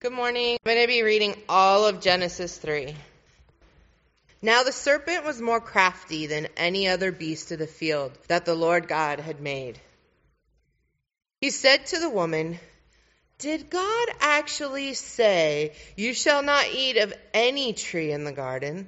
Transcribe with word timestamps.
Good 0.00 0.12
morning. 0.12 0.58
I'm 0.64 0.74
going 0.76 0.86
to 0.86 0.86
be 0.86 1.02
reading 1.02 1.34
all 1.48 1.84
of 1.84 2.00
Genesis 2.00 2.56
3. 2.56 2.94
Now 4.40 4.62
the 4.62 4.70
serpent 4.70 5.24
was 5.24 5.40
more 5.40 5.60
crafty 5.60 6.28
than 6.28 6.46
any 6.56 6.86
other 6.86 7.10
beast 7.10 7.50
of 7.50 7.58
the 7.58 7.66
field 7.66 8.16
that 8.28 8.44
the 8.44 8.54
Lord 8.54 8.86
God 8.86 9.18
had 9.18 9.40
made. 9.40 9.80
He 11.40 11.50
said 11.50 11.86
to 11.86 11.98
the 11.98 12.08
woman, 12.08 12.60
Did 13.38 13.70
God 13.70 14.08
actually 14.20 14.94
say, 14.94 15.72
You 15.96 16.14
shall 16.14 16.44
not 16.44 16.68
eat 16.72 16.96
of 16.98 17.12
any 17.34 17.72
tree 17.72 18.12
in 18.12 18.22
the 18.22 18.30
garden? 18.30 18.86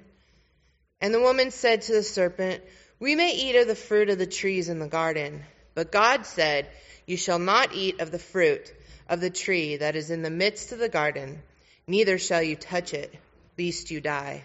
And 1.01 1.13
the 1.13 1.21
woman 1.21 1.51
said 1.51 1.83
to 1.83 1.93
the 1.93 2.05
serpent, 2.05 2.63
We 3.01 3.17
may 3.17 3.35
eat 3.35 3.57
of 3.57 3.67
the 3.67 3.75
fruit 3.75 4.11
of 4.11 4.19
the 4.19 4.27
trees 4.27 4.69
in 4.69 4.79
the 4.79 4.87
garden. 4.87 5.43
But 5.75 5.91
God 5.91 6.25
said, 6.25 6.69
You 7.05 7.17
shall 7.17 7.41
not 7.41 7.75
eat 7.75 7.99
of 7.99 8.13
the 8.13 8.21
fruit 8.21 8.73
of 9.11 9.21
the 9.21 9.29
tree 9.29 9.77
that 9.77 9.97
is 9.97 10.11
in 10.11 10.23
the 10.23 10.31
midst 10.31 10.73
of 10.73 10.79
the 10.79 10.89
garden, 10.89 11.43
neither 11.87 12.17
shall 12.17 12.43
you 12.43 12.55
touch 12.55 12.95
it, 12.95 13.13
lest 13.59 13.91
you 13.91 14.01
die. 14.01 14.45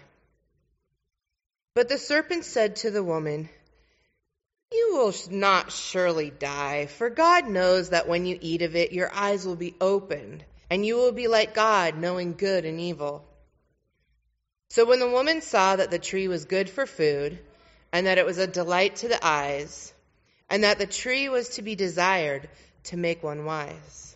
But 1.74 1.88
the 1.88 1.98
serpent 1.98 2.44
said 2.44 2.76
to 2.76 2.90
the 2.90 3.04
woman, 3.04 3.48
You 4.72 4.94
will 4.94 5.14
not 5.30 5.70
surely 5.70 6.30
die, 6.30 6.86
for 6.86 7.08
God 7.08 7.48
knows 7.48 7.90
that 7.90 8.08
when 8.08 8.26
you 8.26 8.38
eat 8.40 8.62
of 8.62 8.74
it, 8.74 8.92
your 8.92 9.12
eyes 9.14 9.46
will 9.46 9.56
be 9.56 9.76
opened, 9.80 10.44
and 10.68 10.84
you 10.84 10.96
will 10.96 11.12
be 11.12 11.28
like 11.28 11.54
God, 11.54 11.96
knowing 11.96 12.34
good 12.34 12.64
and 12.64 12.80
evil. 12.80 13.24
So 14.70 14.84
when 14.84 14.98
the 14.98 15.08
woman 15.08 15.42
saw 15.42 15.76
that 15.76 15.92
the 15.92 15.98
tree 16.00 16.26
was 16.26 16.44
good 16.44 16.68
for 16.68 16.86
food, 16.86 17.38
and 17.92 18.08
that 18.08 18.18
it 18.18 18.26
was 18.26 18.38
a 18.38 18.48
delight 18.48 18.96
to 18.96 19.08
the 19.08 19.24
eyes, 19.24 19.94
and 20.50 20.64
that 20.64 20.78
the 20.78 20.86
tree 20.86 21.28
was 21.28 21.50
to 21.50 21.62
be 21.62 21.76
desired 21.76 22.48
to 22.84 22.96
make 22.96 23.22
one 23.22 23.44
wise, 23.44 24.15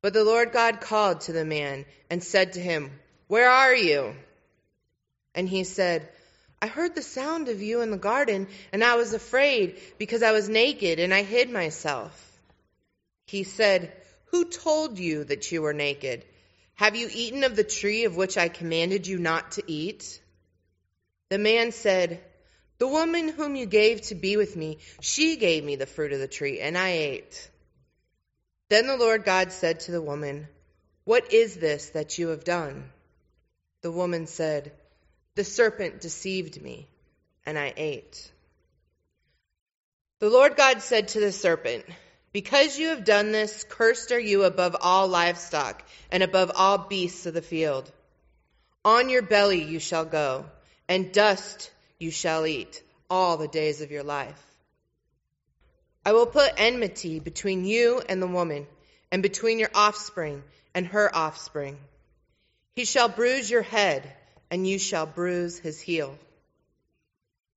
But 0.00 0.12
the 0.12 0.24
Lord 0.24 0.52
God 0.52 0.80
called 0.80 1.22
to 1.22 1.32
the 1.32 1.44
man 1.44 1.84
and 2.08 2.22
said 2.22 2.52
to 2.52 2.60
him, 2.60 2.90
Where 3.26 3.50
are 3.50 3.74
you? 3.74 4.14
And 5.34 5.48
he 5.48 5.64
said, 5.64 6.08
I 6.60 6.66
heard 6.66 6.94
the 6.94 7.02
sound 7.02 7.48
of 7.48 7.62
you 7.62 7.82
in 7.82 7.90
the 7.90 7.96
garden, 7.96 8.48
and 8.72 8.82
I 8.82 8.96
was 8.96 9.12
afraid 9.12 9.78
because 9.98 10.22
I 10.22 10.32
was 10.32 10.48
naked 10.48 10.98
and 10.98 11.14
I 11.14 11.22
hid 11.22 11.50
myself. 11.50 12.24
He 13.26 13.44
said, 13.44 13.92
Who 14.26 14.44
told 14.44 14.98
you 14.98 15.24
that 15.24 15.50
you 15.52 15.62
were 15.62 15.72
naked? 15.72 16.24
Have 16.74 16.96
you 16.96 17.08
eaten 17.12 17.44
of 17.44 17.56
the 17.56 17.64
tree 17.64 18.04
of 18.04 18.16
which 18.16 18.38
I 18.38 18.48
commanded 18.48 19.06
you 19.06 19.18
not 19.18 19.52
to 19.52 19.62
eat? 19.66 20.20
The 21.28 21.38
man 21.38 21.72
said, 21.72 22.22
The 22.78 22.88
woman 22.88 23.28
whom 23.28 23.56
you 23.56 23.66
gave 23.66 24.02
to 24.02 24.14
be 24.14 24.36
with 24.36 24.56
me, 24.56 24.78
she 25.00 25.36
gave 25.36 25.64
me 25.64 25.76
the 25.76 25.86
fruit 25.86 26.12
of 26.12 26.20
the 26.20 26.28
tree, 26.28 26.60
and 26.60 26.78
I 26.78 26.90
ate. 26.90 27.50
Then 28.68 28.86
the 28.86 28.96
Lord 28.96 29.24
God 29.24 29.52
said 29.52 29.80
to 29.80 29.92
the 29.92 30.02
woman, 30.02 30.46
What 31.04 31.32
is 31.32 31.56
this 31.56 31.90
that 31.90 32.18
you 32.18 32.28
have 32.28 32.44
done? 32.44 32.90
The 33.80 33.90
woman 33.90 34.26
said, 34.26 34.72
The 35.36 35.44
serpent 35.44 36.00
deceived 36.00 36.60
me, 36.60 36.88
and 37.46 37.58
I 37.58 37.72
ate. 37.76 38.30
The 40.18 40.28
Lord 40.28 40.56
God 40.56 40.82
said 40.82 41.08
to 41.08 41.20
the 41.20 41.32
serpent, 41.32 41.84
Because 42.32 42.78
you 42.78 42.88
have 42.88 43.04
done 43.04 43.32
this, 43.32 43.64
cursed 43.68 44.12
are 44.12 44.18
you 44.18 44.42
above 44.42 44.76
all 44.80 45.08
livestock 45.08 45.82
and 46.10 46.22
above 46.22 46.50
all 46.54 46.78
beasts 46.78 47.24
of 47.24 47.34
the 47.34 47.42
field. 47.42 47.90
On 48.84 49.08
your 49.08 49.22
belly 49.22 49.62
you 49.62 49.78
shall 49.78 50.04
go, 50.04 50.44
and 50.88 51.12
dust 51.12 51.70
you 51.98 52.10
shall 52.10 52.46
eat 52.46 52.82
all 53.08 53.36
the 53.36 53.48
days 53.48 53.80
of 53.80 53.90
your 53.90 54.02
life. 54.02 54.47
I 56.08 56.12
will 56.12 56.24
put 56.24 56.54
enmity 56.56 57.20
between 57.20 57.66
you 57.66 58.00
and 58.08 58.22
the 58.22 58.26
woman, 58.26 58.66
and 59.12 59.22
between 59.22 59.58
your 59.58 59.68
offspring 59.74 60.42
and 60.74 60.86
her 60.86 61.14
offspring. 61.14 61.76
He 62.76 62.86
shall 62.86 63.10
bruise 63.10 63.50
your 63.50 63.60
head, 63.60 64.10
and 64.50 64.66
you 64.66 64.78
shall 64.78 65.04
bruise 65.04 65.58
his 65.58 65.82
heel. 65.82 66.16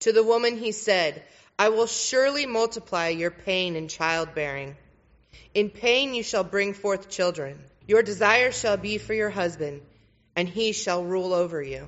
To 0.02 0.12
the 0.12 0.22
woman 0.22 0.58
he 0.58 0.74
said, 0.74 1.24
I 1.58 1.70
will 1.70 1.88
surely 1.88 2.46
multiply 2.46 3.08
your 3.08 3.32
pain 3.32 3.78
in 3.78 3.88
childbearing. 3.88 4.76
In 5.54 5.70
pain 5.70 6.14
you 6.14 6.22
shall 6.22 6.44
bring 6.44 6.74
forth 6.74 7.10
children. 7.10 7.58
Your 7.88 8.04
desire 8.04 8.52
shall 8.52 8.76
be 8.76 8.98
for 8.98 9.14
your 9.14 9.30
husband, 9.30 9.82
and 10.36 10.50
he 10.50 10.74
shall 10.74 11.06
rule 11.06 11.34
over 11.34 11.64
you. 11.64 11.88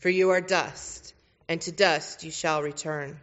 for 0.00 0.08
you 0.08 0.30
are 0.30 0.40
dust, 0.40 1.14
and 1.48 1.60
to 1.60 1.72
dust 1.72 2.24
you 2.24 2.30
shall 2.30 2.62
return. 2.62 3.18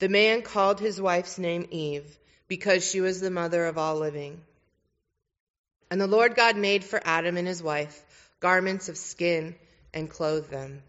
The 0.00 0.08
man 0.08 0.42
called 0.42 0.80
his 0.80 1.00
wife's 1.00 1.38
name 1.38 1.66
Eve, 1.70 2.18
because 2.48 2.88
she 2.88 3.00
was 3.00 3.20
the 3.20 3.30
mother 3.30 3.64
of 3.66 3.78
all 3.78 3.96
living. 3.96 4.42
And 5.90 6.00
the 6.00 6.06
Lord 6.06 6.34
God 6.34 6.56
made 6.56 6.84
for 6.84 7.00
Adam 7.04 7.36
and 7.36 7.46
his 7.46 7.62
wife 7.62 8.04
garments 8.40 8.88
of 8.88 8.96
skin 8.96 9.54
and 9.94 10.10
clothed 10.10 10.50
them. 10.50 10.82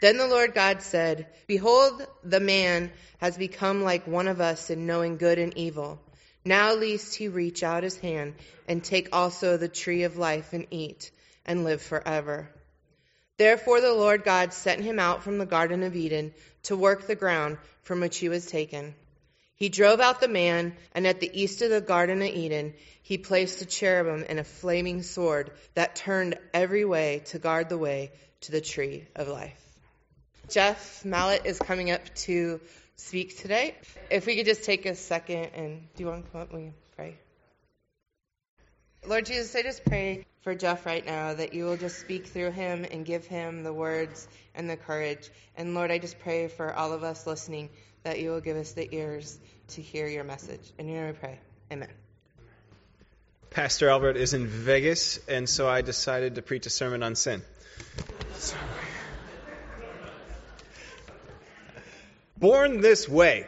Then 0.00 0.18
the 0.18 0.26
Lord 0.26 0.52
God 0.52 0.82
said, 0.82 1.26
Behold, 1.46 2.06
the 2.22 2.40
man 2.40 2.92
has 3.18 3.38
become 3.38 3.82
like 3.82 4.06
one 4.06 4.28
of 4.28 4.40
us 4.40 4.68
in 4.68 4.86
knowing 4.86 5.16
good 5.16 5.38
and 5.38 5.56
evil. 5.56 5.98
Now 6.44 6.74
lest 6.74 7.14
he 7.14 7.28
reach 7.28 7.62
out 7.62 7.82
his 7.82 7.96
hand 7.96 8.34
and 8.68 8.84
take 8.84 9.08
also 9.12 9.56
the 9.56 9.68
tree 9.68 10.02
of 10.02 10.18
life 10.18 10.52
and 10.52 10.66
eat 10.70 11.10
and 11.46 11.64
live 11.64 11.80
forever. 11.80 12.50
Therefore 13.36 13.80
the 13.80 13.92
Lord 13.92 14.24
God 14.24 14.52
sent 14.52 14.82
him 14.82 14.98
out 14.98 15.22
from 15.22 15.38
the 15.38 15.46
Garden 15.46 15.82
of 15.82 15.96
Eden 15.96 16.32
to 16.64 16.76
work 16.76 17.06
the 17.06 17.14
ground 17.14 17.58
from 17.82 18.00
which 18.00 18.18
he 18.18 18.28
was 18.28 18.46
taken. 18.46 18.94
He 19.56 19.68
drove 19.68 20.00
out 20.00 20.20
the 20.20 20.28
man, 20.28 20.76
and 20.92 21.06
at 21.06 21.20
the 21.20 21.30
east 21.32 21.62
of 21.62 21.70
the 21.70 21.80
Garden 21.80 22.22
of 22.22 22.28
Eden, 22.28 22.74
he 23.02 23.18
placed 23.18 23.62
a 23.62 23.66
cherubim 23.66 24.24
and 24.28 24.38
a 24.38 24.44
flaming 24.44 25.02
sword 25.02 25.50
that 25.74 25.96
turned 25.96 26.38
every 26.52 26.84
way 26.84 27.22
to 27.26 27.38
guard 27.38 27.68
the 27.68 27.78
way 27.78 28.10
to 28.42 28.52
the 28.52 28.60
tree 28.60 29.06
of 29.14 29.28
life. 29.28 29.60
Jeff 30.48 31.04
Mallet 31.04 31.46
is 31.46 31.58
coming 31.58 31.90
up 31.90 32.02
to 32.14 32.60
speak 32.96 33.38
today. 33.38 33.74
If 34.10 34.26
we 34.26 34.36
could 34.36 34.46
just 34.46 34.64
take 34.64 34.86
a 34.86 34.94
second 34.94 35.50
and 35.54 35.88
do 35.96 36.02
you 36.02 36.08
want 36.08 36.26
to 36.26 36.30
come 36.30 36.40
up? 36.42 36.52
We 36.52 36.60
pray. 36.60 36.83
Lord 39.06 39.26
Jesus, 39.26 39.54
I 39.54 39.62
just 39.62 39.84
pray 39.84 40.24
for 40.42 40.54
Jeff 40.54 40.86
right 40.86 41.04
now 41.04 41.34
that 41.34 41.52
you 41.52 41.64
will 41.64 41.76
just 41.76 41.98
speak 41.98 42.26
through 42.26 42.52
him 42.52 42.86
and 42.90 43.04
give 43.04 43.26
him 43.26 43.62
the 43.62 43.72
words 43.72 44.26
and 44.54 44.68
the 44.68 44.76
courage. 44.76 45.30
And 45.56 45.74
Lord, 45.74 45.90
I 45.90 45.98
just 45.98 46.18
pray 46.20 46.48
for 46.48 46.72
all 46.72 46.92
of 46.92 47.02
us 47.02 47.26
listening 47.26 47.68
that 48.02 48.20
you 48.20 48.30
will 48.30 48.40
give 48.40 48.56
us 48.56 48.72
the 48.72 48.88
ears 48.94 49.38
to 49.68 49.82
hear 49.82 50.06
your 50.06 50.24
message. 50.24 50.72
And 50.78 50.88
your 50.88 51.00
name 51.00 51.06
we 51.08 51.12
pray. 51.12 51.38
Amen. 51.70 51.88
Pastor 53.50 53.88
Albert 53.88 54.16
is 54.16 54.32
in 54.32 54.46
Vegas, 54.46 55.18
and 55.28 55.48
so 55.48 55.68
I 55.68 55.82
decided 55.82 56.36
to 56.36 56.42
preach 56.42 56.66
a 56.66 56.70
sermon 56.70 57.02
on 57.02 57.14
sin. 57.14 57.42
Born 62.36 62.80
This 62.80 63.08
Way 63.08 63.46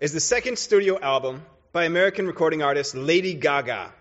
is 0.00 0.12
the 0.12 0.20
second 0.20 0.58
studio 0.58 0.98
album 0.98 1.42
by 1.72 1.84
American 1.84 2.26
recording 2.26 2.62
artist 2.62 2.94
Lady 2.94 3.34
Gaga. 3.34 3.92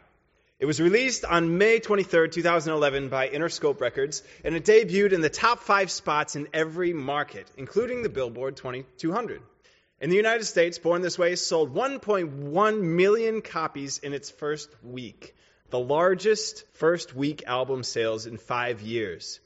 It 0.63 0.65
was 0.65 0.79
released 0.79 1.25
on 1.25 1.57
May 1.57 1.81
23, 1.81 2.29
2011 2.29 3.09
by 3.09 3.27
Interscope 3.27 3.81
Records, 3.81 4.23
and 4.45 4.55
it 4.55 4.63
debuted 4.63 5.11
in 5.11 5.19
the 5.19 5.29
top 5.29 5.59
five 5.59 5.91
spots 5.91 6.37
in 6.37 6.47
every 6.53 6.93
market, 6.93 7.51
including 7.57 8.01
the 8.01 8.07
Billboard 8.07 8.55
2200. 8.55 9.41
In 9.99 10.09
the 10.09 10.15
United 10.15 10.45
States, 10.45 10.79
Born 10.79 11.01
This 11.01 11.19
Way 11.19 11.35
sold 11.35 11.75
1.1 11.75 12.81
million 12.81 13.41
copies 13.41 13.97
in 13.97 14.13
its 14.13 14.31
first 14.31 14.69
week. 14.81 15.35
the 15.69 15.79
largest 15.79 16.63
first 16.75 17.13
week 17.13 17.43
album 17.45 17.83
sales 17.83 18.25
in 18.25 18.37
five 18.37 18.79
years. 18.81 19.41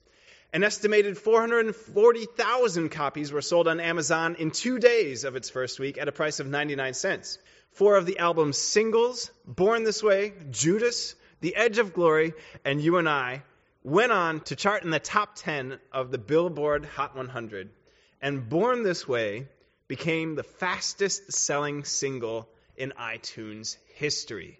An 0.53 0.63
estimated 0.63 1.17
440,000 1.17 2.89
copies 2.89 3.31
were 3.31 3.41
sold 3.41 3.67
on 3.67 3.79
Amazon 3.79 4.35
in 4.35 4.51
two 4.51 4.77
days 4.77 5.23
of 5.23 5.35
its 5.35 5.49
first 5.49 5.79
week 5.79 5.97
at 5.97 6.07
a 6.07 6.11
price 6.11 6.39
of 6.39 6.45
99 6.45 6.93
cents. 6.93 7.39
Four 7.71 7.97
of 7.97 8.05
the 8.05 8.17
album's 8.19 8.57
singles, 8.57 9.31
Born 9.45 9.83
This 9.83 10.01
Way, 10.01 10.33
Judas, 10.49 11.15
The 11.41 11.55
Edge 11.55 11.77
of 11.77 11.93
Glory, 11.93 12.33
and 12.65 12.81
You 12.81 12.97
and 12.97 13.07
I, 13.07 13.43
went 13.83 14.11
on 14.11 14.41
to 14.41 14.55
chart 14.55 14.83
in 14.83 14.89
the 14.89 14.99
top 14.99 15.35
10 15.35 15.79
of 15.91 16.11
the 16.11 16.17
Billboard 16.17 16.85
Hot 16.85 17.15
100. 17.15 17.69
And 18.21 18.49
Born 18.49 18.83
This 18.83 19.07
Way 19.07 19.47
became 19.87 20.35
the 20.35 20.43
fastest 20.43 21.31
selling 21.31 21.83
single 21.83 22.49
in 22.75 22.93
iTunes 22.99 23.77
history, 23.95 24.59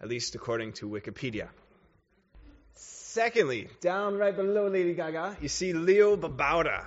at 0.00 0.08
least 0.08 0.34
according 0.34 0.72
to 0.74 0.88
Wikipedia. 0.88 1.48
Secondly, 2.74 3.68
down 3.80 4.16
right 4.16 4.36
below 4.36 4.68
Lady 4.68 4.94
Gaga, 4.94 5.36
you 5.40 5.48
see 5.48 5.72
Leo 5.72 6.16
Babauta. 6.16 6.86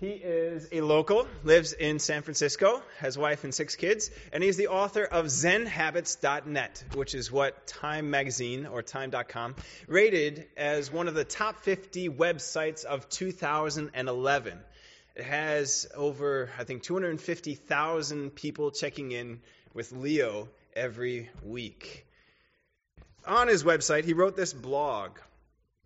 He 0.00 0.12
is 0.12 0.66
a 0.72 0.80
local, 0.80 1.28
lives 1.44 1.74
in 1.74 1.98
San 1.98 2.22
Francisco, 2.22 2.82
has 3.00 3.18
wife 3.18 3.44
and 3.44 3.54
six 3.54 3.76
kids, 3.76 4.10
and 4.32 4.42
he's 4.42 4.56
the 4.56 4.68
author 4.68 5.04
of 5.04 5.26
ZenHabits.net, 5.26 6.84
which 6.94 7.14
is 7.14 7.30
what 7.30 7.66
Time 7.66 8.08
Magazine 8.08 8.64
or 8.64 8.80
Time.com 8.80 9.56
rated 9.86 10.46
as 10.56 10.90
one 10.90 11.06
of 11.06 11.12
the 11.12 11.24
top 11.24 11.60
50 11.64 12.08
websites 12.08 12.86
of 12.86 13.10
2011. 13.10 14.58
It 15.16 15.22
has 15.22 15.86
over, 15.94 16.48
I 16.58 16.64
think, 16.64 16.82
250,000 16.82 18.30
people 18.30 18.70
checking 18.70 19.12
in 19.12 19.42
with 19.74 19.92
Leo 19.92 20.48
every 20.74 21.28
week. 21.42 22.06
On 23.26 23.48
his 23.48 23.64
website, 23.64 24.06
he 24.06 24.14
wrote 24.14 24.34
this 24.34 24.54
blog 24.54 25.18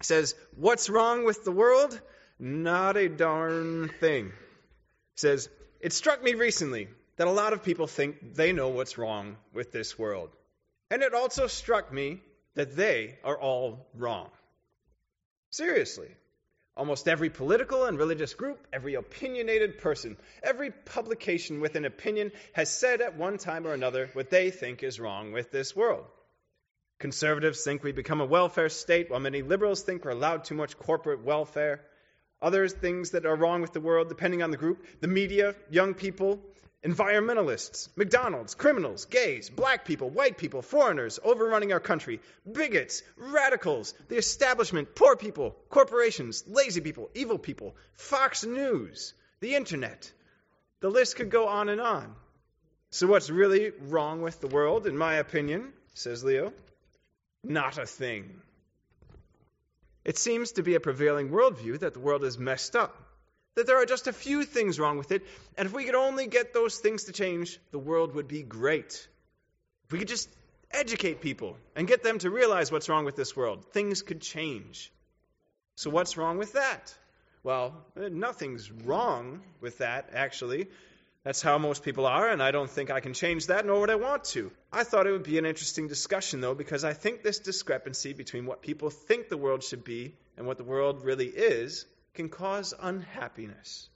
says, 0.02 0.34
What's 0.56 0.88
wrong 0.88 1.24
with 1.24 1.44
the 1.44 1.52
world? 1.52 2.00
Not 2.38 2.96
a 2.96 3.08
darn 3.08 3.88
thing. 4.00 4.26
He 4.26 4.32
Says, 5.16 5.48
It 5.80 5.92
struck 5.92 6.22
me 6.22 6.34
recently 6.34 6.88
that 7.16 7.28
a 7.28 7.32
lot 7.32 7.52
of 7.52 7.62
people 7.62 7.86
think 7.86 8.34
they 8.34 8.52
know 8.52 8.68
what's 8.68 8.98
wrong 8.98 9.36
with 9.52 9.72
this 9.72 9.98
world. 9.98 10.30
And 10.90 11.02
it 11.02 11.14
also 11.14 11.46
struck 11.46 11.92
me 11.92 12.20
that 12.54 12.76
they 12.76 13.18
are 13.24 13.38
all 13.38 13.86
wrong. 13.94 14.30
Seriously. 15.50 16.08
Almost 16.76 17.06
every 17.06 17.30
political 17.30 17.84
and 17.84 17.96
religious 17.96 18.34
group, 18.34 18.66
every 18.72 18.94
opinionated 18.94 19.78
person, 19.78 20.16
every 20.42 20.72
publication 20.72 21.60
with 21.60 21.76
an 21.76 21.84
opinion 21.84 22.32
has 22.52 22.68
said 22.68 23.00
at 23.00 23.16
one 23.16 23.38
time 23.38 23.64
or 23.64 23.74
another 23.74 24.10
what 24.12 24.30
they 24.30 24.50
think 24.50 24.82
is 24.82 24.98
wrong 24.98 25.30
with 25.30 25.52
this 25.52 25.76
world. 25.76 26.04
Conservatives 26.98 27.62
think 27.62 27.84
we 27.84 27.92
become 27.92 28.20
a 28.20 28.26
welfare 28.26 28.68
state, 28.68 29.08
while 29.08 29.20
many 29.20 29.42
liberals 29.42 29.82
think 29.82 30.04
we're 30.04 30.10
allowed 30.10 30.44
too 30.44 30.56
much 30.56 30.76
corporate 30.76 31.24
welfare. 31.24 31.80
Others, 32.42 32.74
things 32.74 33.10
that 33.10 33.26
are 33.26 33.36
wrong 33.36 33.62
with 33.62 33.72
the 33.72 33.80
world, 33.80 34.08
depending 34.08 34.42
on 34.42 34.50
the 34.50 34.56
group 34.56 34.84
the 35.00 35.08
media, 35.08 35.54
young 35.70 35.94
people, 35.94 36.40
environmentalists, 36.84 37.88
McDonald's, 37.96 38.54
criminals, 38.54 39.06
gays, 39.06 39.48
black 39.48 39.84
people, 39.86 40.10
white 40.10 40.36
people, 40.36 40.60
foreigners 40.60 41.18
overrunning 41.24 41.72
our 41.72 41.80
country, 41.80 42.20
bigots, 42.50 43.02
radicals, 43.16 43.94
the 44.08 44.16
establishment, 44.16 44.94
poor 44.94 45.16
people, 45.16 45.56
corporations, 45.70 46.44
lazy 46.46 46.80
people, 46.80 47.08
evil 47.14 47.38
people, 47.38 47.74
Fox 47.94 48.44
News, 48.44 49.14
the 49.40 49.54
internet. 49.54 50.12
The 50.80 50.90
list 50.90 51.16
could 51.16 51.30
go 51.30 51.48
on 51.48 51.70
and 51.70 51.80
on. 51.80 52.14
So, 52.90 53.06
what's 53.06 53.30
really 53.30 53.72
wrong 53.88 54.20
with 54.20 54.40
the 54.40 54.46
world, 54.46 54.86
in 54.86 54.96
my 54.96 55.14
opinion, 55.14 55.72
says 55.94 56.22
Leo? 56.22 56.52
Not 57.42 57.78
a 57.78 57.86
thing. 57.86 58.40
It 60.04 60.18
seems 60.18 60.52
to 60.52 60.62
be 60.62 60.74
a 60.74 60.80
prevailing 60.80 61.30
worldview 61.30 61.80
that 61.80 61.94
the 61.94 62.00
world 62.00 62.24
is 62.24 62.38
messed 62.38 62.76
up, 62.76 62.94
that 63.54 63.66
there 63.66 63.80
are 63.80 63.86
just 63.86 64.06
a 64.06 64.12
few 64.12 64.44
things 64.44 64.78
wrong 64.78 64.98
with 64.98 65.12
it, 65.12 65.22
and 65.56 65.66
if 65.66 65.72
we 65.72 65.84
could 65.84 65.94
only 65.94 66.26
get 66.26 66.52
those 66.52 66.78
things 66.78 67.04
to 67.04 67.12
change, 67.12 67.58
the 67.70 67.78
world 67.78 68.14
would 68.14 68.28
be 68.28 68.42
great. 68.42 69.08
If 69.86 69.92
we 69.92 69.98
could 69.98 70.08
just 70.08 70.28
educate 70.70 71.20
people 71.20 71.56
and 71.74 71.86
get 71.86 72.02
them 72.02 72.18
to 72.18 72.30
realize 72.30 72.70
what's 72.70 72.88
wrong 72.88 73.04
with 73.04 73.16
this 73.16 73.36
world, 73.36 73.64
things 73.72 74.02
could 74.02 74.20
change. 74.20 74.92
So, 75.76 75.90
what's 75.90 76.16
wrong 76.16 76.38
with 76.38 76.52
that? 76.52 76.94
Well, 77.42 77.74
nothing's 77.96 78.70
wrong 78.70 79.42
with 79.60 79.78
that, 79.78 80.10
actually. 80.14 80.68
That's 81.24 81.40
how 81.40 81.56
most 81.56 81.82
people 81.82 82.04
are, 82.04 82.28
and 82.28 82.42
I 82.42 82.50
don't 82.50 82.68
think 82.68 82.90
I 82.90 83.00
can 83.00 83.14
change 83.14 83.46
that, 83.46 83.64
nor 83.64 83.80
would 83.80 83.88
I 83.88 83.94
want 83.94 84.24
to. 84.24 84.52
I 84.70 84.84
thought 84.84 85.06
it 85.06 85.12
would 85.12 85.22
be 85.22 85.38
an 85.38 85.46
interesting 85.46 85.88
discussion, 85.88 86.42
though, 86.42 86.54
because 86.54 86.84
I 86.84 86.92
think 86.92 87.22
this 87.22 87.38
discrepancy 87.38 88.12
between 88.12 88.44
what 88.44 88.60
people 88.60 88.90
think 88.90 89.30
the 89.30 89.38
world 89.38 89.62
should 89.62 89.84
be 89.84 90.14
and 90.36 90.46
what 90.46 90.58
the 90.58 90.64
world 90.64 91.02
really 91.02 91.28
is 91.28 91.86
can 92.12 92.28
cause 92.28 92.74
unhappiness. 92.78 93.88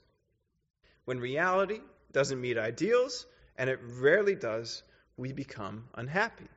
When 1.05 1.19
reality 1.19 1.81
doesn't 2.11 2.41
meet 2.41 2.57
ideals, 2.57 3.27
and 3.59 3.69
it 3.69 3.79
rarely 3.83 4.33
does, 4.33 4.81
we 5.15 5.31
become 5.31 5.83
unhappy. 5.93 6.47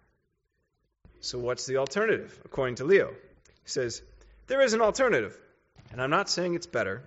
So, 1.21 1.39
what's 1.39 1.67
the 1.67 1.77
alternative, 1.77 2.41
according 2.47 2.77
to 2.77 2.85
Leo? 2.85 3.11
He 3.11 3.69
says, 3.69 4.01
There 4.47 4.63
is 4.63 4.73
an 4.73 4.81
alternative, 4.81 5.39
and 5.91 6.01
I'm 6.01 6.11
not 6.11 6.31
saying 6.31 6.55
it's 6.55 6.67
better. 6.67 7.03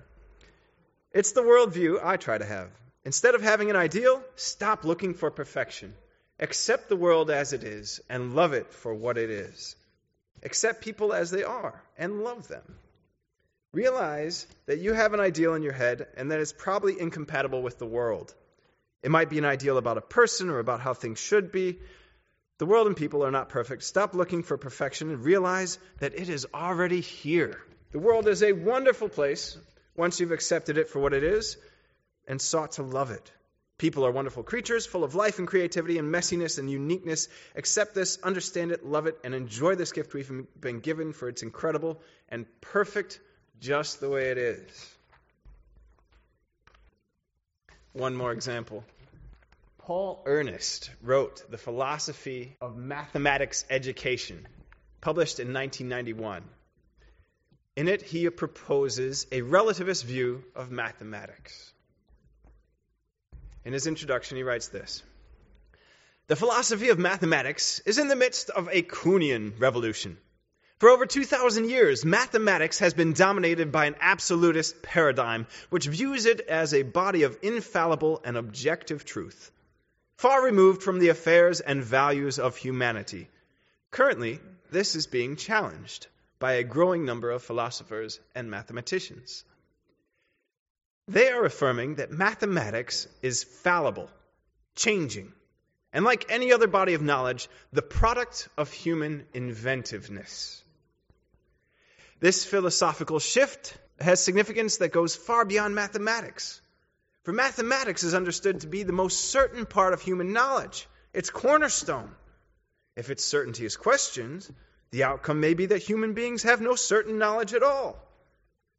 It's 1.12 1.32
the 1.32 1.42
worldview 1.42 2.00
I 2.04 2.18
try 2.18 2.38
to 2.38 2.46
have. 2.46 2.70
Instead 3.06 3.36
of 3.36 3.42
having 3.42 3.70
an 3.70 3.76
ideal, 3.76 4.22
stop 4.36 4.84
looking 4.84 5.14
for 5.14 5.30
perfection. 5.30 5.94
Accept 6.40 6.90
the 6.90 6.96
world 6.96 7.30
as 7.30 7.54
it 7.54 7.64
is 7.64 8.02
and 8.10 8.36
love 8.36 8.54
it 8.54 8.74
for 8.74 8.94
what 8.94 9.20
it 9.20 9.30
is. 9.30 9.76
Accept 10.44 10.82
people 10.82 11.14
as 11.14 11.30
they 11.30 11.44
are 11.44 11.82
and 11.98 12.24
love 12.24 12.48
them. 12.48 12.64
Realize 13.72 14.48
that 14.66 14.80
you 14.80 14.94
have 14.94 15.14
an 15.14 15.20
ideal 15.20 15.54
in 15.54 15.62
your 15.62 15.74
head 15.74 16.08
and 16.18 16.32
that 16.32 16.40
it's 16.40 16.52
probably 16.52 17.00
incompatible 17.00 17.62
with 17.62 17.78
the 17.78 17.86
world. 17.86 18.34
It 19.04 19.12
might 19.12 19.30
be 19.30 19.38
an 19.38 19.46
ideal 19.46 19.78
about 19.78 19.98
a 19.98 20.02
person 20.02 20.50
or 20.50 20.60
about 20.60 20.82
how 20.82 20.94
things 20.94 21.20
should 21.20 21.52
be. 21.52 21.78
The 22.58 22.66
world 22.66 22.88
and 22.88 22.98
people 22.98 23.24
are 23.24 23.32
not 23.32 23.50
perfect. 23.50 23.84
Stop 23.84 24.16
looking 24.16 24.42
for 24.42 24.58
perfection 24.58 25.12
and 25.12 25.24
realize 25.24 25.78
that 26.00 26.18
it 26.18 26.30
is 26.30 26.48
already 26.54 27.02
here. 27.02 27.62
The 27.92 28.00
world 28.00 28.28
is 28.28 28.42
a 28.42 28.54
wonderful 28.54 29.10
place 29.10 29.58
once 29.96 30.20
you've 30.20 30.32
accepted 30.32 30.78
it 30.78 30.90
for 30.90 31.00
what 31.00 31.14
it 31.14 31.24
is 31.24 31.58
and 32.28 32.42
sought 32.42 32.74
to 32.74 32.84
love 32.84 33.12
it. 33.12 33.32
People 33.78 34.06
are 34.06 34.12
wonderful 34.12 34.44
creatures, 34.44 34.86
full 34.86 35.04
of 35.04 35.16
life 35.16 35.38
and 35.38 35.48
creativity 35.48 35.98
and 35.98 36.14
messiness 36.14 36.58
and 36.60 36.72
uniqueness. 36.72 37.28
Accept 37.56 37.94
this, 37.94 38.18
understand 38.24 38.72
it, 38.72 38.86
love 38.86 39.06
it, 39.06 39.20
and 39.24 39.36
enjoy 39.36 39.76
this 39.76 39.92
gift 39.92 40.14
we've 40.14 40.32
been 40.60 40.80
given 40.80 41.12
for 41.12 41.28
its 41.28 41.44
incredible 41.44 42.02
and 42.30 42.46
perfect 42.62 43.20
just 43.60 44.00
the 44.00 44.10
way 44.10 44.32
it 44.32 44.38
is. 44.38 44.96
One 47.92 48.16
more 48.16 48.32
example. 48.32 48.86
Paul 49.80 50.24
Ernest 50.26 50.90
wrote 51.04 51.44
The 51.52 51.58
Philosophy 51.58 52.56
of 52.62 52.78
Mathematics 52.78 53.66
Education, 53.70 54.48
published 55.02 55.40
in 55.40 55.54
1991. 55.54 56.44
In 57.76 57.88
it, 57.90 58.02
he 58.02 58.30
proposes 58.30 59.28
a 59.32 59.42
relativist 59.42 60.06
view 60.06 60.44
of 60.56 60.72
mathematics. 60.72 61.74
In 63.66 63.74
his 63.74 63.88
introduction, 63.88 64.38
he 64.38 64.44
writes 64.44 64.68
this 64.68 65.02
The 66.28 66.36
philosophy 66.36 66.90
of 66.90 67.00
mathematics 67.00 67.80
is 67.80 67.98
in 67.98 68.08
the 68.08 68.16
midst 68.16 68.52
of 68.52 68.70
a 68.72 68.84
Kuhnian 68.84 69.60
revolution. 69.60 70.18
For 70.78 70.90
over 70.90 71.08
2,000 71.08 71.68
years, 71.70 72.06
mathematics 72.06 72.80
has 72.80 72.94
been 72.94 73.14
dominated 73.14 73.72
by 73.72 73.86
an 73.86 73.96
absolutist 74.00 74.84
paradigm 74.84 75.48
which 75.70 75.88
views 75.88 76.26
it 76.28 76.42
as 76.42 76.74
a 76.74 76.84
body 76.84 77.24
of 77.24 77.40
infallible 77.42 78.22
and 78.24 78.38
objective 78.38 79.04
truth, 79.04 79.52
far 80.18 80.44
removed 80.44 80.84
from 80.84 81.00
the 81.00 81.10
affairs 81.10 81.60
and 81.60 81.84
values 81.84 82.38
of 82.38 82.58
humanity. 82.58 83.30
Currently, 83.90 84.42
this 84.70 84.96
is 84.96 85.08
being 85.08 85.38
challenged 85.38 86.08
by 86.38 86.54
a 86.54 86.64
growing 86.64 87.06
number 87.06 87.32
of 87.32 87.42
philosophers 87.42 88.20
and 88.36 88.52
mathematicians. 88.52 89.44
They 91.08 91.30
are 91.30 91.46
affirming 91.46 91.96
that 91.96 92.12
mathematics 92.12 93.08
is 93.22 93.44
fallible, 93.44 94.10
changing, 94.76 95.32
and 95.94 96.04
like 96.04 96.32
any 96.32 96.52
other 96.52 96.68
body 96.68 96.96
of 96.96 97.02
knowledge, 97.02 97.48
the 97.72 97.84
product 97.84 98.50
of 98.58 98.72
human 98.72 99.26
inventiveness. 99.34 100.64
This 102.20 102.44
philosophical 102.44 103.20
shift 103.20 103.78
has 104.00 104.24
significance 104.24 104.78
that 104.78 104.92
goes 104.92 105.16
far 105.16 105.46
beyond 105.46 105.76
mathematics. 105.76 106.60
For 107.24 107.34
mathematics 107.34 108.04
is 108.04 108.14
understood 108.14 108.62
to 108.62 108.68
be 108.68 108.84
the 108.84 108.94
most 108.94 109.32
certain 109.32 109.66
part 109.66 109.94
of 109.94 110.02
human 110.02 110.34
knowledge, 110.34 110.88
its 111.14 111.30
cornerstone. 111.30 112.14
If 112.96 113.10
its 113.10 113.24
certainty 113.24 113.66
is 113.66 113.78
questioned, 113.78 114.48
the 114.92 115.04
outcome 115.04 115.40
may 115.40 115.54
be 115.54 115.68
that 115.68 115.84
human 115.84 116.14
beings 116.14 116.44
have 116.44 116.62
no 116.62 116.76
certain 116.76 117.18
knowledge 117.18 117.54
at 117.54 117.64
all. 117.64 118.00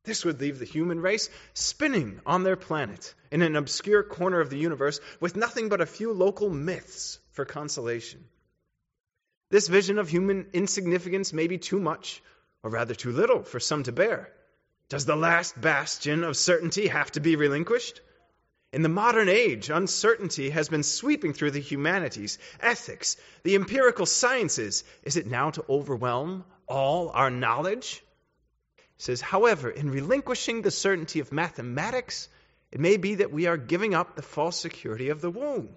This 0.06 0.24
would 0.24 0.40
leave 0.40 0.60
the 0.60 0.64
human 0.64 1.00
race 1.00 1.28
spinning 1.52 2.20
on 2.24 2.44
their 2.44 2.54
planet 2.54 3.12
in 3.32 3.42
an 3.42 3.56
obscure 3.56 4.04
corner 4.04 4.40
of 4.40 4.50
the 4.50 4.56
universe 4.56 5.00
with 5.18 5.34
nothing 5.34 5.68
but 5.68 5.80
a 5.80 5.86
few 5.86 6.12
local 6.12 6.48
myths 6.48 7.18
for 7.32 7.44
consolation. 7.44 8.24
This 9.50 9.66
vision 9.66 9.98
of 9.98 10.08
human 10.08 10.46
insignificance 10.52 11.32
may 11.32 11.48
be 11.48 11.58
too 11.58 11.80
much, 11.80 12.22
or 12.62 12.70
rather 12.70 12.94
too 12.94 13.10
little, 13.10 13.42
for 13.42 13.58
some 13.58 13.82
to 13.82 13.92
bear. 13.92 14.32
Does 14.88 15.06
the 15.06 15.16
last 15.16 15.60
bastion 15.60 16.22
of 16.22 16.36
certainty 16.36 16.86
have 16.86 17.10
to 17.12 17.20
be 17.20 17.34
relinquished? 17.34 18.00
In 18.72 18.82
the 18.82 18.88
modern 18.88 19.28
age, 19.28 19.70
uncertainty 19.70 20.50
has 20.50 20.68
been 20.68 20.84
sweeping 20.84 21.32
through 21.32 21.50
the 21.50 21.60
humanities, 21.60 22.38
ethics, 22.60 23.16
the 23.42 23.56
empirical 23.56 24.06
sciences. 24.06 24.84
Is 25.02 25.16
it 25.16 25.26
now 25.26 25.50
to 25.50 25.64
overwhelm 25.68 26.44
all 26.68 27.08
our 27.08 27.30
knowledge? 27.30 28.04
Says, 28.98 29.20
however, 29.20 29.70
in 29.70 29.90
relinquishing 29.90 30.62
the 30.62 30.70
certainty 30.70 31.20
of 31.20 31.32
mathematics, 31.32 32.28
it 32.72 32.80
may 32.80 32.96
be 32.96 33.16
that 33.16 33.32
we 33.32 33.46
are 33.46 33.56
giving 33.56 33.94
up 33.94 34.16
the 34.16 34.22
false 34.22 34.58
security 34.58 35.10
of 35.10 35.20
the 35.20 35.30
womb. 35.30 35.68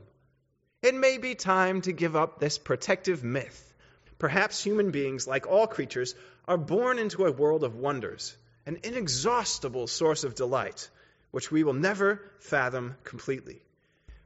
It 0.81 0.95
may 0.95 1.17
be 1.17 1.35
time 1.35 1.81
to 1.81 1.91
give 1.91 2.15
up 2.15 2.39
this 2.39 2.57
protective 2.57 3.23
myth. 3.23 3.73
Perhaps 4.17 4.63
human 4.63 4.91
beings, 4.91 5.27
like 5.27 5.47
all 5.47 5.67
creatures, 5.67 6.15
are 6.47 6.57
born 6.57 6.99
into 6.99 7.25
a 7.25 7.31
world 7.31 7.63
of 7.63 7.75
wonders, 7.75 8.35
an 8.65 8.79
inexhaustible 8.83 9.87
source 9.87 10.23
of 10.23 10.35
delight, 10.35 10.89
which 11.31 11.51
we 11.51 11.63
will 11.63 11.73
never 11.73 12.21
fathom 12.39 12.95
completely. 13.03 13.61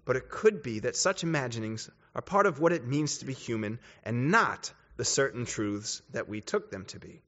But 0.06 0.16
it 0.16 0.30
could 0.30 0.62
be 0.62 0.80
that 0.80 0.96
such 0.96 1.24
imaginings 1.24 1.90
are 2.16 2.22
part 2.22 2.46
of 2.46 2.60
what 2.60 2.74
it 2.74 2.86
means 2.86 3.20
to 3.20 3.26
be 3.26 3.34
human 3.34 3.80
and 4.04 4.30
not 4.32 4.72
the 4.98 5.06
certain 5.06 5.46
truths 5.46 6.02
that 6.12 6.30
we 6.30 6.42
took 6.42 6.70
them 6.70 6.86
to 6.86 7.00
be. 7.00 7.22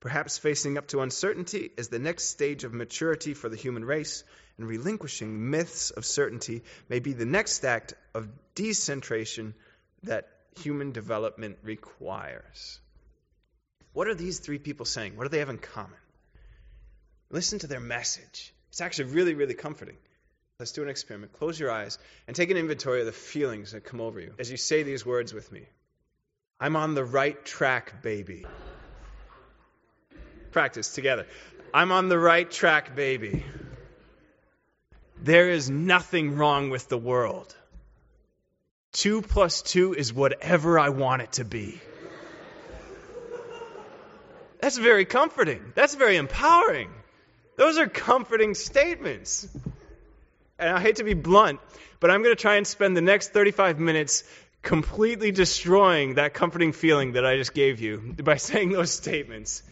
Perhaps 0.00 0.38
facing 0.38 0.78
up 0.78 0.88
to 0.88 1.00
uncertainty 1.00 1.70
is 1.76 1.88
the 1.88 1.98
next 1.98 2.24
stage 2.24 2.64
of 2.64 2.72
maturity 2.72 3.34
for 3.34 3.50
the 3.50 3.56
human 3.56 3.84
race, 3.84 4.24
and 4.56 4.66
relinquishing 4.66 5.50
myths 5.50 5.90
of 5.90 6.06
certainty 6.06 6.62
may 6.88 7.00
be 7.00 7.12
the 7.12 7.26
next 7.26 7.64
act 7.64 7.94
of 8.14 8.28
decentration 8.54 9.54
that 10.02 10.28
human 10.58 10.92
development 10.92 11.58
requires. 11.62 12.80
What 13.92 14.08
are 14.08 14.14
these 14.14 14.38
three 14.38 14.58
people 14.58 14.86
saying? 14.86 15.16
What 15.16 15.24
do 15.24 15.28
they 15.28 15.40
have 15.40 15.50
in 15.50 15.58
common? 15.58 15.98
Listen 17.30 17.58
to 17.58 17.66
their 17.66 17.80
message. 17.80 18.54
It's 18.70 18.80
actually 18.80 19.12
really, 19.12 19.34
really 19.34 19.54
comforting. 19.54 19.96
Let's 20.58 20.72
do 20.72 20.82
an 20.82 20.88
experiment. 20.88 21.32
Close 21.32 21.58
your 21.58 21.70
eyes 21.70 21.98
and 22.26 22.36
take 22.36 22.50
an 22.50 22.56
inventory 22.56 23.00
of 23.00 23.06
the 23.06 23.12
feelings 23.12 23.72
that 23.72 23.84
come 23.84 24.00
over 24.00 24.20
you 24.20 24.34
as 24.38 24.50
you 24.50 24.56
say 24.56 24.82
these 24.82 25.04
words 25.04 25.32
with 25.32 25.50
me. 25.50 25.62
I'm 26.58 26.76
on 26.76 26.94
the 26.94 27.04
right 27.04 27.42
track, 27.44 28.02
baby. 28.02 28.44
Practice 30.52 30.92
together. 30.94 31.26
I'm 31.72 31.92
on 31.92 32.08
the 32.08 32.18
right 32.18 32.50
track, 32.50 32.96
baby. 32.96 33.44
There 35.22 35.50
is 35.50 35.70
nothing 35.70 36.36
wrong 36.36 36.70
with 36.70 36.88
the 36.88 36.98
world. 36.98 37.54
Two 38.92 39.22
plus 39.22 39.62
two 39.62 39.94
is 39.94 40.12
whatever 40.12 40.78
I 40.78 40.88
want 40.88 41.22
it 41.22 41.32
to 41.32 41.44
be. 41.44 41.80
That's 44.60 44.76
very 44.76 45.04
comforting. 45.04 45.72
That's 45.74 45.94
very 45.94 46.16
empowering. 46.16 46.90
Those 47.56 47.78
are 47.78 47.86
comforting 47.86 48.54
statements. 48.54 49.48
And 50.58 50.76
I 50.76 50.80
hate 50.80 50.96
to 50.96 51.04
be 51.04 51.14
blunt, 51.14 51.60
but 52.00 52.10
I'm 52.10 52.22
going 52.22 52.34
to 52.34 52.40
try 52.40 52.56
and 52.56 52.66
spend 52.66 52.96
the 52.96 53.00
next 53.00 53.32
35 53.32 53.78
minutes 53.78 54.24
completely 54.62 55.30
destroying 55.30 56.14
that 56.14 56.34
comforting 56.34 56.72
feeling 56.72 57.12
that 57.12 57.24
I 57.24 57.36
just 57.36 57.54
gave 57.54 57.80
you 57.80 58.14
by 58.22 58.36
saying 58.48 58.70
those 58.70 58.90
statements 58.90 59.62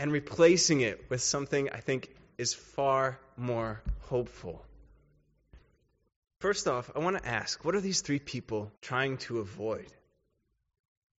and 0.00 0.10
replacing 0.10 0.80
it 0.80 1.10
with 1.10 1.20
something 1.20 1.68
I 1.68 1.80
think 1.80 2.08
is 2.38 2.54
far 2.54 3.18
more 3.36 3.82
hopeful. 4.08 4.64
First 6.38 6.66
off, 6.66 6.90
I 6.96 7.00
want 7.00 7.18
to 7.18 7.28
ask 7.28 7.62
what 7.66 7.74
are 7.74 7.82
these 7.82 8.00
three 8.00 8.18
people 8.18 8.72
trying 8.80 9.18
to 9.18 9.40
avoid? 9.40 9.92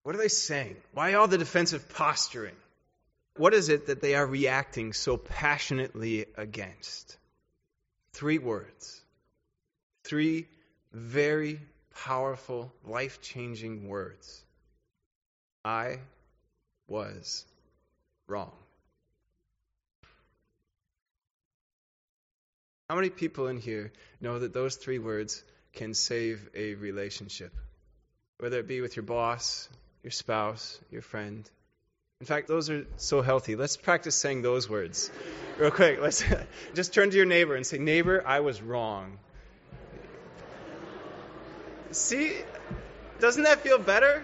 What 0.03 0.15
are 0.15 0.19
they 0.19 0.29
saying? 0.29 0.77
Why 0.95 1.13
all 1.13 1.29
the 1.29 1.37
defensive 1.37 1.91
posturing? 1.91 2.57
What 3.37 3.53
is 3.53 3.69
it 3.69 3.89
that 3.89 4.01
they 4.01 4.15
are 4.15 4.27
reacting 4.27 4.95
so 4.95 5.19
passionately 5.19 6.25
against? 6.39 7.19
Three 8.15 8.39
words. 8.39 8.99
Three 10.05 10.49
very 10.91 11.61
powerful, 11.95 12.73
life 12.87 13.21
changing 13.21 13.89
words. 13.89 14.43
I 15.67 15.99
was 16.89 17.45
wrong. 18.27 18.53
How 22.91 22.97
many 22.97 23.09
people 23.09 23.47
in 23.47 23.59
here 23.59 23.93
know 24.21 24.41
that 24.41 24.53
those 24.53 24.75
three 24.75 24.99
words 24.99 25.45
can 25.75 25.95
save 25.95 26.51
a 26.57 26.75
relationship? 26.75 27.53
Whether 28.41 28.59
it 28.59 28.67
be 28.67 28.81
with 28.81 28.97
your 28.97 29.05
boss, 29.05 29.69
your 30.03 30.11
spouse, 30.11 30.77
your 30.91 31.01
friend. 31.01 31.49
In 32.19 32.27
fact, 32.27 32.49
those 32.49 32.69
are 32.69 32.85
so 32.97 33.23
healthy. 33.23 33.55
Let's 33.55 33.77
practice 33.77 34.17
saying 34.17 34.43
those 34.43 34.69
words. 34.69 35.09
Real 35.57 35.71
quick, 35.71 36.01
let's 36.01 36.25
just 36.75 36.93
turn 36.93 37.11
to 37.11 37.17
your 37.17 37.27
neighbor 37.27 37.55
and 37.55 37.65
say, 37.65 37.79
Neighbor, 37.79 38.27
I 38.27 38.41
was 38.41 38.61
wrong. 38.61 39.21
See, 41.93 42.39
doesn't 43.21 43.45
that 43.45 43.61
feel 43.61 43.79
better? 43.79 44.21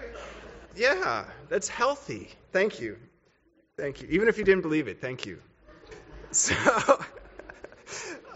Yeah, 0.75 1.25
that's 1.49 1.68
healthy. 1.68 2.30
Thank 2.50 2.80
you. 2.80 2.96
Thank 3.78 4.02
you. 4.02 4.08
Even 4.11 4.26
if 4.26 4.38
you 4.38 4.44
didn't 4.44 4.62
believe 4.62 4.88
it, 4.88 5.00
thank 5.00 5.25
you. 5.25 5.38
So, 6.32 6.54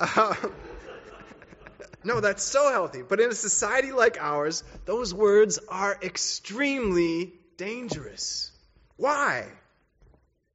no, 2.04 2.20
that's 2.20 2.42
so 2.42 2.70
healthy. 2.70 3.02
But 3.02 3.20
in 3.20 3.30
a 3.30 3.34
society 3.34 3.92
like 3.92 4.16
ours, 4.20 4.64
those 4.86 5.12
words 5.12 5.58
are 5.68 5.98
extremely 6.02 7.34
dangerous. 7.56 8.50
Why? 8.96 9.46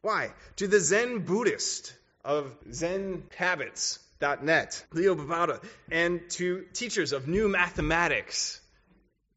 Why? 0.02 0.32
To 0.58 0.68
the 0.68 0.80
Zen 0.80 1.20
Buddhist 1.20 1.94
of 2.24 2.56
ZenHabits.net, 2.70 4.86
Leo 4.92 5.16
Babauta, 5.16 5.64
and 5.92 6.22
to 6.32 6.66
teachers 6.74 7.12
of 7.12 7.28
new 7.28 7.48
mathematics 7.48 8.62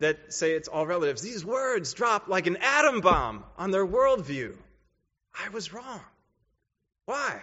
that 0.01 0.33
say 0.33 0.53
it's 0.53 0.69
all 0.69 0.87
relatives, 0.87 1.23
these 1.23 1.45
words 1.45 1.93
drop 1.93 2.29
like 2.29 2.47
an 2.47 2.57
atom 2.59 3.01
bomb 3.01 3.45
on 3.59 3.71
their 3.71 3.87
worldview. 3.87 4.57
I 5.39 5.51
was 5.51 5.73
wrong. 5.73 6.01
Why? 7.05 7.43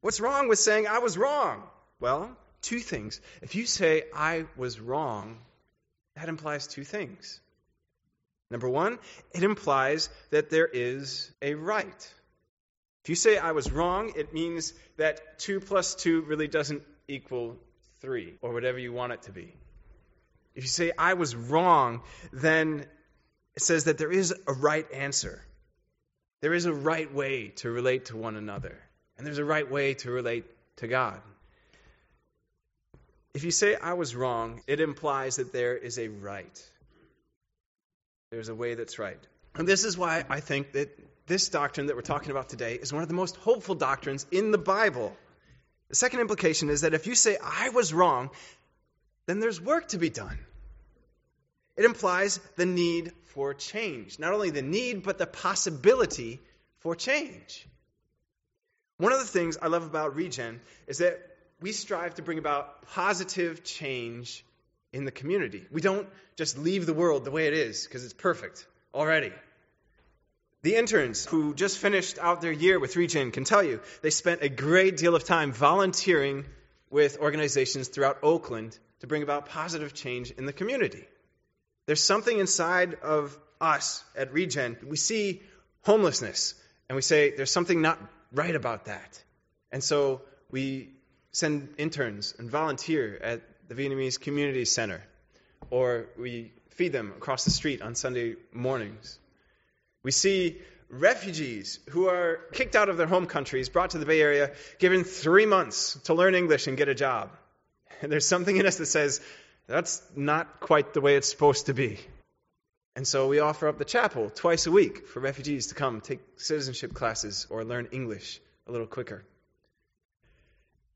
What's 0.00 0.20
wrong 0.20 0.48
with 0.48 0.58
saying 0.58 0.86
I 0.86 0.98
was 0.98 1.18
wrong? 1.18 1.62
Well, 2.00 2.36
two 2.62 2.78
things. 2.78 3.20
If 3.42 3.54
you 3.54 3.66
say 3.66 4.04
I 4.14 4.46
was 4.56 4.80
wrong, 4.80 5.38
that 6.14 6.28
implies 6.28 6.66
two 6.66 6.84
things. 6.84 7.40
Number 8.50 8.68
one, 8.68 8.98
it 9.32 9.42
implies 9.42 10.08
that 10.30 10.50
there 10.50 10.66
is 10.66 11.30
a 11.42 11.54
right. 11.54 12.12
If 13.04 13.10
you 13.10 13.14
say 13.14 13.36
I 13.38 13.52
was 13.52 13.70
wrong, 13.70 14.12
it 14.16 14.32
means 14.32 14.72
that 14.96 15.38
2 15.40 15.60
plus 15.60 15.94
2 15.96 16.22
really 16.22 16.48
doesn't 16.48 16.82
equal 17.08 17.56
3, 18.00 18.34
or 18.42 18.52
whatever 18.52 18.78
you 18.78 18.92
want 18.92 19.12
it 19.12 19.22
to 19.22 19.32
be. 19.32 19.54
If 20.54 20.64
you 20.64 20.68
say 20.68 20.92
I 20.96 21.14
was 21.14 21.34
wrong, 21.34 22.02
then 22.32 22.86
it 23.54 23.62
says 23.62 23.84
that 23.84 23.98
there 23.98 24.12
is 24.12 24.34
a 24.46 24.52
right 24.52 24.86
answer. 24.92 25.42
There 26.40 26.54
is 26.54 26.66
a 26.66 26.72
right 26.72 27.12
way 27.12 27.48
to 27.56 27.70
relate 27.70 28.06
to 28.06 28.16
one 28.16 28.36
another, 28.36 28.78
and 29.18 29.26
there's 29.26 29.38
a 29.38 29.44
right 29.44 29.68
way 29.68 29.94
to 29.94 30.10
relate 30.10 30.44
to 30.76 30.86
God. 30.86 31.20
If 33.34 33.44
you 33.44 33.50
say 33.50 33.76
I 33.76 33.92
was 33.92 34.16
wrong, 34.16 34.62
it 34.66 34.80
implies 34.80 35.36
that 35.36 35.52
there 35.52 35.76
is 35.76 35.98
a 35.98 36.08
right. 36.08 36.70
There's 38.30 38.48
a 38.48 38.54
way 38.54 38.74
that's 38.74 38.98
right. 38.98 39.18
And 39.54 39.66
this 39.66 39.84
is 39.84 39.98
why 39.98 40.24
I 40.28 40.40
think 40.40 40.72
that 40.72 40.88
this 41.26 41.48
doctrine 41.48 41.86
that 41.86 41.96
we're 41.96 42.02
talking 42.02 42.30
about 42.30 42.48
today 42.48 42.74
is 42.74 42.92
one 42.92 43.02
of 43.02 43.08
the 43.08 43.14
most 43.14 43.36
hopeful 43.36 43.74
doctrines 43.74 44.26
in 44.30 44.50
the 44.50 44.58
Bible. 44.58 45.14
The 45.88 45.96
second 45.96 46.20
implication 46.20 46.70
is 46.70 46.82
that 46.82 46.94
if 46.94 47.06
you 47.06 47.14
say, 47.14 47.36
I 47.42 47.70
was 47.70 47.92
wrong, 47.92 48.30
then 49.26 49.40
there's 49.40 49.60
work 49.60 49.88
to 49.88 49.98
be 49.98 50.10
done. 50.10 50.38
It 51.76 51.84
implies 51.84 52.38
the 52.56 52.66
need 52.66 53.12
for 53.26 53.54
change. 53.54 54.18
Not 54.18 54.32
only 54.32 54.50
the 54.50 54.62
need, 54.62 55.02
but 55.02 55.18
the 55.18 55.26
possibility 55.26 56.40
for 56.80 56.96
change. 56.96 57.66
One 58.98 59.12
of 59.12 59.20
the 59.20 59.24
things 59.24 59.56
I 59.60 59.68
love 59.68 59.84
about 59.84 60.16
Regen 60.16 60.60
is 60.88 60.98
that 60.98 61.24
we 61.60 61.72
strive 61.72 62.16
to 62.16 62.22
bring 62.22 62.38
about 62.38 62.82
positive 62.88 63.62
change 63.62 64.44
in 64.92 65.04
the 65.04 65.12
community. 65.12 65.64
We 65.70 65.80
don't 65.80 66.08
just 66.36 66.58
leave 66.58 66.84
the 66.84 66.94
world 66.94 67.24
the 67.24 67.30
way 67.30 67.46
it 67.46 67.54
is 67.54 67.84
because 67.84 68.04
it's 68.04 68.12
perfect 68.12 68.66
already. 68.92 69.32
The 70.62 70.74
interns 70.74 71.24
who 71.24 71.54
just 71.54 71.78
finished 71.78 72.18
out 72.18 72.40
their 72.40 72.52
year 72.52 72.80
with 72.80 72.96
Regen 72.96 73.30
can 73.30 73.44
tell 73.44 73.62
you 73.62 73.80
they 74.02 74.10
spent 74.10 74.42
a 74.42 74.48
great 74.48 74.96
deal 74.96 75.14
of 75.14 75.22
time 75.22 75.52
volunteering 75.52 76.44
with 76.90 77.18
organizations 77.18 77.86
throughout 77.86 78.18
Oakland 78.24 78.76
to 79.00 79.06
bring 79.06 79.22
about 79.22 79.46
positive 79.46 79.94
change 79.94 80.32
in 80.32 80.46
the 80.46 80.52
community. 80.52 81.04
There's 81.86 82.02
something 82.02 82.36
inside 82.36 82.94
of 82.94 83.38
us 83.60 84.04
at 84.16 84.32
Regen. 84.32 84.76
We 84.84 84.96
see 84.96 85.42
homelessness 85.82 86.54
and 86.88 86.96
we 86.96 87.02
say 87.02 87.30
there's 87.30 87.52
something 87.52 87.80
not 87.80 87.98
right 88.32 88.54
about 88.54 88.86
that. 88.86 89.22
And 89.70 89.82
so 89.82 90.22
we 90.50 90.90
send 91.32 91.74
interns 91.78 92.34
and 92.38 92.50
volunteer 92.50 93.18
at 93.22 93.42
the 93.68 93.74
Vietnamese 93.74 94.20
Community 94.20 94.64
Center. 94.64 95.02
Or 95.70 96.06
we 96.18 96.52
feed 96.70 96.92
them 96.92 97.12
across 97.16 97.44
the 97.44 97.50
street 97.50 97.82
on 97.82 97.94
Sunday 97.94 98.36
mornings. 98.52 99.18
We 100.02 100.10
see 100.10 100.58
refugees 100.88 101.80
who 101.90 102.08
are 102.08 102.40
kicked 102.52 102.76
out 102.76 102.88
of 102.88 102.96
their 102.96 103.06
home 103.06 103.26
countries, 103.26 103.68
brought 103.68 103.90
to 103.90 103.98
the 103.98 104.06
Bay 104.06 104.20
Area, 104.20 104.52
given 104.78 105.04
three 105.04 105.44
months 105.44 105.98
to 106.04 106.14
learn 106.14 106.34
English 106.34 106.66
and 106.66 106.76
get 106.76 106.88
a 106.88 106.94
job. 106.94 107.30
And 108.00 108.10
there's 108.12 108.26
something 108.26 108.56
in 108.56 108.66
us 108.66 108.76
that 108.78 108.86
says, 108.86 109.20
that's 109.66 110.02
not 110.16 110.60
quite 110.60 110.94
the 110.94 111.00
way 111.00 111.16
it's 111.16 111.28
supposed 111.28 111.66
to 111.66 111.74
be. 111.74 111.98
And 112.98 113.06
so 113.06 113.28
we 113.28 113.38
offer 113.38 113.68
up 113.68 113.78
the 113.78 113.84
chapel 113.84 114.28
twice 114.28 114.66
a 114.66 114.72
week 114.72 115.06
for 115.06 115.20
refugees 115.20 115.68
to 115.68 115.76
come 115.76 116.00
take 116.00 116.18
citizenship 116.34 116.94
classes 116.94 117.46
or 117.48 117.62
learn 117.62 117.86
English 117.92 118.40
a 118.66 118.72
little 118.72 118.88
quicker. 118.88 119.24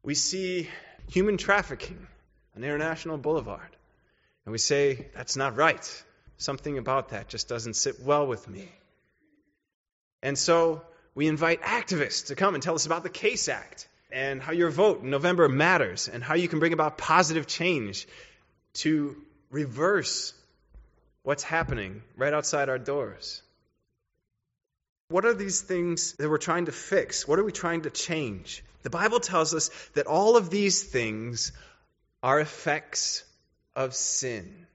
We 0.02 0.16
see 0.16 0.68
human 1.06 1.36
trafficking 1.36 2.04
on 2.56 2.64
International 2.64 3.18
Boulevard. 3.18 3.76
And 4.44 4.50
we 4.50 4.58
say, 4.58 5.06
that's 5.14 5.36
not 5.36 5.54
right. 5.54 6.04
Something 6.38 6.76
about 6.76 7.10
that 7.10 7.28
just 7.28 7.48
doesn't 7.48 7.74
sit 7.74 8.02
well 8.02 8.26
with 8.26 8.48
me. 8.48 8.68
And 10.24 10.36
so 10.36 10.82
we 11.14 11.28
invite 11.28 11.62
activists 11.62 12.26
to 12.26 12.34
come 12.34 12.54
and 12.54 12.62
tell 12.64 12.74
us 12.74 12.84
about 12.84 13.04
the 13.04 13.10
CASE 13.10 13.48
Act 13.48 13.86
and 14.10 14.42
how 14.42 14.50
your 14.50 14.70
vote 14.70 15.04
in 15.04 15.10
November 15.10 15.48
matters 15.48 16.08
and 16.08 16.20
how 16.24 16.34
you 16.34 16.48
can 16.48 16.58
bring 16.58 16.72
about 16.72 16.98
positive 16.98 17.46
change 17.46 18.08
to 18.72 19.16
reverse 19.52 20.34
what's 21.22 21.42
happening 21.42 22.02
right 22.16 22.32
outside 22.32 22.68
our 22.68 22.78
doors. 22.78 23.42
What 25.08 25.24
are 25.24 25.34
these 25.34 25.60
things 25.60 26.14
that 26.14 26.28
we're 26.28 26.38
trying 26.38 26.66
to 26.66 26.72
fix? 26.72 27.28
What 27.28 27.38
are 27.38 27.44
we 27.44 27.52
trying 27.52 27.82
to 27.82 27.90
change? 27.90 28.64
The 28.82 28.90
Bible 28.90 29.20
tells 29.20 29.54
us 29.54 29.68
that 29.94 30.06
all 30.06 30.36
of 30.36 30.50
these 30.50 30.82
things 30.82 31.52
are 32.22 32.40
effects 32.40 33.24
of 33.74 33.94
sin. 33.94 34.66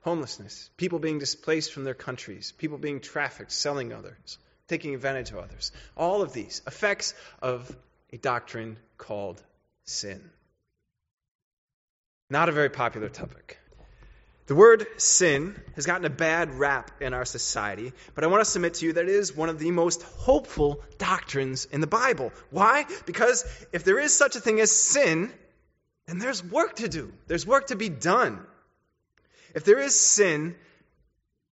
Homelessness, 0.00 0.70
people 0.76 0.98
being 0.98 1.18
displaced 1.18 1.72
from 1.72 1.84
their 1.84 1.94
countries, 1.94 2.52
people 2.58 2.78
being 2.78 3.00
trafficked, 3.00 3.52
selling 3.52 3.92
others, 3.92 4.38
taking 4.66 4.94
advantage 4.94 5.30
of 5.30 5.38
others. 5.38 5.70
All 5.96 6.22
of 6.22 6.32
these 6.32 6.62
effects 6.66 7.14
of 7.40 7.74
a 8.12 8.16
doctrine 8.16 8.78
called 8.98 9.42
sin. 9.84 10.30
Not 12.30 12.48
a 12.48 12.52
very 12.52 12.70
popular 12.70 13.08
topic. 13.08 13.58
The 14.46 14.54
word 14.56 14.86
sin 14.96 15.60
has 15.76 15.86
gotten 15.86 16.04
a 16.04 16.10
bad 16.10 16.54
rap 16.54 16.90
in 17.00 17.14
our 17.14 17.24
society, 17.24 17.92
but 18.14 18.24
I 18.24 18.26
want 18.26 18.40
to 18.40 18.50
submit 18.50 18.74
to 18.74 18.86
you 18.86 18.92
that 18.94 19.04
it 19.04 19.08
is 19.08 19.36
one 19.36 19.48
of 19.48 19.58
the 19.58 19.70
most 19.70 20.02
hopeful 20.02 20.82
doctrines 20.98 21.66
in 21.66 21.80
the 21.80 21.86
Bible. 21.86 22.32
Why? 22.50 22.86
Because 23.06 23.44
if 23.72 23.84
there 23.84 24.00
is 24.00 24.16
such 24.16 24.34
a 24.34 24.40
thing 24.40 24.60
as 24.60 24.72
sin, 24.72 25.32
then 26.06 26.18
there's 26.18 26.42
work 26.42 26.76
to 26.76 26.88
do, 26.88 27.12
there's 27.28 27.46
work 27.46 27.68
to 27.68 27.76
be 27.76 27.88
done. 27.88 28.44
If 29.54 29.64
there 29.64 29.78
is 29.78 29.98
sin, 29.98 30.56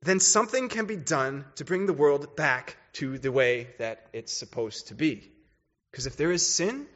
then 0.01 0.19
something 0.19 0.69
can 0.69 0.85
be 0.85 0.95
done 0.95 1.45
to 1.55 1.65
bring 1.65 1.85
the 1.85 1.93
world 1.93 2.35
back 2.35 2.77
to 2.93 3.17
the 3.17 3.31
way 3.31 3.67
that 3.77 4.07
it's 4.13 4.33
supposed 4.33 4.87
to 4.87 4.95
be. 4.95 5.29
Because 5.91 6.07
if 6.07 6.17
there 6.17 6.31
is 6.31 6.47
sin, 6.47 6.87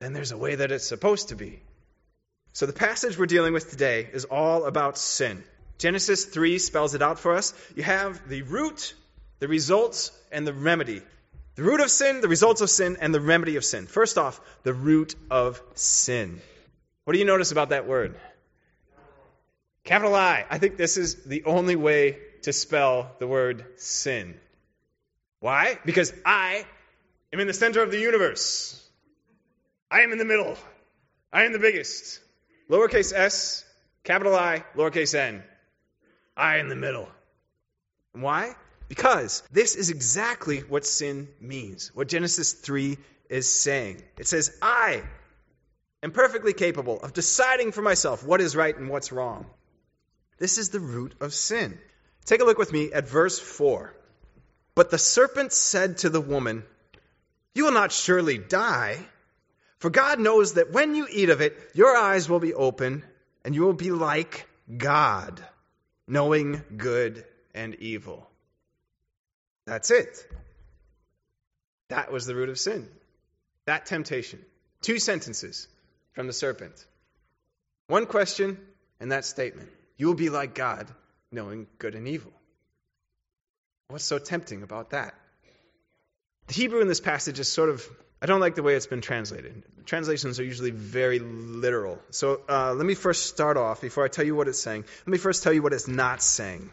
then 0.00 0.12
there's 0.12 0.32
a 0.32 0.38
way 0.38 0.56
that 0.56 0.72
it's 0.72 0.86
supposed 0.86 1.28
to 1.28 1.36
be. 1.36 1.62
So 2.56 2.64
the 2.64 2.72
passage 2.72 3.18
we're 3.18 3.26
dealing 3.26 3.52
with 3.52 3.68
today 3.68 4.08
is 4.10 4.24
all 4.24 4.64
about 4.64 4.96
sin. 4.96 5.44
Genesis 5.76 6.24
3 6.24 6.58
spells 6.58 6.94
it 6.94 7.02
out 7.02 7.18
for 7.18 7.34
us. 7.34 7.52
You 7.74 7.82
have 7.82 8.30
the 8.30 8.40
root, 8.40 8.94
the 9.40 9.46
results, 9.46 10.10
and 10.32 10.46
the 10.46 10.54
remedy. 10.54 11.02
The 11.56 11.62
root 11.62 11.80
of 11.80 11.90
sin, 11.90 12.22
the 12.22 12.28
results 12.28 12.62
of 12.62 12.70
sin, 12.70 12.96
and 12.98 13.14
the 13.14 13.20
remedy 13.20 13.56
of 13.56 13.64
sin. 13.66 13.86
First 13.86 14.16
off, 14.16 14.40
the 14.62 14.72
root 14.72 15.16
of 15.30 15.60
sin. 15.74 16.40
What 17.04 17.12
do 17.12 17.18
you 17.18 17.26
notice 17.26 17.52
about 17.52 17.68
that 17.68 17.86
word? 17.86 18.18
Capital 19.84 20.14
I. 20.14 20.46
I 20.48 20.56
think 20.56 20.78
this 20.78 20.96
is 20.96 21.24
the 21.24 21.44
only 21.44 21.76
way 21.76 22.16
to 22.44 22.54
spell 22.54 23.10
the 23.18 23.26
word 23.26 23.66
sin. 23.76 24.34
Why? 25.40 25.78
Because 25.84 26.10
I 26.24 26.64
am 27.34 27.40
in 27.40 27.48
the 27.48 27.52
center 27.52 27.82
of 27.82 27.90
the 27.90 28.00
universe. 28.00 28.82
I 29.90 30.00
am 30.00 30.12
in 30.12 30.16
the 30.16 30.24
middle. 30.24 30.56
I 31.30 31.42
am 31.42 31.52
the 31.52 31.58
biggest. 31.58 32.20
Lowercase 32.68 33.12
s, 33.12 33.64
capital 34.02 34.34
I, 34.34 34.64
lowercase 34.74 35.14
n. 35.14 35.42
I 36.36 36.58
in 36.58 36.68
the 36.68 36.76
middle. 36.76 37.08
Why? 38.12 38.54
Because 38.88 39.42
this 39.52 39.74
is 39.76 39.90
exactly 39.90 40.60
what 40.60 40.86
sin 40.86 41.28
means, 41.40 41.90
what 41.94 42.08
Genesis 42.08 42.52
3 42.52 42.98
is 43.28 43.50
saying. 43.50 44.02
It 44.18 44.26
says, 44.26 44.56
I 44.62 45.02
am 46.02 46.12
perfectly 46.12 46.52
capable 46.52 47.00
of 47.00 47.12
deciding 47.12 47.72
for 47.72 47.82
myself 47.82 48.24
what 48.24 48.40
is 48.40 48.56
right 48.56 48.76
and 48.76 48.88
what's 48.88 49.12
wrong. 49.12 49.46
This 50.38 50.58
is 50.58 50.70
the 50.70 50.80
root 50.80 51.14
of 51.20 51.34
sin. 51.34 51.78
Take 52.24 52.40
a 52.40 52.44
look 52.44 52.58
with 52.58 52.72
me 52.72 52.92
at 52.92 53.08
verse 53.08 53.38
4. 53.38 53.94
But 54.74 54.90
the 54.90 54.98
serpent 54.98 55.52
said 55.52 55.98
to 55.98 56.10
the 56.10 56.20
woman, 56.20 56.64
You 57.54 57.64
will 57.64 57.72
not 57.72 57.92
surely 57.92 58.38
die, 58.38 58.98
for 59.78 59.90
God 59.90 60.20
knows 60.20 60.54
that 60.54 60.72
when 60.72 60.94
you 60.94 61.06
eat 61.10 61.30
of 61.30 61.40
it, 61.40 61.56
your 61.74 61.96
eyes 61.96 62.28
will 62.28 62.40
be 62.40 62.54
open, 62.54 63.04
and 63.44 63.54
you 63.54 63.62
will 63.62 63.74
be 63.74 63.90
like 63.90 64.46
God, 64.74 65.40
knowing 66.06 66.62
good 66.76 67.24
and 67.54 67.74
evil. 67.76 68.28
That's 69.66 69.90
it. 69.90 70.26
That 71.88 72.12
was 72.12 72.26
the 72.26 72.34
root 72.34 72.48
of 72.48 72.58
sin. 72.58 72.88
That 73.66 73.86
temptation. 73.86 74.44
Two 74.82 74.98
sentences 74.98 75.68
from 76.12 76.26
the 76.26 76.32
serpent. 76.32 76.84
One 77.88 78.06
question 78.06 78.58
and 79.00 79.12
that 79.12 79.24
statement. 79.24 79.68
You 79.96 80.06
will 80.08 80.14
be 80.14 80.30
like 80.30 80.54
God, 80.54 80.88
knowing 81.30 81.66
good 81.78 81.94
and 81.94 82.08
evil. 82.08 82.32
What's 83.88 84.04
so 84.04 84.18
tempting 84.18 84.62
about 84.62 84.90
that? 84.90 85.14
The 86.48 86.54
Hebrew 86.54 86.80
in 86.80 86.88
this 86.88 87.00
passage 87.00 87.38
is 87.38 87.48
sort 87.48 87.70
of, 87.70 87.88
I 88.20 88.26
don't 88.26 88.40
like 88.40 88.54
the 88.54 88.62
way 88.62 88.74
it's 88.74 88.86
been 88.86 89.02
translated. 89.02 89.62
Translations 89.84 90.40
are 90.40 90.44
usually 90.44 90.70
very 90.70 91.18
literal. 91.18 91.98
So 92.10 92.40
uh, 92.48 92.72
let 92.72 92.86
me 92.86 92.94
first 92.94 93.26
start 93.26 93.56
off, 93.56 93.82
before 93.82 94.04
I 94.04 94.08
tell 94.08 94.24
you 94.24 94.34
what 94.34 94.48
it's 94.48 94.60
saying, 94.60 94.84
let 95.00 95.08
me 95.08 95.18
first 95.18 95.42
tell 95.42 95.52
you 95.52 95.62
what 95.62 95.74
it's 95.74 95.86
not 95.86 96.22
saying. 96.22 96.70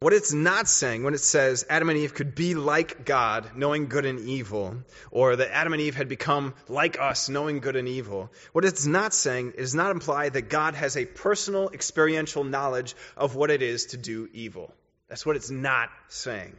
What 0.00 0.12
it's 0.12 0.32
not 0.32 0.68
saying 0.68 1.04
when 1.04 1.14
it 1.14 1.20
says 1.20 1.64
Adam 1.70 1.88
and 1.88 1.98
Eve 1.98 2.12
could 2.12 2.34
be 2.34 2.54
like 2.54 3.06
God, 3.06 3.50
knowing 3.56 3.88
good 3.88 4.04
and 4.04 4.20
evil, 4.20 4.76
or 5.10 5.36
that 5.36 5.54
Adam 5.54 5.72
and 5.72 5.80
Eve 5.80 5.94
had 5.94 6.08
become 6.08 6.54
like 6.68 7.00
us, 7.00 7.30
knowing 7.30 7.60
good 7.60 7.76
and 7.76 7.88
evil, 7.88 8.30
what 8.52 8.66
it's 8.66 8.86
not 8.86 9.14
saying 9.14 9.54
is 9.56 9.74
not 9.74 9.90
imply 9.90 10.28
that 10.28 10.50
God 10.50 10.74
has 10.74 10.96
a 10.96 11.06
personal 11.06 11.70
experiential 11.70 12.44
knowledge 12.44 12.94
of 13.16 13.36
what 13.36 13.50
it 13.50 13.62
is 13.62 13.86
to 13.86 13.96
do 13.96 14.28
evil. 14.34 14.70
That's 15.08 15.24
what 15.24 15.36
it's 15.36 15.50
not 15.50 15.88
saying. 16.08 16.56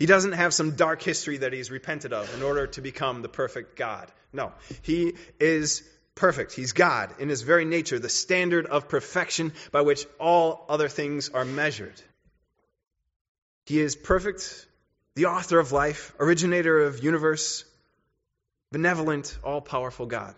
He 0.00 0.06
doesn't 0.06 0.32
have 0.32 0.54
some 0.54 0.76
dark 0.76 1.02
history 1.02 1.36
that 1.36 1.52
he's 1.52 1.70
repented 1.70 2.14
of 2.14 2.34
in 2.34 2.42
order 2.42 2.66
to 2.68 2.80
become 2.80 3.20
the 3.20 3.28
perfect 3.28 3.76
God. 3.76 4.10
No, 4.32 4.54
he 4.80 5.12
is 5.38 5.82
perfect. 6.14 6.54
He's 6.54 6.72
God 6.72 7.10
in 7.18 7.28
his 7.28 7.42
very 7.42 7.66
nature, 7.66 7.98
the 7.98 8.08
standard 8.08 8.64
of 8.64 8.88
perfection 8.88 9.52
by 9.72 9.82
which 9.82 10.06
all 10.18 10.64
other 10.70 10.88
things 10.88 11.28
are 11.28 11.44
measured. 11.44 12.00
He 13.66 13.78
is 13.78 13.94
perfect, 13.94 14.66
the 15.16 15.26
author 15.26 15.58
of 15.58 15.70
life, 15.70 16.14
originator 16.18 16.80
of 16.84 17.04
universe, 17.04 17.66
benevolent, 18.72 19.36
all 19.44 19.60
powerful 19.60 20.06
God. 20.06 20.34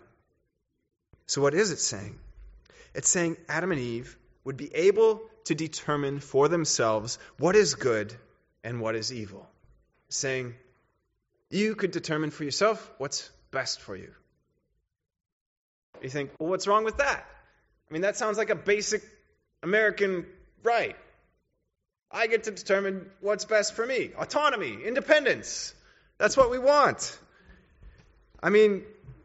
So, 1.25 1.41
what 1.41 1.53
is 1.53 1.71
it 1.71 1.79
saying? 1.79 2.19
It's 2.93 3.07
saying 3.07 3.37
Adam 3.47 3.71
and 3.71 3.79
Eve 3.79 4.17
would 4.43 4.57
be 4.57 4.75
able 4.75 5.21
to 5.45 5.55
determine 5.55 6.19
for 6.19 6.49
themselves 6.49 7.17
what 7.37 7.55
is 7.55 7.75
good 7.75 8.13
and 8.61 8.81
what 8.81 8.97
is 8.97 9.13
evil. 9.13 9.47
Saying, 10.13 10.53
you 11.49 11.73
could 11.73 11.89
determine 11.89 12.29
for 12.29 12.43
yourself 12.43 12.91
what's 12.99 13.31
best 13.49 13.81
for 13.81 13.95
you. 13.95 14.11
You 16.03 16.09
think, 16.09 16.29
well, 16.37 16.49
what's 16.49 16.67
wrong 16.67 16.83
with 16.83 16.97
that? 16.97 17.25
I 17.89 17.93
mean, 17.93 18.03
that 18.03 18.15
sounds 18.15 18.37
like 18.37 18.51
a 18.51 18.55
basic 18.55 19.01
American 19.63 20.27
right. 20.61 20.95
I 22.11 22.27
get 22.27 22.43
to 22.43 22.51
determine 22.51 23.09
what's 23.21 23.45
best 23.45 23.73
for 23.73 23.83
me. 23.87 24.11
Autonomy, 24.15 24.77
independence. 24.85 25.73
That's 26.19 26.37
what 26.37 26.51
we 26.51 26.59
want. 26.59 27.17
I 28.41 28.51
mean, 28.51 28.83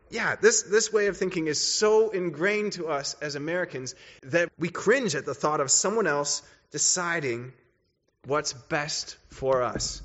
yeah, 0.09 0.37
this, 0.37 0.63
this 0.63 0.91
way 0.91 1.09
of 1.09 1.19
thinking 1.19 1.49
is 1.49 1.61
so 1.61 2.09
ingrained 2.09 2.73
to 2.73 2.89
us 2.89 3.15
as 3.21 3.35
Americans 3.35 3.95
that 4.23 4.49
we 4.59 4.71
cringe 4.71 5.15
at 5.15 5.27
the 5.27 5.35
thought 5.35 5.61
of 5.61 5.71
someone 5.71 6.07
else 6.07 6.41
deciding 6.71 7.53
what's 8.25 8.55
best 8.55 9.19
for 9.29 9.63
us. 9.63 10.01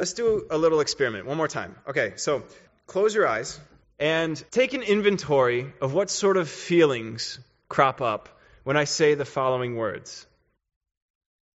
Let's 0.00 0.14
do 0.14 0.46
a 0.48 0.56
little 0.56 0.80
experiment 0.80 1.26
one 1.26 1.36
more 1.36 1.46
time. 1.46 1.76
Okay, 1.86 2.14
so 2.16 2.42
close 2.86 3.14
your 3.14 3.28
eyes 3.28 3.60
and 3.98 4.42
take 4.50 4.72
an 4.72 4.82
inventory 4.82 5.74
of 5.82 5.92
what 5.92 6.08
sort 6.08 6.38
of 6.38 6.48
feelings 6.48 7.38
crop 7.68 8.00
up 8.00 8.30
when 8.64 8.78
I 8.78 8.84
say 8.84 9.14
the 9.14 9.26
following 9.26 9.76
words 9.76 10.26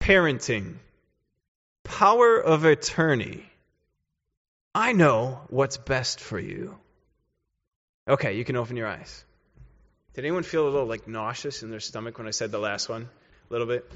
parenting, 0.00 0.76
power 1.82 2.38
of 2.38 2.64
attorney. 2.64 3.50
I 4.76 4.92
know 4.92 5.40
what's 5.48 5.76
best 5.76 6.20
for 6.20 6.38
you. 6.38 6.78
Okay, 8.06 8.36
you 8.36 8.44
can 8.44 8.54
open 8.54 8.76
your 8.76 8.86
eyes. 8.86 9.24
Did 10.14 10.24
anyone 10.24 10.44
feel 10.44 10.68
a 10.68 10.70
little 10.70 10.86
like 10.86 11.08
nauseous 11.08 11.64
in 11.64 11.70
their 11.70 11.80
stomach 11.80 12.16
when 12.16 12.28
I 12.28 12.30
said 12.30 12.52
the 12.52 12.60
last 12.60 12.88
one? 12.88 13.08
A 13.50 13.52
little 13.52 13.66
bit? 13.66 13.90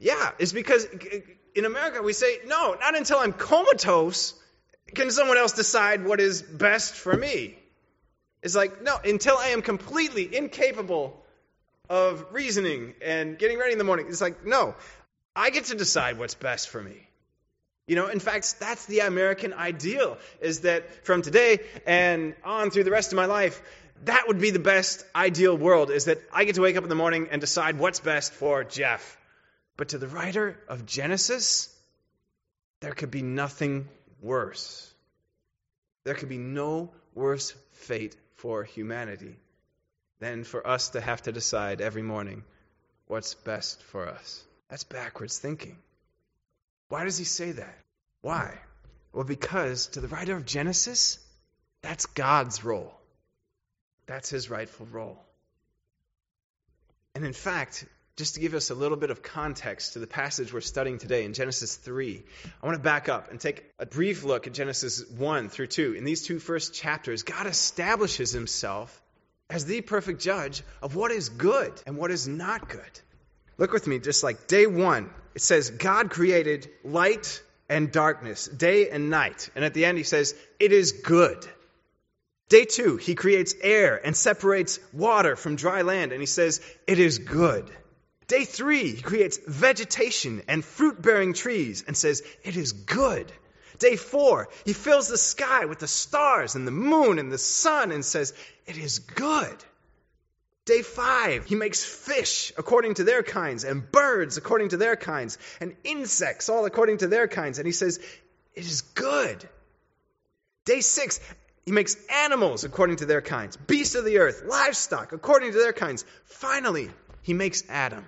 Yeah, 0.00 0.30
it's 0.38 0.52
because 0.52 0.86
in 1.54 1.64
America 1.66 2.02
we 2.02 2.14
say, 2.14 2.38
no, 2.46 2.74
not 2.80 2.96
until 2.96 3.18
I'm 3.18 3.32
comatose 3.32 4.34
can 4.94 5.10
someone 5.10 5.36
else 5.36 5.52
decide 5.52 6.04
what 6.04 6.20
is 6.20 6.42
best 6.42 6.94
for 6.94 7.16
me. 7.16 7.56
It's 8.42 8.56
like, 8.56 8.82
no, 8.82 8.96
until 9.04 9.36
I 9.36 9.48
am 9.48 9.62
completely 9.62 10.34
incapable 10.34 11.22
of 11.90 12.24
reasoning 12.32 12.94
and 13.04 13.38
getting 13.38 13.58
ready 13.58 13.72
in 13.72 13.78
the 13.78 13.84
morning. 13.84 14.06
It's 14.08 14.20
like, 14.20 14.46
no, 14.46 14.74
I 15.36 15.50
get 15.50 15.66
to 15.66 15.74
decide 15.74 16.18
what's 16.18 16.34
best 16.34 16.70
for 16.70 16.82
me. 16.82 17.08
You 17.86 17.96
know, 17.96 18.06
in 18.06 18.20
fact, 18.20 18.58
that's 18.58 18.86
the 18.86 19.00
American 19.00 19.52
ideal, 19.52 20.16
is 20.40 20.60
that 20.60 21.04
from 21.04 21.22
today 21.22 21.58
and 21.86 22.34
on 22.44 22.70
through 22.70 22.84
the 22.84 22.90
rest 22.90 23.12
of 23.12 23.16
my 23.16 23.26
life, 23.26 23.60
that 24.04 24.28
would 24.28 24.40
be 24.40 24.50
the 24.50 24.60
best 24.60 25.04
ideal 25.14 25.56
world, 25.56 25.90
is 25.90 26.06
that 26.06 26.18
I 26.32 26.44
get 26.44 26.54
to 26.54 26.62
wake 26.62 26.76
up 26.76 26.84
in 26.84 26.88
the 26.88 26.94
morning 26.94 27.28
and 27.30 27.40
decide 27.40 27.78
what's 27.78 28.00
best 28.00 28.32
for 28.32 28.64
Jeff. 28.64 29.18
But 29.80 29.88
to 29.88 29.98
the 29.98 30.08
writer 30.08 30.60
of 30.68 30.84
Genesis, 30.84 31.74
there 32.80 32.92
could 32.92 33.10
be 33.10 33.22
nothing 33.22 33.88
worse. 34.20 34.92
There 36.04 36.12
could 36.12 36.28
be 36.28 36.36
no 36.36 36.90
worse 37.14 37.54
fate 37.72 38.14
for 38.34 38.62
humanity 38.62 39.36
than 40.18 40.44
for 40.44 40.66
us 40.66 40.90
to 40.90 41.00
have 41.00 41.22
to 41.22 41.32
decide 41.32 41.80
every 41.80 42.02
morning 42.02 42.44
what's 43.06 43.32
best 43.32 43.82
for 43.84 44.06
us. 44.06 44.44
That's 44.68 44.84
backwards 44.84 45.38
thinking. 45.38 45.78
Why 46.90 47.04
does 47.04 47.16
he 47.16 47.24
say 47.24 47.52
that? 47.52 47.78
Why? 48.20 48.58
Well, 49.14 49.24
because 49.24 49.86
to 49.94 50.02
the 50.02 50.08
writer 50.08 50.36
of 50.36 50.44
Genesis, 50.44 51.18
that's 51.80 52.04
God's 52.04 52.62
role. 52.62 52.92
That's 54.04 54.28
his 54.28 54.50
rightful 54.50 54.88
role. 54.92 55.18
And 57.14 57.24
in 57.24 57.32
fact, 57.32 57.86
just 58.20 58.34
to 58.34 58.40
give 58.40 58.52
us 58.52 58.68
a 58.68 58.74
little 58.74 58.98
bit 58.98 59.08
of 59.08 59.22
context 59.22 59.94
to 59.94 59.98
the 59.98 60.06
passage 60.06 60.52
we're 60.52 60.60
studying 60.60 60.98
today 60.98 61.24
in 61.24 61.32
Genesis 61.32 61.74
3, 61.74 62.22
I 62.62 62.66
want 62.66 62.76
to 62.76 62.82
back 62.82 63.08
up 63.08 63.30
and 63.30 63.40
take 63.40 63.64
a 63.78 63.86
brief 63.86 64.24
look 64.24 64.46
at 64.46 64.52
Genesis 64.52 65.02
1 65.08 65.48
through 65.48 65.68
2. 65.68 65.94
In 65.94 66.04
these 66.04 66.20
two 66.20 66.38
first 66.38 66.74
chapters, 66.74 67.22
God 67.22 67.46
establishes 67.46 68.30
himself 68.30 69.00
as 69.48 69.64
the 69.64 69.80
perfect 69.80 70.20
judge 70.20 70.62
of 70.82 70.96
what 70.96 71.12
is 71.12 71.30
good 71.30 71.72
and 71.86 71.96
what 71.96 72.10
is 72.10 72.28
not 72.28 72.68
good. 72.68 73.00
Look 73.56 73.72
with 73.72 73.86
me, 73.86 73.98
just 73.98 74.22
like 74.22 74.46
day 74.46 74.66
one, 74.66 75.08
it 75.34 75.40
says, 75.40 75.70
God 75.70 76.10
created 76.10 76.68
light 76.84 77.42
and 77.70 77.90
darkness, 77.90 78.48
day 78.48 78.90
and 78.90 79.08
night. 79.08 79.48
And 79.54 79.64
at 79.64 79.72
the 79.72 79.86
end, 79.86 79.96
he 79.96 80.04
says, 80.04 80.34
It 80.58 80.72
is 80.72 80.92
good. 80.92 81.46
Day 82.50 82.66
two, 82.66 82.98
he 82.98 83.14
creates 83.14 83.54
air 83.62 83.98
and 84.04 84.14
separates 84.14 84.78
water 84.92 85.36
from 85.36 85.56
dry 85.56 85.80
land, 85.80 86.12
and 86.12 86.20
he 86.20 86.26
says, 86.26 86.60
It 86.86 86.98
is 86.98 87.16
good. 87.16 87.70
Day 88.30 88.44
three, 88.44 88.92
he 88.92 89.02
creates 89.02 89.40
vegetation 89.44 90.42
and 90.46 90.64
fruit 90.64 91.02
bearing 91.02 91.32
trees 91.32 91.82
and 91.84 91.96
says, 91.96 92.22
It 92.44 92.56
is 92.56 92.70
good. 92.70 93.32
Day 93.80 93.96
four, 93.96 94.50
he 94.64 94.72
fills 94.72 95.08
the 95.08 95.18
sky 95.18 95.64
with 95.64 95.80
the 95.80 95.88
stars 95.88 96.54
and 96.54 96.64
the 96.64 96.70
moon 96.70 97.18
and 97.18 97.32
the 97.32 97.38
sun 97.38 97.90
and 97.90 98.04
says, 98.04 98.32
It 98.66 98.78
is 98.78 99.00
good. 99.00 99.56
Day 100.64 100.82
five, 100.82 101.46
he 101.46 101.56
makes 101.56 101.82
fish 101.82 102.52
according 102.56 102.94
to 102.94 103.04
their 103.04 103.24
kinds, 103.24 103.64
and 103.64 103.90
birds 103.90 104.36
according 104.36 104.68
to 104.68 104.76
their 104.76 104.94
kinds, 104.94 105.36
and 105.60 105.74
insects 105.82 106.48
all 106.48 106.66
according 106.66 106.98
to 106.98 107.08
their 107.08 107.26
kinds. 107.26 107.58
And 107.58 107.66
he 107.66 107.72
says, 107.72 107.98
It 108.54 108.64
is 108.64 108.82
good. 108.82 109.48
Day 110.66 110.82
six, 110.82 111.18
he 111.66 111.72
makes 111.72 111.96
animals 112.08 112.62
according 112.62 112.98
to 112.98 113.06
their 113.06 113.22
kinds, 113.22 113.56
beasts 113.56 113.96
of 113.96 114.04
the 114.04 114.18
earth, 114.18 114.44
livestock 114.46 115.10
according 115.10 115.50
to 115.50 115.58
their 115.58 115.72
kinds. 115.72 116.04
Finally, 116.26 116.90
he 117.22 117.34
makes 117.34 117.64
Adam. 117.68 118.06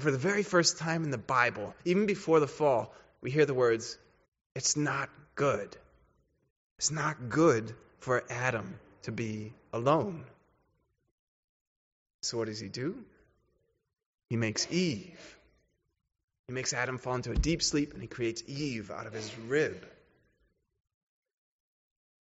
And 0.00 0.04
for 0.06 0.12
the 0.12 0.16
very 0.16 0.42
first 0.42 0.78
time 0.78 1.04
in 1.04 1.10
the 1.10 1.18
Bible, 1.18 1.74
even 1.84 2.06
before 2.06 2.40
the 2.40 2.46
fall, 2.46 2.90
we 3.20 3.30
hear 3.30 3.44
the 3.44 3.52
words, 3.52 3.98
It's 4.54 4.74
not 4.74 5.10
good. 5.34 5.76
It's 6.78 6.90
not 6.90 7.28
good 7.28 7.74
for 7.98 8.24
Adam 8.30 8.80
to 9.02 9.12
be 9.12 9.52
alone. 9.74 10.24
So 12.22 12.38
what 12.38 12.46
does 12.46 12.58
he 12.58 12.70
do? 12.70 12.96
He 14.30 14.38
makes 14.38 14.66
Eve. 14.72 15.36
He 16.46 16.54
makes 16.54 16.72
Adam 16.72 16.96
fall 16.96 17.16
into 17.16 17.32
a 17.32 17.36
deep 17.36 17.62
sleep 17.62 17.92
and 17.92 18.00
he 18.00 18.08
creates 18.08 18.42
Eve 18.46 18.90
out 18.90 19.06
of 19.06 19.12
his 19.12 19.30
rib. 19.48 19.86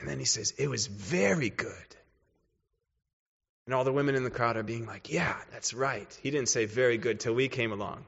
And 0.01 0.09
then 0.09 0.19
he 0.19 0.25
says, 0.25 0.53
It 0.57 0.69
was 0.69 0.87
very 0.87 1.49
good. 1.49 1.95
And 3.69 3.75
all 3.75 3.83
the 3.83 3.93
women 3.93 4.15
in 4.15 4.23
the 4.23 4.31
crowd 4.31 4.57
are 4.57 4.63
being 4.63 4.87
like, 4.87 5.11
Yeah, 5.11 5.35
that's 5.51 5.75
right. 5.75 6.19
He 6.23 6.31
didn't 6.31 6.49
say 6.49 6.65
very 6.65 6.97
good 6.97 7.19
till 7.19 7.35
we 7.35 7.49
came 7.49 7.71
along. 7.71 8.03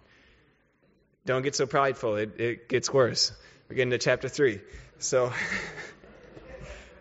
Don't 1.27 1.43
get 1.43 1.55
so 1.55 1.67
prideful, 1.67 2.15
it, 2.15 2.39
it 2.39 2.67
gets 2.67 2.91
worse. 2.91 3.31
We're 3.69 3.75
getting 3.75 3.91
to 3.91 3.99
chapter 3.99 4.27
3. 4.27 4.59
So. 4.97 5.31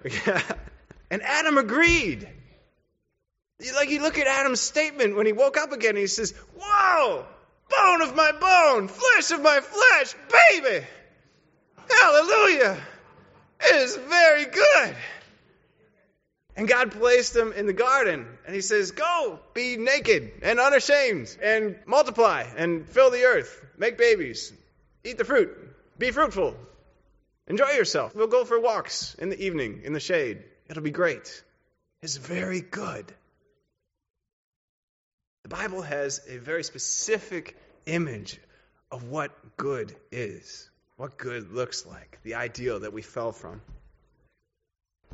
And 1.10 1.22
Adam 1.22 1.56
agreed. 1.56 2.28
Like 3.74 3.88
you 3.88 4.02
look 4.02 4.18
at 4.18 4.26
Adam's 4.26 4.60
statement 4.60 5.16
when 5.16 5.24
he 5.24 5.32
woke 5.32 5.56
up 5.56 5.72
again, 5.72 5.96
he 5.96 6.06
says, 6.06 6.34
Whoa, 6.60 7.24
bone 7.70 8.02
of 8.02 8.14
my 8.14 8.32
bone, 8.32 8.88
flesh 8.88 9.30
of 9.30 9.40
my 9.40 9.60
flesh, 9.60 10.14
baby. 10.50 10.84
Hallelujah. 11.88 12.76
It 13.62 13.76
is 13.76 13.96
very 13.96 14.44
good. 14.44 14.96
And 16.56 16.68
God 16.68 16.92
placed 16.92 17.34
him 17.34 17.52
in 17.52 17.66
the 17.66 17.72
garden, 17.72 18.26
and 18.46 18.54
he 18.54 18.60
says, 18.60 18.90
Go, 18.90 19.38
be 19.54 19.76
naked 19.76 20.32
and 20.42 20.58
unashamed, 20.58 21.36
and 21.42 21.76
multiply, 21.86 22.44
and 22.56 22.88
fill 22.88 23.10
the 23.10 23.24
earth, 23.24 23.64
make 23.78 23.96
babies, 23.96 24.52
eat 25.04 25.16
the 25.16 25.24
fruit, 25.24 25.56
be 25.98 26.10
fruitful, 26.10 26.56
enjoy 27.46 27.70
yourself. 27.70 28.14
We'll 28.14 28.26
go 28.26 28.44
for 28.44 28.60
walks 28.60 29.14
in 29.14 29.30
the 29.30 29.42
evening 29.42 29.82
in 29.84 29.92
the 29.92 30.00
shade. 30.00 30.42
It'll 30.68 30.82
be 30.82 30.90
great. 30.90 31.42
It's 32.02 32.16
very 32.16 32.60
good. 32.60 33.12
The 35.42 35.48
Bible 35.48 35.82
has 35.82 36.20
a 36.28 36.38
very 36.38 36.64
specific 36.64 37.56
image 37.86 38.38
of 38.90 39.04
what 39.04 39.30
good 39.56 39.94
is, 40.10 40.68
what 40.96 41.16
good 41.16 41.52
looks 41.52 41.86
like, 41.86 42.18
the 42.22 42.34
ideal 42.34 42.80
that 42.80 42.92
we 42.92 43.02
fell 43.02 43.32
from. 43.32 43.60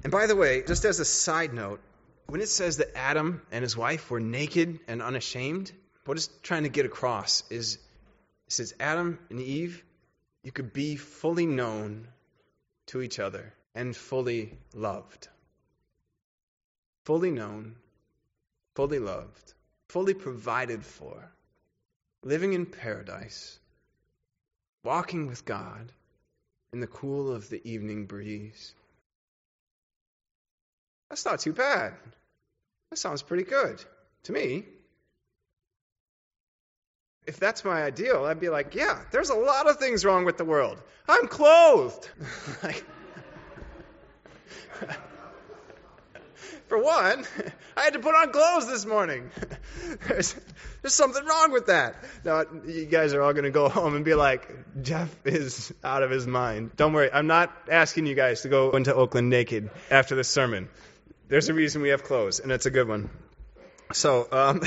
And 0.03 0.13
by 0.13 0.27
the 0.27 0.37
way, 0.37 0.63
just 0.63 0.85
as 0.85 1.01
a 1.01 1.05
side 1.05 1.53
note, 1.53 1.81
when 2.27 2.41
it 2.41 2.49
says 2.49 2.79
that 2.79 2.97
Adam 2.97 3.43
and 3.51 3.63
his 3.63 3.77
wife 3.77 4.11
were 4.11 4.21
naked 4.21 4.81
and 4.89 5.03
unashamed, 5.03 5.73
what 6.05 6.17
it's 6.17 6.31
trying 6.43 6.65
to 6.65 6.69
get 6.69 6.87
across 6.87 7.45
is 7.51 7.77
it 8.47 8.53
says, 8.53 8.75
Adam 8.79 9.19
and 9.31 9.41
Eve, 9.41 9.83
you 10.43 10.53
could 10.53 10.73
be 10.73 10.97
fully 10.97 11.47
known 11.47 12.07
to 12.87 13.03
each 13.03 13.19
other 13.19 13.53
and 13.75 13.97
fully 13.97 14.57
loved. 14.73 15.29
Fully 17.05 17.31
known, 17.31 17.75
fully 18.75 19.01
loved 19.01 19.55
fully 19.89 20.15
provided 20.15 20.85
for, 20.85 21.31
living 22.23 22.53
in 22.53 22.67
paradise, 22.67 23.59
walking 24.83 25.27
with 25.27 25.45
God 25.45 25.93
in 26.73 26.81
the 26.81 26.87
cool 26.87 27.33
of 27.33 27.49
the 27.49 27.67
evening 27.69 28.07
breeze. 28.07 28.75
That's 31.09 31.25
not 31.25 31.41
too 31.41 31.53
bad. 31.53 31.95
That 32.91 32.97
sounds 32.97 33.23
pretty 33.23 33.45
good 33.45 33.83
to 34.25 34.33
me. 34.33 34.65
If 37.27 37.41
that's 37.41 37.65
my 37.65 37.83
ideal, 37.83 38.25
I'd 38.25 38.39
be 38.39 38.49
like, 38.49 38.75
yeah, 38.75 39.01
there's 39.11 39.31
a 39.31 39.35
lot 39.35 39.69
of 39.69 39.79
things 39.79 40.05
wrong 40.05 40.25
with 40.25 40.37
the 40.37 40.45
world. 40.45 40.81
I'm 41.09 41.27
clothed. 41.27 42.09
like, 42.63 42.85
For 46.69 46.79
one, 46.79 47.25
I 47.77 47.83
had 47.83 47.93
to 47.93 48.01
put 48.01 48.15
on 48.15 48.33
clothes 48.33 48.67
this 48.67 48.85
morning. 48.85 49.31
there's, 50.09 50.35
there's 50.83 50.95
something 50.95 51.25
wrong 51.25 51.53
with 51.53 51.67
that. 51.67 51.95
Now, 52.25 52.45
you 52.67 52.87
guys 52.87 53.13
are 53.15 53.23
all 53.23 53.33
going 53.33 53.45
to 53.45 53.51
go 53.51 53.69
home 53.69 53.95
and 53.95 54.05
be 54.05 54.15
like, 54.15 54.49
Jeff 54.83 55.15
is 55.25 55.73
out 55.85 56.03
of 56.03 56.11
his 56.11 56.27
mind. 56.27 56.73
Don't 56.77 56.93
worry, 56.93 57.11
I'm 57.13 57.29
not 57.29 57.55
asking 57.71 58.07
you 58.07 58.15
guys 58.15 58.43
to 58.43 58.49
go 58.49 58.71
into 58.73 58.95
Oakland 58.95 59.31
naked 59.31 59.71
after 59.91 60.17
this 60.17 60.29
sermon. 60.29 60.69
There's 61.29 61.49
a 61.49 61.55
reason 61.55 61.83
we 61.83 61.89
have 61.89 62.05
clothes, 62.05 62.39
and 62.39 62.53
it's 62.53 62.67
a 62.67 62.71
good 62.71 62.87
one. 62.87 63.11
So, 63.93 64.29
um, 64.31 64.61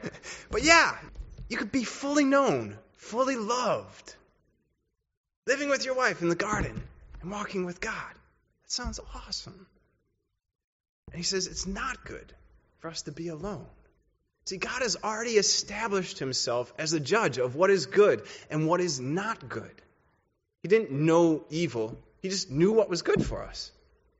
but 0.50 0.62
yeah, 0.62 0.96
you 1.48 1.58
could 1.58 1.70
be 1.70 1.84
fully 1.84 2.24
known, 2.24 2.78
fully 2.96 3.36
loved, 3.36 4.14
living 5.46 5.68
with 5.68 5.84
your 5.84 5.94
wife 5.94 6.22
in 6.22 6.28
the 6.28 6.34
garden 6.34 6.82
and 7.20 7.30
walking 7.30 7.66
with 7.66 7.80
God. 7.80 8.12
That 8.62 8.70
sounds 8.72 8.98
awesome. 9.14 9.66
And 11.12 11.18
he 11.18 11.22
says 11.22 11.46
it's 11.46 11.66
not 11.66 12.04
good 12.04 12.32
for 12.78 12.88
us 12.88 13.02
to 13.02 13.12
be 13.12 13.28
alone. 13.28 13.66
See, 14.46 14.56
God 14.56 14.82
has 14.82 14.96
already 15.02 15.32
established 15.32 16.18
himself 16.18 16.72
as 16.78 16.92
the 16.92 17.00
judge 17.00 17.38
of 17.38 17.56
what 17.56 17.70
is 17.70 17.86
good 17.86 18.22
and 18.48 18.66
what 18.66 18.80
is 18.80 19.00
not 19.00 19.48
good. 19.48 19.82
He 20.62 20.68
didn't 20.68 20.92
know 20.92 21.44
evil, 21.50 21.98
he 22.22 22.30
just 22.30 22.50
knew 22.50 22.72
what 22.72 22.88
was 22.88 23.02
good 23.02 23.24
for 23.24 23.42
us. 23.42 23.70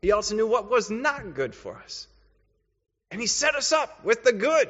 He 0.07 0.12
also 0.12 0.37
knew 0.37 0.47
what 0.47 0.71
was 0.71 0.88
not 0.88 1.35
good 1.35 1.53
for 1.53 1.75
us. 1.75 2.07
And 3.11 3.21
he 3.21 3.27
set 3.27 3.57
us 3.57 3.73
up 3.73 4.05
with 4.05 4.23
the 4.23 4.33
good. 4.33 4.69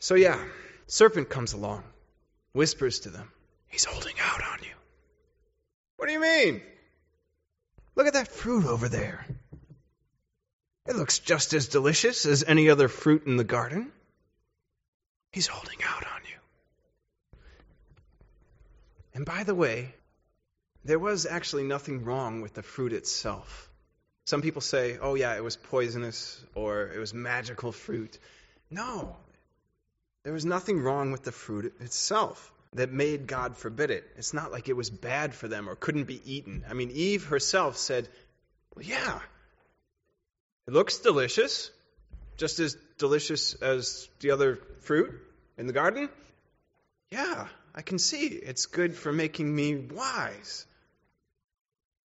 So, 0.00 0.16
yeah, 0.16 0.42
serpent 0.88 1.28
comes 1.28 1.52
along, 1.52 1.84
whispers 2.52 2.98
to 3.00 3.10
them, 3.10 3.30
He's 3.68 3.84
holding 3.84 4.16
out 4.20 4.42
on 4.42 4.58
you. 4.64 4.74
What 5.98 6.08
do 6.08 6.12
you 6.12 6.20
mean? 6.20 6.62
Look 7.94 8.08
at 8.08 8.14
that 8.14 8.26
fruit 8.26 8.64
over 8.64 8.88
there. 8.88 9.24
It 10.88 10.96
looks 10.96 11.20
just 11.20 11.54
as 11.54 11.68
delicious 11.68 12.26
as 12.26 12.42
any 12.42 12.70
other 12.70 12.88
fruit 12.88 13.24
in 13.26 13.36
the 13.36 13.44
garden. 13.44 13.92
He's 15.30 15.46
holding 15.46 15.78
out 15.84 16.02
on 16.12 16.22
you. 16.28 17.38
And 19.14 19.24
by 19.24 19.44
the 19.44 19.54
way, 19.54 19.94
there 20.84 20.98
was 20.98 21.26
actually 21.26 21.64
nothing 21.64 22.04
wrong 22.04 22.40
with 22.40 22.54
the 22.54 22.62
fruit 22.62 22.92
itself. 22.92 23.68
Some 24.24 24.42
people 24.42 24.60
say, 24.60 24.98
oh, 25.00 25.14
yeah, 25.14 25.36
it 25.36 25.44
was 25.44 25.56
poisonous 25.56 26.42
or 26.54 26.88
it 26.88 26.98
was 26.98 27.12
magical 27.12 27.72
fruit. 27.72 28.18
No, 28.70 29.16
there 30.22 30.32
was 30.32 30.44
nothing 30.44 30.80
wrong 30.80 31.12
with 31.12 31.24
the 31.24 31.32
fruit 31.32 31.74
itself 31.80 32.52
that 32.74 32.92
made 32.92 33.26
God 33.26 33.56
forbid 33.56 33.90
it. 33.90 34.04
It's 34.16 34.32
not 34.32 34.52
like 34.52 34.68
it 34.68 34.76
was 34.76 34.90
bad 34.90 35.34
for 35.34 35.48
them 35.48 35.68
or 35.68 35.74
couldn't 35.74 36.04
be 36.04 36.20
eaten. 36.24 36.64
I 36.68 36.74
mean, 36.74 36.90
Eve 36.92 37.26
herself 37.26 37.76
said, 37.76 38.08
well, 38.74 38.84
yeah, 38.84 39.18
it 40.68 40.72
looks 40.72 40.98
delicious, 40.98 41.70
just 42.36 42.60
as 42.60 42.76
delicious 42.98 43.54
as 43.54 44.08
the 44.20 44.30
other 44.30 44.60
fruit 44.82 45.20
in 45.58 45.66
the 45.66 45.72
garden. 45.72 46.08
Yeah, 47.10 47.48
I 47.74 47.82
can 47.82 47.98
see 47.98 48.26
it's 48.26 48.66
good 48.66 48.94
for 48.94 49.12
making 49.12 49.52
me 49.52 49.74
wise. 49.74 50.66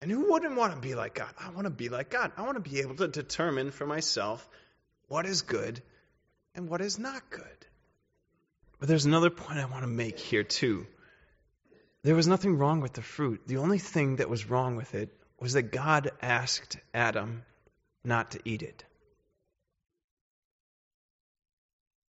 And 0.04 0.12
who 0.12 0.34
wouldn't 0.34 0.58
want 0.58 0.74
to 0.74 0.82
be 0.82 0.96
like 0.96 1.14
God? 1.14 1.34
I 1.40 1.52
want 1.52 1.64
to 1.64 1.70
be 1.70 1.88
like 1.88 2.10
God. 2.10 2.34
I 2.36 2.42
want 2.42 2.62
to 2.62 2.70
be 2.70 2.82
able 2.82 2.96
to 2.98 3.08
determine 3.08 3.72
for 3.72 3.88
myself 3.88 4.46
what 5.08 5.26
is 5.26 5.44
good 5.44 5.82
and 6.54 6.68
what 6.68 6.82
is 6.82 7.00
not 7.00 7.30
good. 7.30 7.46
But 8.82 8.90
there's 8.90 9.06
another 9.06 9.30
point 9.30 9.60
I 9.60 9.66
want 9.66 9.84
to 9.84 9.88
make 9.88 10.20
here, 10.20 10.44
too. 10.44 10.86
There 12.04 12.16
was 12.16 12.28
nothing 12.28 12.58
wrong 12.58 12.82
with 12.82 12.92
the 12.92 13.02
fruit. 13.02 13.48
The 13.48 13.60
only 13.60 13.80
thing 13.80 14.18
that 14.18 14.30
was 14.30 14.50
wrong 14.50 14.76
with 14.76 14.94
it 14.94 15.08
was 15.40 15.54
that 15.54 15.72
God 15.72 16.12
asked 16.22 16.76
Adam 16.94 17.44
not 18.04 18.32
to 18.32 18.42
eat 18.44 18.62
it. 18.62 18.84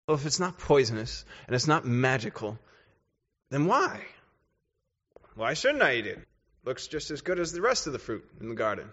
Well, 0.09 0.17
if 0.17 0.27
it's 0.27 0.41
not 0.41 0.59
poisonous 0.59 1.25
and 1.47 1.55
it's 1.55 1.69
not 1.69 1.85
magical, 1.85 2.59
then 3.53 3.67
why? 3.67 4.01
Why 5.37 5.55
shouldn't 5.55 5.85
I 5.85 5.95
eat 5.95 6.07
it? 6.09 6.19
Looks 6.64 6.87
just 6.87 7.11
as 7.11 7.20
good 7.20 7.38
as 7.38 7.53
the 7.53 7.61
rest 7.61 7.87
of 7.87 7.92
the 7.92 7.98
fruit 7.98 8.24
in 8.40 8.48
the 8.48 8.55
garden. 8.55 8.88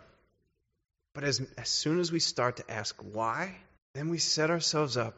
But 1.13 1.23
as, 1.23 1.41
as 1.57 1.69
soon 1.69 1.99
as 1.99 2.11
we 2.11 2.19
start 2.19 2.57
to 2.57 2.71
ask 2.71 2.95
why, 3.13 3.55
then 3.93 4.09
we 4.09 4.17
set 4.17 4.49
ourselves 4.49 4.97
up 4.97 5.15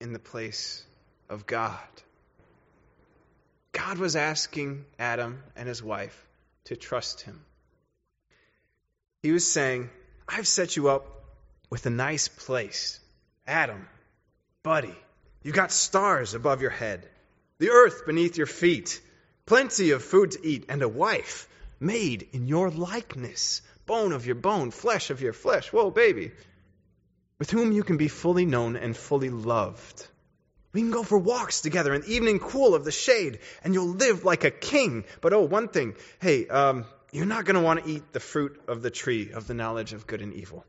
in 0.00 0.12
the 0.12 0.18
place 0.18 0.84
of 1.28 1.46
God. 1.46 1.78
God 3.72 3.98
was 3.98 4.16
asking 4.16 4.84
Adam 4.98 5.42
and 5.56 5.68
his 5.68 5.82
wife 5.82 6.26
to 6.64 6.76
trust 6.76 7.22
him. 7.22 7.40
He 9.22 9.32
was 9.32 9.46
saying, 9.46 9.90
I've 10.28 10.46
set 10.46 10.76
you 10.76 10.88
up 10.88 11.06
with 11.70 11.86
a 11.86 11.90
nice 11.90 12.28
place. 12.28 13.00
Adam, 13.46 13.86
buddy, 14.62 14.94
you've 15.42 15.54
got 15.54 15.72
stars 15.72 16.34
above 16.34 16.60
your 16.60 16.70
head, 16.70 17.06
the 17.58 17.70
earth 17.70 18.04
beneath 18.06 18.36
your 18.36 18.46
feet, 18.46 19.00
plenty 19.46 19.90
of 19.90 20.02
food 20.02 20.32
to 20.32 20.46
eat, 20.46 20.66
and 20.68 20.82
a 20.82 20.88
wife 20.88 21.48
made 21.80 22.28
in 22.32 22.46
your 22.46 22.70
likeness, 22.70 23.62
bone 23.86 24.12
of 24.12 24.26
your 24.26 24.34
bone, 24.34 24.70
flesh 24.70 25.10
of 25.10 25.20
your 25.20 25.32
flesh. 25.32 25.72
Whoa, 25.72 25.90
baby. 25.90 26.32
With 27.38 27.50
whom 27.50 27.72
you 27.72 27.82
can 27.84 27.96
be 27.96 28.08
fully 28.08 28.46
known 28.46 28.76
and 28.76 28.96
fully 28.96 29.30
loved. 29.30 30.06
We 30.72 30.80
can 30.80 30.90
go 30.90 31.02
for 31.02 31.18
walks 31.18 31.60
together 31.60 31.94
in 31.94 32.02
the 32.02 32.12
evening 32.12 32.40
cool 32.40 32.74
of 32.74 32.84
the 32.84 32.92
shade, 32.92 33.38
and 33.64 33.72
you'll 33.72 33.94
live 33.94 34.24
like 34.24 34.44
a 34.44 34.50
king. 34.50 35.04
But 35.20 35.32
oh, 35.32 35.42
one 35.42 35.68
thing 35.68 35.94
hey, 36.20 36.46
um, 36.48 36.84
you're 37.12 37.26
not 37.26 37.44
going 37.44 37.56
to 37.56 37.62
want 37.62 37.84
to 37.84 37.90
eat 37.90 38.12
the 38.12 38.20
fruit 38.20 38.60
of 38.68 38.82
the 38.82 38.90
tree 38.90 39.32
of 39.32 39.46
the 39.46 39.54
knowledge 39.54 39.92
of 39.92 40.06
good 40.06 40.20
and 40.20 40.34
evil. 40.34 40.64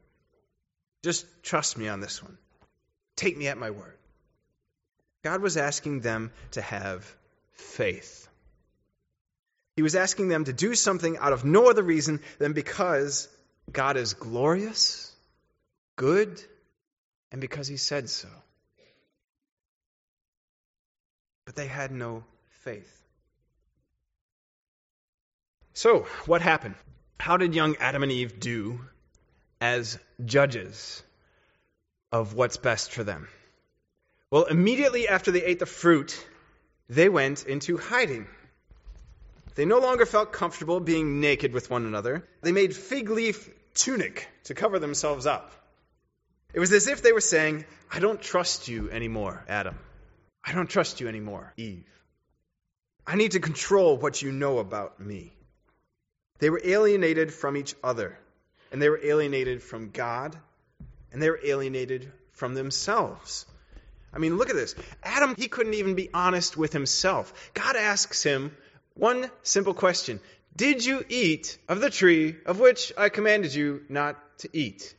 Just 1.03 1.25
trust 1.43 1.77
me 1.77 1.87
on 1.87 1.99
this 1.99 2.23
one. 2.23 2.37
Take 3.15 3.37
me 3.37 3.47
at 3.47 3.57
my 3.57 3.71
word. 3.71 3.97
God 5.23 5.41
was 5.41 5.57
asking 5.57 5.99
them 5.99 6.31
to 6.51 6.61
have 6.61 7.13
faith. 7.51 8.28
He 9.79 9.81
was 9.81 9.95
asking 9.95 10.27
them 10.27 10.43
to 10.43 10.51
do 10.51 10.75
something 10.75 11.17
out 11.19 11.31
of 11.31 11.45
no 11.45 11.69
other 11.69 11.83
reason 11.83 12.19
than 12.37 12.51
because 12.51 13.29
God 13.71 13.95
is 13.95 14.13
glorious, 14.13 15.09
good, 15.95 16.43
and 17.31 17.39
because 17.39 17.69
He 17.69 17.77
said 17.77 18.09
so. 18.09 18.27
But 21.45 21.55
they 21.55 21.67
had 21.67 21.93
no 21.93 22.25
faith. 22.65 22.93
So, 25.71 26.07
what 26.25 26.41
happened? 26.41 26.75
How 27.17 27.37
did 27.37 27.55
young 27.55 27.77
Adam 27.77 28.03
and 28.03 28.11
Eve 28.11 28.37
do 28.37 28.81
as 29.61 29.97
judges 30.25 31.01
of 32.11 32.33
what's 32.33 32.57
best 32.57 32.91
for 32.91 33.05
them? 33.05 33.29
Well, 34.29 34.43
immediately 34.43 35.07
after 35.07 35.31
they 35.31 35.45
ate 35.45 35.59
the 35.59 35.65
fruit, 35.65 36.21
they 36.89 37.07
went 37.07 37.45
into 37.45 37.77
hiding. 37.77 38.27
They 39.55 39.65
no 39.65 39.79
longer 39.79 40.05
felt 40.05 40.31
comfortable 40.31 40.79
being 40.79 41.19
naked 41.19 41.53
with 41.53 41.69
one 41.69 41.85
another. 41.85 42.27
They 42.41 42.51
made 42.51 42.75
fig 42.75 43.09
leaf 43.09 43.49
tunic 43.73 44.27
to 44.45 44.53
cover 44.53 44.79
themselves 44.79 45.25
up. 45.25 45.51
It 46.53 46.59
was 46.59 46.71
as 46.71 46.87
if 46.87 47.01
they 47.01 47.11
were 47.11 47.21
saying, 47.21 47.65
I 47.91 47.99
don't 47.99 48.21
trust 48.21 48.67
you 48.67 48.89
anymore, 48.89 49.43
Adam. 49.47 49.77
I 50.43 50.53
don't 50.53 50.69
trust 50.69 50.99
you 50.99 51.07
anymore, 51.07 51.53
Eve. 51.57 51.85
I 53.05 53.15
need 53.15 53.31
to 53.31 53.39
control 53.39 53.97
what 53.97 54.21
you 54.21 54.31
know 54.31 54.59
about 54.59 54.99
me. 54.99 55.33
They 56.39 56.49
were 56.49 56.61
alienated 56.63 57.33
from 57.33 57.57
each 57.57 57.75
other, 57.83 58.17
and 58.71 58.81
they 58.81 58.89
were 58.89 58.99
alienated 59.03 59.61
from 59.61 59.89
God, 59.89 60.37
and 61.11 61.21
they 61.21 61.29
were 61.29 61.39
alienated 61.43 62.11
from 62.31 62.53
themselves. 62.53 63.45
I 64.13 64.17
mean, 64.17 64.37
look 64.37 64.49
at 64.49 64.55
this. 64.55 64.75
Adam, 65.03 65.35
he 65.37 65.47
couldn't 65.47 65.75
even 65.75 65.95
be 65.95 66.09
honest 66.13 66.57
with 66.57 66.73
himself. 66.73 67.51
God 67.53 67.75
asks 67.75 68.23
him 68.23 68.55
one 68.99 69.31
simple 69.43 69.73
question 69.73 70.19
Did 70.55 70.85
you 70.85 71.03
eat 71.07 71.57
of 71.67 71.81
the 71.81 71.89
tree 71.89 72.35
of 72.45 72.59
which 72.59 72.91
I 72.97 73.09
commanded 73.09 73.53
you 73.53 73.83
not 73.89 74.17
to 74.39 74.49
eat? 74.53 74.93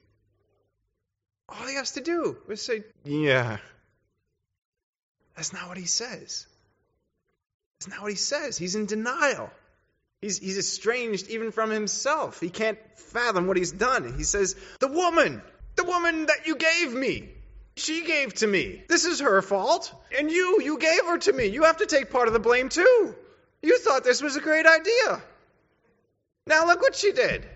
All 1.48 1.66
he 1.66 1.74
has 1.74 1.92
to 1.92 2.00
do 2.00 2.38
is 2.48 2.62
say, 2.62 2.82
Yeah. 3.04 3.58
That's 5.36 5.52
not 5.52 5.68
what 5.68 5.78
he 5.78 5.86
says. 5.86 6.46
That's 7.78 7.88
not 7.88 8.02
what 8.02 8.10
he 8.10 8.16
says. 8.16 8.58
He's 8.58 8.74
in 8.74 8.86
denial. 8.86 9.50
He's, 10.20 10.38
he's 10.38 10.58
estranged 10.58 11.28
even 11.28 11.50
from 11.50 11.70
himself. 11.70 12.40
He 12.40 12.50
can't 12.50 12.78
fathom 12.96 13.46
what 13.46 13.56
he's 13.56 13.72
done. 13.72 14.16
He 14.16 14.24
says, 14.24 14.54
The 14.80 14.88
woman, 14.88 15.42
the 15.76 15.84
woman 15.84 16.26
that 16.26 16.46
you 16.46 16.56
gave 16.56 16.92
me, 16.92 17.30
she 17.76 18.04
gave 18.04 18.34
to 18.34 18.46
me. 18.46 18.82
This 18.88 19.06
is 19.06 19.20
her 19.20 19.40
fault. 19.40 19.94
And 20.18 20.30
you, 20.30 20.60
you 20.62 20.78
gave 20.78 21.04
her 21.06 21.18
to 21.18 21.32
me. 21.32 21.46
You 21.46 21.64
have 21.64 21.78
to 21.78 21.86
take 21.86 22.10
part 22.10 22.28
of 22.28 22.34
the 22.34 22.40
blame 22.40 22.68
too. 22.68 23.14
You 23.62 23.78
thought 23.78 24.04
this 24.04 24.22
was 24.22 24.36
a 24.36 24.40
great 24.40 24.66
idea. 24.66 25.22
Now 26.46 26.66
look 26.66 26.80
what 26.80 26.96
she 26.96 27.12
did. 27.12 27.46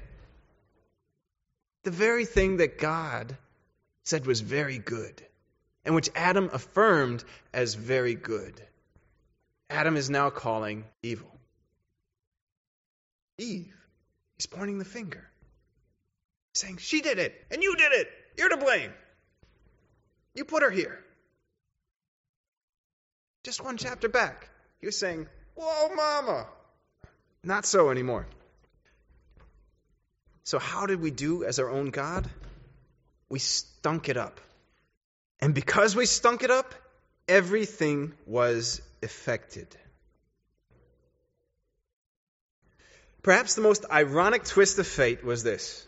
The 1.85 1.91
very 1.91 2.25
thing 2.25 2.59
that 2.59 2.79
God 2.79 3.37
said 4.05 4.27
was 4.27 4.41
very 4.41 4.79
good, 4.79 5.23
and 5.85 5.95
which 5.95 6.11
Adam 6.15 6.51
affirmed 6.53 7.25
as 7.53 7.75
very 7.75 8.15
good, 8.15 8.61
Adam 9.71 9.97
is 9.97 10.11
now 10.11 10.31
calling 10.31 10.85
evil. 11.03 11.31
Eve. 13.39 13.75
He's 14.37 14.47
pointing 14.47 14.79
the 14.79 14.85
finger, 14.85 15.31
saying, 16.55 16.79
She 16.79 17.01
did 17.01 17.19
it, 17.19 17.35
and 17.51 17.63
you 17.63 17.77
did 17.77 17.93
it. 17.93 18.09
You're 18.37 18.49
to 18.49 18.57
blame. 18.57 18.93
You 20.35 20.45
put 20.45 20.63
her 20.63 20.71
here. 20.71 20.99
Just 23.45 23.63
one 23.63 23.77
chapter 23.77 24.09
back, 24.09 24.49
he 24.81 24.87
was 24.87 24.99
saying, 24.99 25.29
Whoa, 25.55 25.95
mama. 25.95 26.47
Not 27.43 27.67
so 27.67 27.91
anymore. 27.91 28.27
So, 30.45 30.59
how 30.59 30.87
did 30.87 31.01
we 31.01 31.11
do 31.11 31.45
as 31.45 31.59
our 31.59 31.71
own 31.71 31.91
God? 31.91 32.29
We 33.29 33.39
stunk 33.39 34.09
it 34.09 34.17
up. 34.17 34.41
And 35.41 35.55
because 35.55 35.97
we 35.97 36.07
stunk 36.07 36.43
it 36.43 36.51
up, 36.51 36.75
everything 37.29 38.13
was 38.27 38.81
affected. 39.03 39.69
Perhaps 43.23 43.55
the 43.55 43.63
most 43.63 43.87
ironic 43.91 44.45
twist 44.45 44.79
of 44.79 44.87
fate 44.87 45.25
was 45.25 45.43
this 45.43 45.87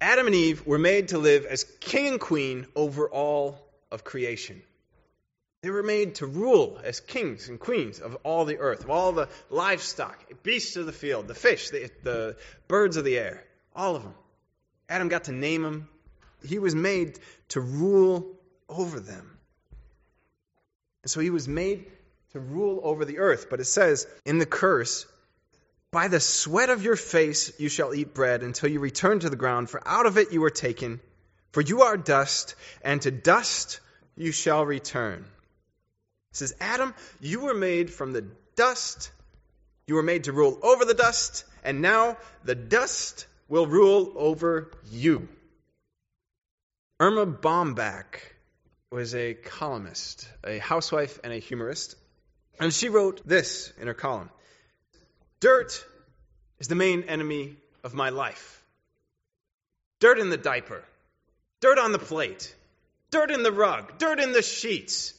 Adam 0.00 0.26
and 0.26 0.34
Eve 0.34 0.64
were 0.66 0.78
made 0.78 1.08
to 1.08 1.18
live 1.18 1.44
as 1.44 1.64
king 1.80 2.06
and 2.06 2.20
queen 2.20 2.66
over 2.76 3.08
all 3.08 3.58
of 3.90 4.04
creation. 4.04 4.62
They 5.62 5.70
were 5.70 5.84
made 5.84 6.16
to 6.16 6.26
rule 6.26 6.80
as 6.82 6.98
kings 6.98 7.48
and 7.48 7.58
queens 7.58 8.00
of 8.00 8.16
all 8.24 8.44
the 8.44 8.58
earth, 8.58 8.82
of 8.82 8.90
all 8.90 9.12
the 9.12 9.28
livestock, 9.48 10.18
beasts 10.42 10.74
of 10.74 10.86
the 10.86 10.92
field, 10.92 11.28
the 11.28 11.36
fish, 11.36 11.70
the, 11.70 11.88
the 12.02 12.36
birds 12.66 12.96
of 12.96 13.04
the 13.04 13.16
air, 13.16 13.44
all 13.74 13.94
of 13.94 14.02
them. 14.02 14.14
Adam 14.88 15.06
got 15.06 15.24
to 15.24 15.32
name 15.32 15.62
them, 15.62 15.88
he 16.44 16.58
was 16.58 16.74
made 16.74 17.20
to 17.50 17.60
rule 17.60 18.26
over 18.68 18.98
them. 18.98 19.38
And 21.04 21.10
so 21.10 21.20
he 21.20 21.30
was 21.30 21.46
made 21.46 21.86
to 22.32 22.40
rule 22.40 22.80
over 22.82 23.04
the 23.04 23.18
earth. 23.18 23.48
But 23.48 23.60
it 23.60 23.66
says 23.66 24.08
in 24.24 24.38
the 24.38 24.46
curse, 24.46 25.06
By 25.92 26.08
the 26.08 26.18
sweat 26.18 26.70
of 26.70 26.82
your 26.82 26.96
face 26.96 27.52
you 27.60 27.68
shall 27.68 27.94
eat 27.94 28.14
bread 28.14 28.42
until 28.42 28.68
you 28.68 28.80
return 28.80 29.20
to 29.20 29.30
the 29.30 29.36
ground, 29.36 29.70
for 29.70 29.80
out 29.86 30.06
of 30.06 30.18
it 30.18 30.32
you 30.32 30.40
were 30.40 30.50
taken. 30.50 31.00
For 31.52 31.60
you 31.60 31.82
are 31.82 31.96
dust, 31.96 32.56
and 32.82 33.00
to 33.02 33.12
dust 33.12 33.78
you 34.16 34.32
shall 34.32 34.66
return. 34.66 35.24
It 36.32 36.36
says, 36.36 36.54
Adam, 36.60 36.94
you 37.20 37.40
were 37.40 37.54
made 37.54 37.92
from 37.92 38.12
the 38.12 38.24
dust. 38.56 39.10
You 39.86 39.96
were 39.96 40.02
made 40.02 40.24
to 40.24 40.32
rule 40.32 40.58
over 40.62 40.86
the 40.86 40.94
dust, 40.94 41.44
and 41.62 41.82
now 41.82 42.16
the 42.42 42.54
dust 42.54 43.26
will 43.48 43.66
rule 43.66 44.14
over 44.16 44.70
you. 44.90 45.28
Erma 46.98 47.26
Bombeck 47.26 48.20
was 48.90 49.14
a 49.14 49.34
columnist, 49.34 50.26
a 50.42 50.58
housewife, 50.58 51.20
and 51.22 51.34
a 51.34 51.38
humorist. 51.38 51.96
And 52.58 52.72
she 52.72 52.88
wrote 52.88 53.20
this 53.26 53.70
in 53.78 53.86
her 53.86 53.94
column 53.94 54.30
Dirt 55.40 55.84
is 56.60 56.68
the 56.68 56.76
main 56.76 57.02
enemy 57.02 57.56
of 57.84 57.92
my 57.92 58.08
life. 58.08 58.62
Dirt 60.00 60.18
in 60.18 60.30
the 60.30 60.38
diaper, 60.38 60.82
dirt 61.60 61.78
on 61.78 61.92
the 61.92 61.98
plate, 61.98 62.54
dirt 63.10 63.30
in 63.30 63.42
the 63.42 63.52
rug, 63.52 63.98
dirt 63.98 64.18
in 64.18 64.32
the 64.32 64.42
sheets. 64.42 65.12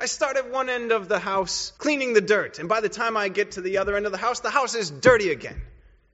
I 0.00 0.06
start 0.06 0.38
at 0.38 0.50
one 0.50 0.70
end 0.70 0.92
of 0.92 1.08
the 1.08 1.18
house 1.18 1.72
cleaning 1.76 2.14
the 2.14 2.22
dirt, 2.22 2.58
and 2.58 2.70
by 2.70 2.80
the 2.80 2.88
time 2.88 3.18
I 3.18 3.28
get 3.28 3.52
to 3.52 3.60
the 3.60 3.78
other 3.78 3.96
end 3.96 4.06
of 4.06 4.12
the 4.12 4.18
house, 4.18 4.40
the 4.40 4.48
house 4.48 4.74
is 4.74 4.90
dirty 4.90 5.30
again. 5.30 5.60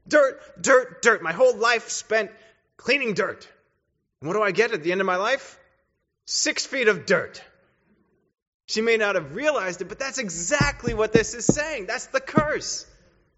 Dirt, 0.08 0.40
dirt, 0.60 1.02
dirt. 1.02 1.22
My 1.22 1.32
whole 1.32 1.56
life 1.56 1.88
spent 1.88 2.32
cleaning 2.76 3.14
dirt. 3.14 3.48
And 4.20 4.28
what 4.28 4.34
do 4.34 4.42
I 4.42 4.50
get 4.50 4.72
at 4.72 4.82
the 4.82 4.90
end 4.90 5.00
of 5.00 5.06
my 5.06 5.16
life? 5.16 5.56
Six 6.24 6.66
feet 6.66 6.88
of 6.88 7.06
dirt. 7.06 7.40
She 8.66 8.80
may 8.80 8.96
not 8.96 9.14
have 9.14 9.36
realized 9.36 9.80
it, 9.80 9.88
but 9.88 10.00
that's 10.00 10.18
exactly 10.18 10.92
what 10.92 11.12
this 11.12 11.34
is 11.34 11.44
saying. 11.46 11.86
That's 11.86 12.06
the 12.06 12.20
curse. 12.20 12.84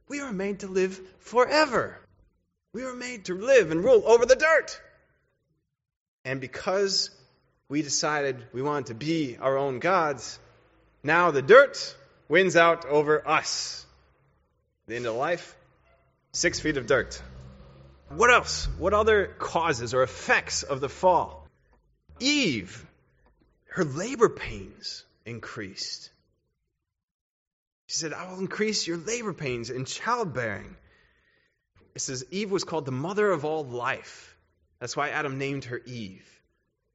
We 0.08 0.20
are 0.20 0.32
made 0.32 0.60
to 0.60 0.66
live 0.66 0.98
forever. 1.18 1.98
We 2.72 2.84
were 2.84 2.94
made 2.94 3.26
to 3.26 3.34
live 3.34 3.70
and 3.70 3.84
rule 3.84 4.02
over 4.06 4.24
the 4.24 4.36
dirt. 4.36 4.80
And 6.24 6.40
because 6.40 7.10
we 7.68 7.82
decided 7.82 8.42
we 8.52 8.62
wanted 8.62 8.86
to 8.86 8.94
be 8.94 9.36
our 9.38 9.56
own 9.56 9.78
gods, 9.78 10.38
now 11.02 11.30
the 11.30 11.42
dirt 11.42 11.96
wins 12.28 12.56
out 12.56 12.86
over 12.86 13.26
us. 13.26 13.84
The 14.86 14.96
end 14.96 15.06
of 15.06 15.14
life, 15.14 15.54
six 16.32 16.60
feet 16.60 16.76
of 16.76 16.86
dirt. 16.86 17.22
What 18.08 18.30
else? 18.30 18.68
What 18.78 18.94
other 18.94 19.26
causes 19.38 19.92
or 19.92 20.02
effects 20.02 20.62
of 20.62 20.80
the 20.80 20.88
fall? 20.88 21.46
Eve, 22.20 22.86
her 23.70 23.84
labor 23.84 24.30
pains 24.30 25.04
increased. 25.26 26.10
She 27.86 27.96
said, 27.96 28.12
I 28.12 28.30
will 28.30 28.38
increase 28.38 28.86
your 28.86 28.96
labor 28.96 29.32
pains 29.32 29.70
in 29.70 29.84
childbearing. 29.84 30.76
It 31.94 32.00
says 32.00 32.24
Eve 32.30 32.50
was 32.50 32.64
called 32.64 32.86
the 32.86 32.92
mother 32.92 33.30
of 33.30 33.44
all 33.44 33.64
life. 33.64 34.36
That's 34.80 34.96
why 34.96 35.10
Adam 35.10 35.38
named 35.38 35.64
her 35.64 35.80
Eve. 35.84 36.37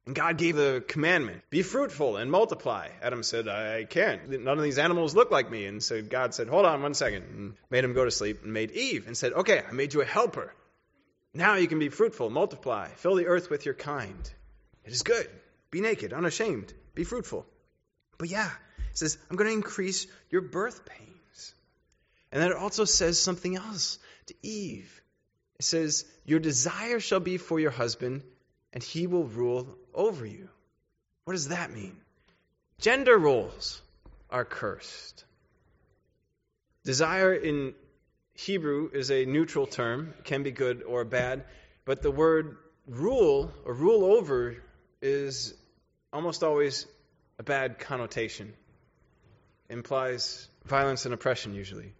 And 0.06 0.14
God 0.14 0.36
gave 0.36 0.56
the 0.56 0.84
commandment 0.86 1.42
be 1.48 1.62
fruitful 1.62 2.16
and 2.18 2.30
multiply. 2.30 2.88
Adam 3.00 3.22
said, 3.22 3.48
I 3.48 3.84
can't. 3.84 4.28
None 4.28 4.58
of 4.58 4.62
these 4.62 4.78
animals 4.78 5.14
look 5.14 5.30
like 5.30 5.50
me. 5.50 5.64
And 5.64 5.82
so 5.82 6.02
God 6.02 6.34
said, 6.34 6.48
Hold 6.48 6.66
on 6.66 6.82
one 6.82 6.94
second. 6.94 7.22
And 7.22 7.54
made 7.70 7.84
him 7.84 7.94
go 7.94 8.04
to 8.04 8.10
sleep 8.10 8.42
and 8.42 8.52
made 8.52 8.70
Eve 8.72 9.06
and 9.06 9.16
said, 9.16 9.32
Okay, 9.32 9.62
I 9.66 9.72
made 9.72 9.94
you 9.94 10.02
a 10.02 10.06
helper. 10.06 10.52
Now 11.32 11.56
you 11.56 11.66
can 11.66 11.78
be 11.78 11.88
fruitful, 11.88 12.30
multiply, 12.30 12.88
fill 12.88 13.16
the 13.16 13.26
earth 13.26 13.50
with 13.50 13.64
your 13.64 13.74
kind. 13.74 14.30
It 14.84 14.92
is 14.92 15.02
good. 15.02 15.28
Be 15.70 15.80
naked, 15.80 16.12
unashamed, 16.12 16.72
be 16.94 17.02
fruitful. 17.02 17.44
But 18.18 18.28
yeah, 18.28 18.50
it 18.78 18.98
says, 18.98 19.18
I'm 19.28 19.36
going 19.36 19.48
to 19.48 19.56
increase 19.56 20.06
your 20.30 20.42
birth 20.42 20.84
pains. 20.84 21.54
And 22.30 22.40
then 22.40 22.52
it 22.52 22.56
also 22.56 22.84
says 22.84 23.20
something 23.20 23.56
else 23.56 23.98
to 24.26 24.34
Eve. 24.42 25.02
It 25.58 25.64
says, 25.64 26.04
Your 26.24 26.38
desire 26.38 27.00
shall 27.00 27.20
be 27.20 27.38
for 27.38 27.58
your 27.58 27.72
husband, 27.72 28.22
and 28.74 28.82
he 28.82 29.06
will 29.06 29.24
rule 29.24 29.78
over 29.94 30.26
you. 30.26 30.48
What 31.24 31.32
does 31.32 31.48
that 31.48 31.72
mean? 31.72 31.96
Gender 32.80 33.16
roles 33.16 33.80
are 34.28 34.44
cursed. 34.44 35.24
Desire 36.84 37.32
in 37.32 37.72
Hebrew 38.34 38.90
is 38.92 39.10
a 39.10 39.24
neutral 39.24 39.66
term, 39.66 40.12
can 40.24 40.42
be 40.42 40.50
good 40.50 40.82
or 40.82 41.04
bad, 41.04 41.44
but 41.84 42.02
the 42.02 42.10
word 42.10 42.58
rule 42.86 43.50
or 43.64 43.72
rule 43.72 44.04
over 44.04 44.56
is 45.00 45.54
almost 46.12 46.42
always 46.42 46.86
a 47.38 47.44
bad 47.44 47.78
connotation. 47.78 48.52
It 49.68 49.72
implies 49.72 50.48
violence 50.66 51.04
and 51.04 51.14
oppression 51.14 51.54
usually. 51.54 51.94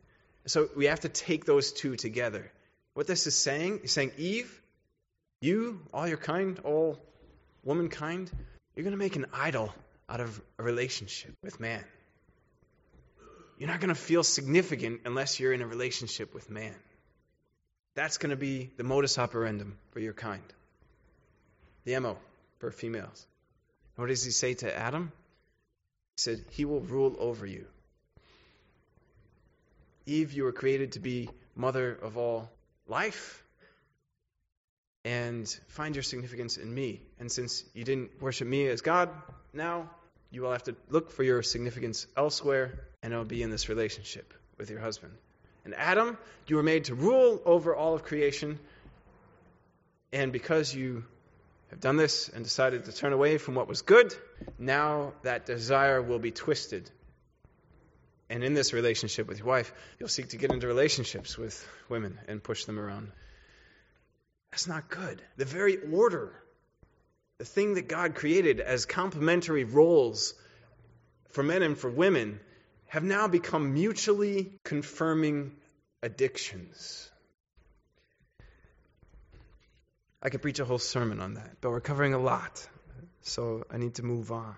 So 0.47 0.69
we 0.77 0.87
have 0.87 1.01
to 1.01 1.09
take 1.09 1.45
those 1.45 1.73
two 1.73 1.97
together. 1.97 2.51
What 2.95 3.07
this 3.07 3.27
is 3.27 3.35
saying 3.35 3.81
is 3.85 3.93
saying, 3.93 4.13
Eve, 4.19 4.61
you, 5.45 5.81
all 5.93 6.09
your 6.09 6.17
kind, 6.17 6.59
all 6.65 6.99
womankind, 7.65 8.31
you're 8.75 8.85
going 8.85 8.93
to 8.93 8.99
make 8.99 9.17
an 9.17 9.27
idol 9.33 9.73
out 10.09 10.21
of 10.21 10.41
a 10.59 10.63
relationship 10.63 11.35
with 11.43 11.61
man. 11.61 11.85
You're 13.59 13.69
not 13.69 13.81
going 13.81 13.91
to 13.91 13.95
feel 13.95 14.25
significant 14.25 15.03
unless 15.05 15.39
you're 15.39 15.53
in 15.53 15.63
a 15.63 15.67
relationship 15.67 16.35
with 16.35 16.51
man. 16.51 16.75
That's 17.95 18.19
going 18.19 18.31
to 18.31 18.37
be 18.37 18.71
the 18.77 18.83
modus 18.83 19.17
operandum 19.17 19.73
for 19.93 20.01
your 20.01 20.15
kind. 20.15 20.43
The 21.85 21.99
MO 22.01 22.17
for 22.59 22.71
females. 22.73 23.27
And 23.97 24.03
what 24.03 24.09
does 24.09 24.25
he 24.25 24.33
say 24.33 24.55
to 24.55 24.77
Adam? 24.77 25.13
He 26.17 26.21
said, 26.21 26.45
He 26.51 26.65
will 26.65 26.81
rule 26.81 27.15
over 27.19 27.47
you. 27.47 27.67
Eve, 30.07 30.33
you 30.33 30.45
were 30.45 30.53
created 30.53 30.93
to 30.93 31.01
be 31.01 31.31
mother 31.55 31.97
of 32.03 32.19
all 32.19 32.51
life 32.89 33.44
and 35.05 35.49
find 35.69 35.95
your 35.95 36.03
significance 36.03 36.57
in 36.57 36.73
me. 36.73 37.01
And 37.21 37.31
since 37.31 37.65
you 37.75 37.85
didn't 37.85 38.23
worship 38.23 38.49
me 38.49 38.67
as 38.69 38.81
God, 38.81 39.11
now 39.53 39.91
you 40.31 40.43
will 40.43 40.53
have 40.53 40.65
to 40.65 40.75
look 40.89 41.13
for 41.13 41.23
your 41.23 41.43
significance 41.43 42.07
elsewhere, 42.17 42.73
and 43.03 43.13
it'll 43.13 43.25
be 43.25 43.43
in 43.43 43.51
this 43.51 43.69
relationship 43.69 44.33
with 44.59 44.71
your 44.71 44.81
husband. 44.81 45.13
And 45.65 45.75
Adam, 45.75 46.19
you 46.47 46.57
were 46.57 46.63
made 46.63 46.85
to 46.85 46.95
rule 46.95 47.41
over 47.45 47.75
all 47.75 47.95
of 47.95 48.03
creation, 48.03 48.59
and 50.13 50.33
because 50.33 50.75
you 50.75 51.05
have 51.71 51.81
done 51.81 51.97
this 51.97 52.29
and 52.29 52.45
decided 52.45 52.85
to 52.85 52.93
turn 52.93 53.13
away 53.13 53.39
from 53.39 53.55
what 53.55 53.69
was 53.69 53.83
good, 53.83 54.15
now 54.59 55.13
that 55.23 55.47
desire 55.47 56.01
will 56.03 56.19
be 56.19 56.31
twisted. 56.31 56.91
And 58.31 58.43
in 58.43 58.55
this 58.55 58.73
relationship 58.73 59.29
with 59.29 59.39
your 59.39 59.47
wife, 59.47 59.73
you'll 59.99 60.09
seek 60.09 60.31
to 60.31 60.37
get 60.37 60.51
into 60.51 60.67
relationships 60.67 61.37
with 61.37 61.67
women 61.89 62.19
and 62.27 62.43
push 62.43 62.65
them 62.65 62.79
around. 62.79 63.13
That's 64.55 64.69
not 64.69 64.89
good. 64.89 65.21
The 65.37 65.45
very 65.45 65.79
order 65.91 66.33
the 67.39 67.45
thing 67.45 67.75
that 67.75 67.89
God 67.89 68.15
created 68.15 68.61
as 68.61 68.87
complementary 68.87 69.65
roles 69.65 70.33
for 71.31 71.43
men 71.43 71.65
and 71.65 71.77
for 71.77 71.91
women 71.91 72.39
have 72.87 73.03
now 73.03 73.27
become 73.27 73.75
mutually 73.75 74.53
confirming 74.63 75.51
addictions. 76.05 77.11
I 80.23 80.29
could 80.29 80.41
preach 80.41 80.61
a 80.61 80.65
whole 80.65 80.79
sermon 80.79 81.19
on 81.19 81.35
that, 81.35 81.57
but 81.61 81.71
we're 81.71 81.81
covering 81.81 82.15
a 82.15 82.21
lot, 82.21 82.65
so 83.23 83.65
I 83.73 83.79
need 83.79 83.97
to 83.97 84.05
move 84.05 84.31
on. 84.31 84.55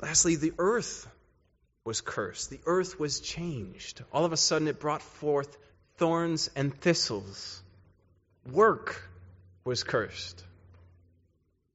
Lastly, 0.00 0.36
the 0.36 0.52
earth 0.58 1.08
was 1.84 2.00
cursed. 2.00 2.50
The 2.50 2.60
earth 2.66 3.00
was 3.00 3.18
changed. 3.18 4.00
All 4.12 4.24
of 4.24 4.32
a 4.32 4.36
sudden, 4.36 4.68
it 4.68 4.78
brought 4.78 5.02
forth 5.02 5.58
thorns 5.98 6.48
and 6.56 6.74
thistles. 6.74 7.60
Work 8.50 9.02
was 9.64 9.84
cursed. 9.84 10.42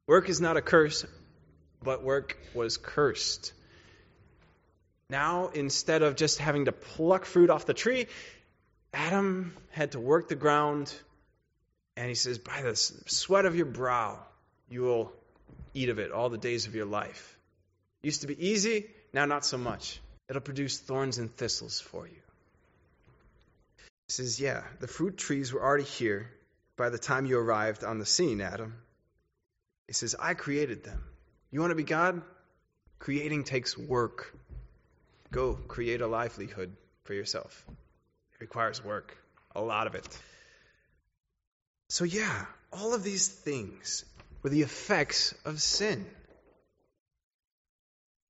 Work 0.08 0.30
is 0.30 0.42
not 0.42 0.58
a 0.58 0.62
curse, 0.62 1.06
but 1.84 2.04
work 2.04 2.38
was 2.54 2.78
cursed. 2.78 3.54
Now, 5.10 5.50
instead 5.50 6.02
of 6.02 6.16
just 6.16 6.40
having 6.40 6.66
to 6.66 6.72
pluck 6.72 7.26
fruit 7.26 7.50
off 7.50 7.66
the 7.66 7.74
tree, 7.74 8.08
Adam 8.94 9.54
had 9.70 9.92
to 9.92 10.00
work 10.00 10.28
the 10.30 10.36
ground, 10.36 10.94
and 11.96 12.08
he 12.08 12.16
says, 12.16 12.40
By 12.40 12.62
the 12.62 12.76
sweat 12.76 13.46
of 13.46 13.56
your 13.56 13.66
brow, 13.66 14.20
you 14.70 14.82
will 14.82 15.12
eat 15.74 15.90
of 15.90 16.00
it 16.00 16.12
all 16.12 16.30
the 16.30 16.38
days 16.38 16.66
of 16.66 16.76
your 16.76 16.86
life. 16.86 17.38
Used 18.02 18.22
to 18.22 18.28
be 18.28 18.50
easy, 18.50 18.88
now 19.14 19.26
not 19.26 19.46
so 19.46 19.58
much. 19.58 20.00
It'll 20.30 20.42
produce 20.42 20.80
thorns 20.80 21.18
and 21.18 21.36
thistles 21.36 21.80
for 21.80 22.08
you. 22.08 22.23
He 24.08 24.14
says, 24.14 24.40
Yeah, 24.40 24.64
the 24.80 24.88
fruit 24.88 25.18
trees 25.18 25.54
were 25.54 25.64
already 25.64 25.84
here, 25.84 26.30
by 26.76 26.90
the 26.90 26.98
time 26.98 27.26
you 27.26 27.38
arrived 27.38 27.84
on 27.84 28.00
the 28.00 28.06
scene, 28.06 28.42
Adam. 28.42 28.76
He 29.88 29.94
says, 29.94 30.16
I 30.20 30.34
created 30.34 30.84
them. 30.84 31.04
You 31.52 31.60
want 31.60 31.72
to 31.72 31.76
be 31.76 31.84
God? 31.84 32.22
Creating 33.00 33.44
takes 33.44 33.78
work. 33.78 34.36
Go 35.32 35.54
create 35.54 36.02
a 36.02 36.08
livelihood 36.08 36.76
for 37.04 37.14
yourself. 37.14 37.66
It 38.34 38.42
requires 38.42 38.84
work, 38.84 39.18
a 39.56 39.62
lot 39.62 39.88
of 39.88 39.96
it. 39.96 40.08
So, 41.90 42.06
yeah, 42.06 42.46
all 42.72 42.94
of 42.94 43.04
these 43.04 43.28
things 43.28 44.06
were 44.42 44.50
the 44.50 44.62
effects 44.62 45.36
of 45.46 45.62
sin. 45.62 46.06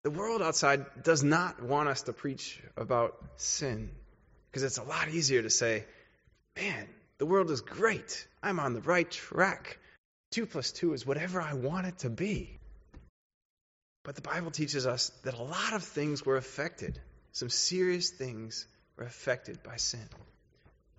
The 0.03 0.11
world 0.11 0.41
outside 0.41 0.85
does 1.01 1.23
not 1.23 1.61
want 1.63 1.87
us 1.87 2.03
to 2.03 2.13
preach 2.13 2.61
about 2.75 3.15
sin 3.37 3.89
because 4.53 4.61
it's 4.61 4.77
a 4.77 4.83
lot 4.83 5.09
easier 5.09 5.41
to 5.41 5.49
say, 5.49 5.83
man, 6.55 6.87
the 7.17 7.25
world 7.25 7.49
is 7.49 7.61
great. 7.61 8.27
I'm 8.43 8.59
on 8.59 8.75
the 8.75 8.81
right 8.81 9.09
track. 9.09 9.79
Two 10.29 10.45
plus 10.45 10.71
two 10.71 10.93
is 10.93 11.07
whatever 11.07 11.41
I 11.41 11.53
want 11.53 11.87
it 11.87 11.97
to 11.99 12.11
be. 12.11 12.59
But 14.03 14.13
the 14.15 14.21
Bible 14.21 14.51
teaches 14.51 14.85
us 14.85 15.09
that 15.23 15.33
a 15.33 15.41
lot 15.41 15.73
of 15.73 15.81
things 15.81 16.23
were 16.23 16.37
affected. 16.37 16.99
Some 17.31 17.49
serious 17.49 18.11
things 18.11 18.67
were 18.95 19.05
affected 19.05 19.63
by 19.63 19.77
sin. 19.77 20.07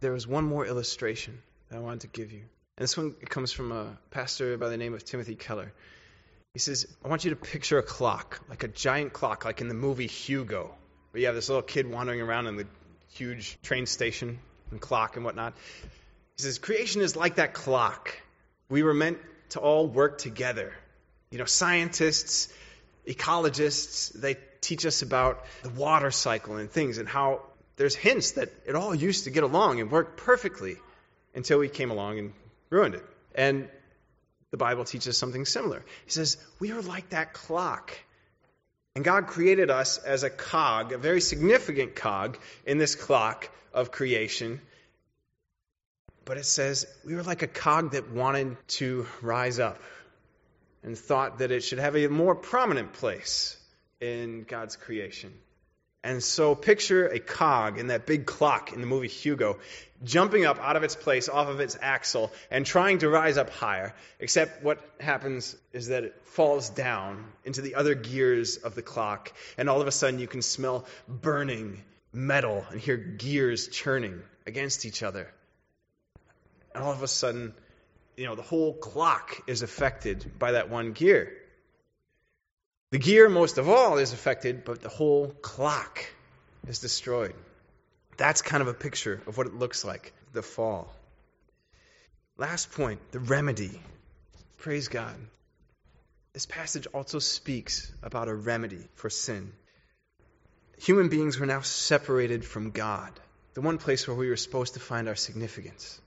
There 0.00 0.10
was 0.10 0.26
one 0.26 0.44
more 0.44 0.66
illustration 0.66 1.40
that 1.68 1.76
I 1.76 1.80
wanted 1.80 2.00
to 2.00 2.08
give 2.08 2.32
you. 2.32 2.42
And 2.76 2.82
this 2.82 2.96
one 2.96 3.12
comes 3.12 3.52
from 3.52 3.70
a 3.70 3.96
pastor 4.10 4.58
by 4.58 4.68
the 4.68 4.76
name 4.76 4.94
of 4.94 5.04
Timothy 5.04 5.36
Keller. 5.36 5.72
He 6.54 6.58
says, 6.58 6.88
I 7.04 7.08
want 7.08 7.24
you 7.24 7.30
to 7.30 7.36
picture 7.36 7.78
a 7.78 7.84
clock, 7.84 8.40
like 8.48 8.64
a 8.64 8.68
giant 8.68 9.12
clock, 9.12 9.44
like 9.44 9.60
in 9.60 9.68
the 9.68 9.74
movie 9.74 10.08
Hugo, 10.08 10.74
where 11.12 11.20
you 11.20 11.26
have 11.26 11.36
this 11.36 11.48
little 11.48 11.62
kid 11.62 11.88
wandering 11.88 12.20
around 12.20 12.48
in 12.48 12.56
the 12.56 12.66
huge 13.12 13.58
train 13.62 13.86
station 13.86 14.38
and 14.70 14.80
clock 14.80 15.16
and 15.16 15.24
whatnot. 15.24 15.54
He 16.36 16.42
says, 16.42 16.58
Creation 16.58 17.02
is 17.02 17.16
like 17.16 17.36
that 17.36 17.54
clock. 17.54 18.16
We 18.68 18.82
were 18.82 18.94
meant 18.94 19.18
to 19.50 19.60
all 19.60 19.86
work 19.86 20.18
together. 20.18 20.72
You 21.30 21.38
know, 21.38 21.44
scientists, 21.44 22.52
ecologists, 23.06 24.12
they 24.12 24.36
teach 24.60 24.86
us 24.86 25.02
about 25.02 25.44
the 25.62 25.70
water 25.70 26.10
cycle 26.10 26.56
and 26.56 26.70
things 26.70 26.98
and 26.98 27.08
how 27.08 27.42
there's 27.76 27.94
hints 27.94 28.32
that 28.32 28.50
it 28.66 28.74
all 28.74 28.94
used 28.94 29.24
to 29.24 29.30
get 29.30 29.42
along 29.42 29.80
and 29.80 29.90
work 29.90 30.16
perfectly 30.16 30.76
until 31.34 31.58
we 31.58 31.68
came 31.68 31.90
along 31.90 32.18
and 32.18 32.32
ruined 32.70 32.94
it. 32.94 33.04
And 33.34 33.68
the 34.50 34.56
Bible 34.56 34.84
teaches 34.84 35.18
something 35.18 35.44
similar. 35.44 35.84
He 36.04 36.10
says, 36.10 36.36
We 36.60 36.72
are 36.72 36.80
like 36.80 37.10
that 37.10 37.32
clock. 37.32 37.92
And 38.94 39.04
God 39.04 39.26
created 39.26 39.70
us 39.70 39.98
as 39.98 40.22
a 40.22 40.30
cog, 40.30 40.92
a 40.92 40.98
very 40.98 41.20
significant 41.20 41.96
cog 41.96 42.38
in 42.64 42.78
this 42.78 42.94
clock 42.94 43.50
of 43.72 43.90
creation. 43.90 44.60
But 46.24 46.38
it 46.38 46.46
says 46.46 46.86
we 47.04 47.16
were 47.16 47.24
like 47.24 47.42
a 47.42 47.48
cog 47.48 47.92
that 47.92 48.10
wanted 48.10 48.56
to 48.68 49.06
rise 49.20 49.58
up 49.58 49.80
and 50.84 50.96
thought 50.96 51.38
that 51.38 51.50
it 51.50 51.62
should 51.62 51.80
have 51.80 51.96
a 51.96 52.06
more 52.08 52.34
prominent 52.34 52.92
place 52.92 53.56
in 54.00 54.44
God's 54.44 54.76
creation. 54.76 55.32
And 56.04 56.22
so 56.22 56.54
picture 56.54 57.08
a 57.08 57.18
cog 57.18 57.78
in 57.78 57.86
that 57.86 58.04
big 58.04 58.26
clock 58.26 58.74
in 58.74 58.82
the 58.82 58.86
movie 58.86 59.08
Hugo 59.08 59.58
jumping 60.04 60.44
up 60.44 60.60
out 60.60 60.76
of 60.76 60.82
its 60.82 60.94
place 60.94 61.30
off 61.30 61.48
of 61.48 61.60
its 61.60 61.78
axle 61.80 62.30
and 62.50 62.66
trying 62.66 62.98
to 62.98 63.08
rise 63.08 63.38
up 63.38 63.48
higher. 63.48 63.94
Except 64.20 64.62
what 64.62 64.78
happens 65.00 65.56
is 65.72 65.88
that 65.88 66.04
it 66.04 66.14
falls 66.26 66.68
down 66.68 67.24
into 67.44 67.62
the 67.62 67.74
other 67.74 67.94
gears 67.94 68.58
of 68.58 68.74
the 68.74 68.82
clock, 68.82 69.32
and 69.56 69.70
all 69.70 69.80
of 69.80 69.88
a 69.88 69.92
sudden 69.92 70.20
you 70.20 70.26
can 70.26 70.42
smell 70.42 70.84
burning 71.08 71.82
metal 72.12 72.66
and 72.70 72.78
hear 72.78 72.98
gears 72.98 73.68
churning 73.68 74.20
against 74.46 74.84
each 74.84 75.02
other. 75.02 75.32
And 76.74 76.84
all 76.84 76.92
of 76.92 77.02
a 77.02 77.08
sudden, 77.08 77.54
you 78.16 78.26
know, 78.26 78.34
the 78.34 78.42
whole 78.42 78.74
clock 78.74 79.40
is 79.46 79.62
affected 79.62 80.38
by 80.38 80.52
that 80.52 80.68
one 80.68 80.92
gear. 80.92 81.32
The 82.94 83.00
gear, 83.00 83.28
most 83.28 83.58
of 83.58 83.68
all, 83.68 83.98
is 83.98 84.12
affected, 84.12 84.64
but 84.64 84.80
the 84.80 84.88
whole 84.88 85.26
clock 85.42 86.06
is 86.68 86.78
destroyed. 86.78 87.34
That's 88.16 88.40
kind 88.40 88.60
of 88.60 88.68
a 88.68 88.72
picture 88.72 89.20
of 89.26 89.36
what 89.36 89.48
it 89.48 89.54
looks 89.54 89.84
like 89.84 90.12
the 90.32 90.42
fall. 90.44 90.94
Last 92.36 92.70
point 92.70 93.00
the 93.10 93.18
remedy. 93.18 93.80
Praise 94.58 94.86
God. 94.86 95.16
This 96.34 96.46
passage 96.46 96.86
also 96.94 97.18
speaks 97.18 97.90
about 98.00 98.28
a 98.28 98.34
remedy 98.34 98.86
for 98.94 99.10
sin. 99.10 99.50
Human 100.78 101.08
beings 101.08 101.36
were 101.36 101.46
now 101.46 101.62
separated 101.62 102.44
from 102.44 102.70
God, 102.70 103.10
the 103.54 103.60
one 103.60 103.78
place 103.78 104.06
where 104.06 104.16
we 104.16 104.28
were 104.28 104.36
supposed 104.36 104.74
to 104.74 104.80
find 104.80 105.08
our 105.08 105.16
significance. 105.16 106.00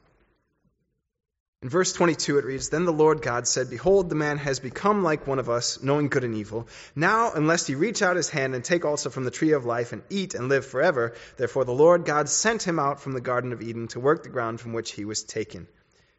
In 1.64 1.70
verse 1.70 1.92
22, 1.92 2.38
it 2.38 2.46
reads 2.46 2.70
Then 2.70 2.86
the 2.86 2.94
Lord 2.94 3.24
God 3.24 3.48
said, 3.48 3.72
Behold, 3.72 4.10
the 4.10 4.16
man 4.16 4.38
has 4.38 4.60
become 4.60 5.02
like 5.02 5.26
one 5.26 5.40
of 5.40 5.50
us, 5.50 5.82
knowing 5.82 6.08
good 6.08 6.24
and 6.24 6.36
evil. 6.36 6.68
Now, 6.96 7.32
unless 7.34 7.66
he 7.66 7.74
reach 7.74 8.04
out 8.04 8.16
his 8.16 8.30
hand 8.30 8.54
and 8.54 8.64
take 8.64 8.86
also 8.86 9.10
from 9.10 9.24
the 9.24 9.32
tree 9.32 9.54
of 9.54 9.66
life 9.66 9.92
and 9.92 10.04
eat 10.12 10.36
and 10.36 10.50
live 10.50 10.68
forever, 10.68 11.16
therefore 11.38 11.66
the 11.66 11.72
Lord 11.72 12.06
God 12.06 12.30
sent 12.30 12.62
him 12.62 12.78
out 12.78 13.02
from 13.02 13.14
the 13.14 13.22
Garden 13.22 13.54
of 13.54 13.64
Eden 13.64 13.88
to 13.90 14.00
work 14.00 14.22
the 14.22 14.30
ground 14.30 14.62
from 14.62 14.74
which 14.74 14.92
he 14.92 15.04
was 15.04 15.24
taken. 15.24 15.68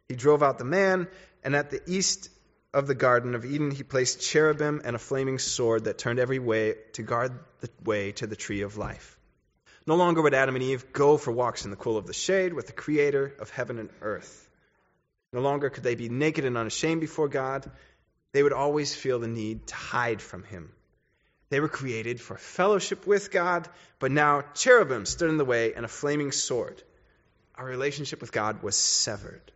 He 0.09 0.15
drove 0.15 0.43
out 0.43 0.57
the 0.57 0.65
man, 0.65 1.07
and 1.41 1.55
at 1.55 1.71
the 1.71 1.81
east 1.87 2.29
of 2.73 2.85
the 2.85 2.95
Garden 2.95 3.33
of 3.33 3.45
Eden 3.45 3.71
he 3.71 3.83
placed 3.83 4.19
cherubim 4.19 4.81
and 4.83 4.93
a 4.93 4.99
flaming 4.99 5.39
sword 5.39 5.85
that 5.85 5.97
turned 5.97 6.19
every 6.19 6.39
way 6.39 6.75
to 6.93 7.01
guard 7.01 7.31
the 7.61 7.69
way 7.85 8.11
to 8.11 8.27
the 8.27 8.35
tree 8.35 8.63
of 8.63 8.75
life. 8.75 9.17
No 9.87 9.95
longer 9.95 10.21
would 10.21 10.33
Adam 10.33 10.55
and 10.55 10.63
Eve 10.65 10.91
go 10.91 11.15
for 11.15 11.31
walks 11.31 11.63
in 11.63 11.71
the 11.71 11.77
cool 11.77 11.95
of 11.95 12.07
the 12.07 12.13
shade 12.13 12.53
with 12.53 12.67
the 12.67 12.73
Creator 12.73 13.35
of 13.39 13.49
heaven 13.51 13.79
and 13.79 13.89
earth. 14.01 14.47
No 15.31 15.41
longer 15.41 15.69
could 15.69 15.83
they 15.83 15.95
be 15.95 16.09
naked 16.09 16.45
and 16.45 16.57
unashamed 16.57 17.01
before 17.01 17.27
God. 17.27 17.69
They 18.31 18.43
would 18.43 18.53
always 18.53 18.95
feel 18.95 19.19
the 19.19 19.27
need 19.27 19.67
to 19.67 19.75
hide 19.75 20.21
from 20.21 20.43
Him. 20.43 20.71
They 21.49 21.59
were 21.59 21.67
created 21.67 22.21
for 22.21 22.37
fellowship 22.37 23.07
with 23.07 23.31
God, 23.31 23.67
but 23.97 24.11
now 24.11 24.43
cherubim 24.53 25.05
stood 25.05 25.29
in 25.29 25.37
the 25.37 25.45
way 25.45 25.73
and 25.73 25.83
a 25.83 25.89
flaming 25.89 26.31
sword. 26.31 26.81
Our 27.55 27.65
relationship 27.65 28.21
with 28.21 28.31
God 28.31 28.61
was 28.63 28.75
severed. 28.75 29.51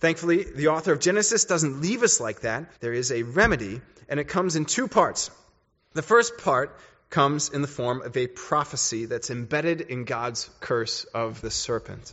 Thankfully, 0.00 0.44
the 0.44 0.68
author 0.68 0.92
of 0.92 1.00
Genesis 1.00 1.44
doesn't 1.44 1.80
leave 1.80 2.02
us 2.02 2.20
like 2.20 2.40
that. 2.40 2.70
There 2.80 2.92
is 2.92 3.12
a 3.12 3.22
remedy, 3.22 3.80
and 4.08 4.20
it 4.20 4.28
comes 4.28 4.56
in 4.56 4.64
two 4.64 4.88
parts. 4.88 5.30
The 5.92 6.02
first 6.02 6.38
part 6.38 6.78
comes 7.08 7.48
in 7.48 7.62
the 7.62 7.68
form 7.68 8.02
of 8.02 8.16
a 8.16 8.26
prophecy 8.26 9.06
that's 9.06 9.30
embedded 9.30 9.80
in 9.80 10.04
God's 10.04 10.50
curse 10.60 11.04
of 11.04 11.40
the 11.40 11.50
serpent. 11.50 12.12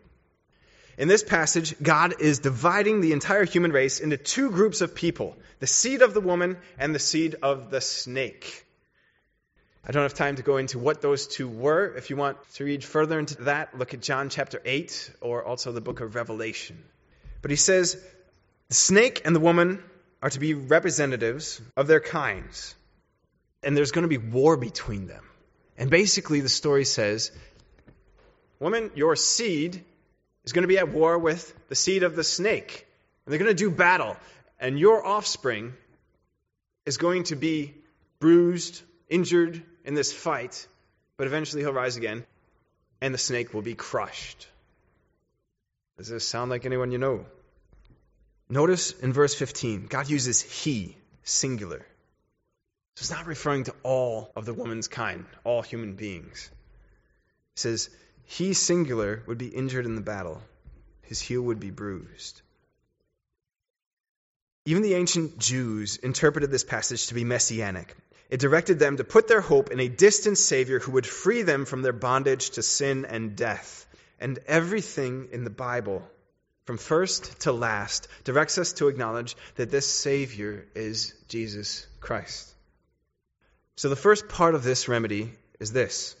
In 0.97 1.07
this 1.07 1.23
passage, 1.23 1.75
God 1.81 2.15
is 2.19 2.39
dividing 2.39 3.01
the 3.01 3.13
entire 3.13 3.45
human 3.45 3.71
race 3.71 3.99
into 3.99 4.17
two 4.17 4.51
groups 4.51 4.81
of 4.81 4.95
people 4.95 5.37
the 5.59 5.67
seed 5.67 6.01
of 6.01 6.13
the 6.13 6.21
woman 6.21 6.57
and 6.79 6.93
the 6.93 6.99
seed 6.99 7.35
of 7.41 7.69
the 7.69 7.81
snake. 7.81 8.65
I 9.85 9.91
don't 9.91 10.03
have 10.03 10.13
time 10.13 10.35
to 10.35 10.43
go 10.43 10.57
into 10.57 10.77
what 10.79 11.01
those 11.01 11.27
two 11.27 11.47
were. 11.47 11.95
If 11.95 12.09
you 12.09 12.15
want 12.15 12.37
to 12.53 12.63
read 12.63 12.83
further 12.83 13.17
into 13.19 13.43
that, 13.43 13.77
look 13.77 13.93
at 13.93 14.01
John 14.01 14.29
chapter 14.29 14.61
8 14.63 15.11
or 15.21 15.43
also 15.43 15.71
the 15.71 15.81
book 15.81 16.01
of 16.01 16.15
Revelation. 16.15 16.83
But 17.41 17.51
he 17.51 17.57
says 17.57 17.95
the 18.67 18.75
snake 18.75 19.21
and 19.25 19.35
the 19.35 19.39
woman 19.39 19.83
are 20.21 20.29
to 20.29 20.39
be 20.39 20.53
representatives 20.53 21.61
of 21.75 21.87
their 21.87 21.99
kinds, 21.99 22.75
and 23.63 23.75
there's 23.75 23.91
going 23.91 24.03
to 24.03 24.07
be 24.07 24.19
war 24.19 24.55
between 24.55 25.07
them. 25.07 25.23
And 25.77 25.89
basically, 25.89 26.41
the 26.41 26.49
story 26.49 26.85
says, 26.85 27.31
Woman, 28.59 28.91
your 28.93 29.15
seed 29.15 29.83
is 30.43 30.53
going 30.53 30.63
to 30.63 30.67
be 30.67 30.77
at 30.77 30.89
war 30.89 31.17
with 31.17 31.53
the 31.69 31.75
seed 31.75 32.03
of 32.03 32.15
the 32.15 32.23
snake. 32.23 32.87
And 33.25 33.31
they're 33.31 33.39
going 33.39 33.55
to 33.55 33.55
do 33.55 33.71
battle. 33.71 34.17
And 34.59 34.79
your 34.79 35.05
offspring 35.05 35.73
is 36.85 36.97
going 36.97 37.23
to 37.25 37.35
be 37.35 37.73
bruised, 38.19 38.81
injured 39.09 39.61
in 39.85 39.93
this 39.93 40.13
fight, 40.13 40.67
but 41.17 41.27
eventually 41.27 41.61
he'll 41.61 41.73
rise 41.73 41.97
again, 41.97 42.25
and 43.01 43.13
the 43.13 43.19
snake 43.19 43.53
will 43.53 43.61
be 43.61 43.75
crushed. 43.75 44.47
Does 45.97 46.07
this 46.07 46.27
sound 46.27 46.49
like 46.49 46.65
anyone 46.65 46.91
you 46.91 46.97
know? 46.97 47.25
Notice 48.49 48.91
in 48.91 49.13
verse 49.13 49.33
15, 49.35 49.87
God 49.87 50.09
uses 50.09 50.41
he, 50.41 50.95
singular. 51.23 51.85
So 52.95 53.03
it's 53.03 53.11
not 53.11 53.27
referring 53.27 53.65
to 53.65 53.75
all 53.83 54.31
of 54.35 54.45
the 54.45 54.53
woman's 54.53 54.87
kind, 54.87 55.25
all 55.43 55.61
human 55.61 55.93
beings. 55.93 56.49
He 57.55 57.59
says, 57.59 57.89
he, 58.31 58.53
singular, 58.53 59.21
would 59.27 59.37
be 59.37 59.47
injured 59.47 59.85
in 59.85 59.95
the 59.95 60.01
battle, 60.01 60.41
his 61.01 61.19
heel 61.19 61.41
would 61.41 61.59
be 61.59 61.69
bruised. 61.69 62.41
Even 64.65 64.83
the 64.83 64.93
ancient 64.93 65.37
Jews 65.37 65.97
interpreted 65.97 66.49
this 66.49 66.63
passage 66.63 67.07
to 67.07 67.13
be 67.13 67.25
messianic. 67.25 67.93
It 68.29 68.39
directed 68.39 68.79
them 68.79 68.95
to 68.95 69.03
put 69.03 69.27
their 69.27 69.41
hope 69.41 69.69
in 69.69 69.81
a 69.81 69.89
distant 69.89 70.37
Savior 70.37 70.79
who 70.79 70.93
would 70.93 71.05
free 71.05 71.41
them 71.41 71.65
from 71.65 71.81
their 71.81 71.91
bondage 71.91 72.51
to 72.51 72.63
sin 72.63 73.03
and 73.03 73.35
death. 73.35 73.85
And 74.17 74.39
everything 74.47 75.27
in 75.33 75.43
the 75.43 75.49
Bible, 75.49 76.01
from 76.63 76.77
first 76.77 77.41
to 77.41 77.51
last, 77.51 78.07
directs 78.23 78.57
us 78.57 78.71
to 78.73 78.87
acknowledge 78.87 79.35
that 79.55 79.71
this 79.71 79.91
Savior 79.91 80.65
is 80.73 81.13
Jesus 81.27 81.85
Christ. 81.99 82.49
So 83.75 83.89
the 83.89 83.97
first 83.97 84.29
part 84.29 84.55
of 84.55 84.63
this 84.63 84.87
remedy 84.87 85.33
is 85.59 85.73
this 85.73 86.15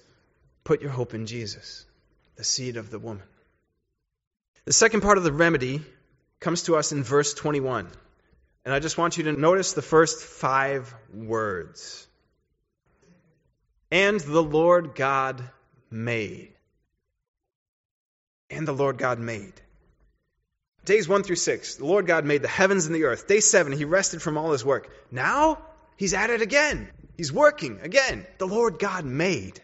put 0.65 0.81
your 0.81 0.91
hope 0.91 1.13
in 1.13 1.25
Jesus, 1.25 1.85
the 2.41 2.45
seed 2.45 2.75
of 2.75 2.89
the 2.89 2.97
woman. 2.97 3.21
The 4.65 4.73
second 4.73 5.01
part 5.01 5.19
of 5.19 5.23
the 5.23 5.31
remedy 5.31 5.83
comes 6.39 6.63
to 6.63 6.75
us 6.75 6.91
in 6.91 7.03
verse 7.03 7.35
21. 7.35 7.87
And 8.65 8.73
I 8.73 8.79
just 8.79 8.97
want 8.97 9.15
you 9.15 9.25
to 9.25 9.33
notice 9.33 9.73
the 9.73 9.83
first 9.83 10.23
five 10.23 10.91
words. 11.13 12.07
And 13.91 14.19
the 14.19 14.41
Lord 14.41 14.95
God 14.95 15.43
made. 15.91 16.51
And 18.49 18.67
the 18.67 18.73
Lord 18.73 18.97
God 18.97 19.19
made. 19.19 19.53
Days 20.83 21.07
1 21.07 21.21
through 21.21 21.35
6, 21.35 21.75
the 21.75 21.85
Lord 21.85 22.07
God 22.07 22.25
made 22.25 22.41
the 22.41 22.47
heavens 22.47 22.87
and 22.87 22.95
the 22.95 23.03
earth. 23.03 23.27
Day 23.27 23.39
7, 23.39 23.71
he 23.71 23.85
rested 23.85 24.19
from 24.19 24.35
all 24.39 24.51
his 24.51 24.65
work. 24.65 24.91
Now, 25.11 25.59
he's 25.95 26.15
at 26.15 26.31
it 26.31 26.41
again. 26.41 26.89
He's 27.17 27.31
working 27.31 27.81
again. 27.83 28.25
The 28.39 28.47
Lord 28.47 28.79
God 28.79 29.05
made. 29.05 29.61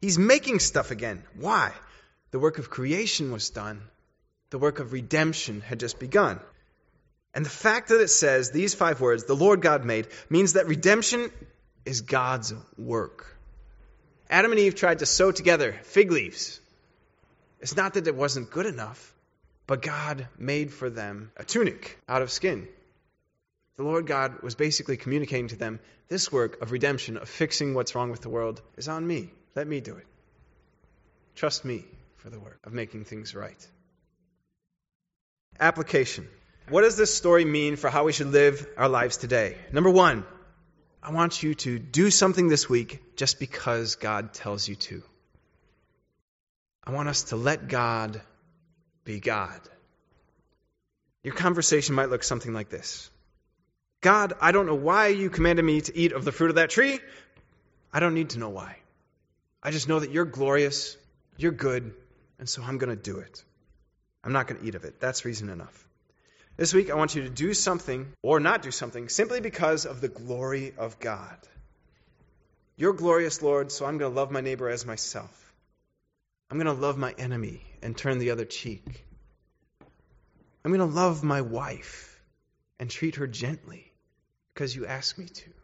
He's 0.00 0.18
making 0.18 0.60
stuff 0.60 0.90
again. 0.90 1.22
Why? 1.34 1.72
The 2.30 2.38
work 2.38 2.58
of 2.58 2.70
creation 2.70 3.32
was 3.32 3.50
done. 3.50 3.82
The 4.50 4.58
work 4.58 4.78
of 4.78 4.92
redemption 4.92 5.60
had 5.60 5.80
just 5.80 5.98
begun. 5.98 6.40
And 7.34 7.44
the 7.44 7.50
fact 7.50 7.88
that 7.88 8.00
it 8.00 8.08
says 8.08 8.50
these 8.50 8.74
five 8.74 9.00
words, 9.00 9.24
the 9.24 9.36
Lord 9.36 9.60
God 9.60 9.84
made, 9.84 10.08
means 10.30 10.54
that 10.54 10.66
redemption 10.66 11.30
is 11.84 12.00
God's 12.00 12.54
work. 12.78 13.36
Adam 14.28 14.50
and 14.50 14.60
Eve 14.60 14.74
tried 14.74 15.00
to 15.00 15.06
sew 15.06 15.32
together 15.32 15.78
fig 15.82 16.10
leaves. 16.10 16.60
It's 17.60 17.76
not 17.76 17.94
that 17.94 18.06
it 18.06 18.14
wasn't 18.14 18.50
good 18.50 18.66
enough, 18.66 19.14
but 19.66 19.82
God 19.82 20.28
made 20.38 20.72
for 20.72 20.90
them 20.90 21.30
a 21.36 21.44
tunic 21.44 21.98
out 22.08 22.22
of 22.22 22.30
skin. 22.30 22.68
The 23.76 23.82
Lord 23.82 24.06
God 24.06 24.42
was 24.42 24.54
basically 24.54 24.96
communicating 24.96 25.48
to 25.48 25.56
them 25.56 25.80
this 26.08 26.32
work 26.32 26.62
of 26.62 26.72
redemption, 26.72 27.16
of 27.16 27.28
fixing 27.28 27.74
what's 27.74 27.94
wrong 27.94 28.10
with 28.10 28.20
the 28.20 28.30
world, 28.30 28.62
is 28.76 28.88
on 28.88 29.06
me. 29.06 29.30
Let 29.56 29.66
me 29.66 29.80
do 29.80 29.96
it. 29.96 30.06
Trust 31.34 31.64
me 31.64 31.84
for 32.16 32.28
the 32.28 32.38
work 32.38 32.60
of 32.64 32.74
making 32.74 33.04
things 33.04 33.34
right. 33.34 33.68
Application. 35.58 36.28
What 36.68 36.82
does 36.82 36.96
this 36.96 37.14
story 37.14 37.44
mean 37.44 37.76
for 37.76 37.88
how 37.88 38.04
we 38.04 38.12
should 38.12 38.28
live 38.28 38.66
our 38.76 38.88
lives 38.88 39.16
today? 39.16 39.56
Number 39.72 39.90
one, 39.90 40.24
I 41.02 41.12
want 41.12 41.42
you 41.42 41.54
to 41.54 41.78
do 41.78 42.10
something 42.10 42.48
this 42.48 42.68
week 42.68 43.16
just 43.16 43.38
because 43.38 43.94
God 43.94 44.34
tells 44.34 44.68
you 44.68 44.74
to. 44.74 45.02
I 46.84 46.92
want 46.92 47.08
us 47.08 47.24
to 47.24 47.36
let 47.36 47.68
God 47.68 48.20
be 49.04 49.20
God. 49.20 49.60
Your 51.22 51.34
conversation 51.34 51.94
might 51.94 52.10
look 52.10 52.22
something 52.24 52.52
like 52.52 52.68
this 52.68 53.10
God, 54.02 54.34
I 54.40 54.52
don't 54.52 54.66
know 54.66 54.74
why 54.74 55.08
you 55.08 55.30
commanded 55.30 55.64
me 55.64 55.80
to 55.80 55.96
eat 55.96 56.12
of 56.12 56.24
the 56.24 56.32
fruit 56.32 56.50
of 56.50 56.56
that 56.56 56.70
tree. 56.70 57.00
I 57.92 58.00
don't 58.00 58.14
need 58.14 58.30
to 58.30 58.38
know 58.38 58.50
why. 58.50 58.76
I 59.66 59.72
just 59.72 59.88
know 59.88 59.98
that 59.98 60.12
you're 60.12 60.24
glorious, 60.24 60.96
you're 61.36 61.50
good, 61.50 61.92
and 62.38 62.48
so 62.48 62.62
I'm 62.62 62.78
going 62.78 62.96
to 62.96 63.02
do 63.02 63.18
it. 63.18 63.42
I'm 64.22 64.32
not 64.32 64.46
going 64.46 64.60
to 64.60 64.66
eat 64.68 64.76
of 64.76 64.84
it. 64.84 65.00
That's 65.00 65.24
reason 65.24 65.48
enough. 65.48 65.88
This 66.56 66.72
week, 66.72 66.88
I 66.88 66.94
want 66.94 67.16
you 67.16 67.24
to 67.24 67.28
do 67.28 67.52
something 67.52 68.06
or 68.22 68.38
not 68.38 68.62
do 68.62 68.70
something 68.70 69.08
simply 69.08 69.40
because 69.40 69.84
of 69.84 70.00
the 70.00 70.06
glory 70.06 70.72
of 70.78 71.00
God. 71.00 71.36
You're 72.76 72.92
glorious, 72.92 73.42
Lord, 73.42 73.72
so 73.72 73.86
I'm 73.86 73.98
going 73.98 74.12
to 74.12 74.16
love 74.16 74.30
my 74.30 74.40
neighbor 74.40 74.68
as 74.68 74.86
myself. 74.86 75.52
I'm 76.48 76.58
going 76.58 76.72
to 76.72 76.80
love 76.80 76.96
my 76.96 77.12
enemy 77.18 77.60
and 77.82 77.96
turn 77.96 78.20
the 78.20 78.30
other 78.30 78.44
cheek. 78.44 79.04
I'm 80.64 80.70
going 80.70 80.88
to 80.88 80.94
love 80.94 81.24
my 81.24 81.40
wife 81.40 82.22
and 82.78 82.88
treat 82.88 83.16
her 83.16 83.26
gently 83.26 83.92
because 84.54 84.76
you 84.76 84.86
ask 84.86 85.18
me 85.18 85.26
to. 85.26 85.55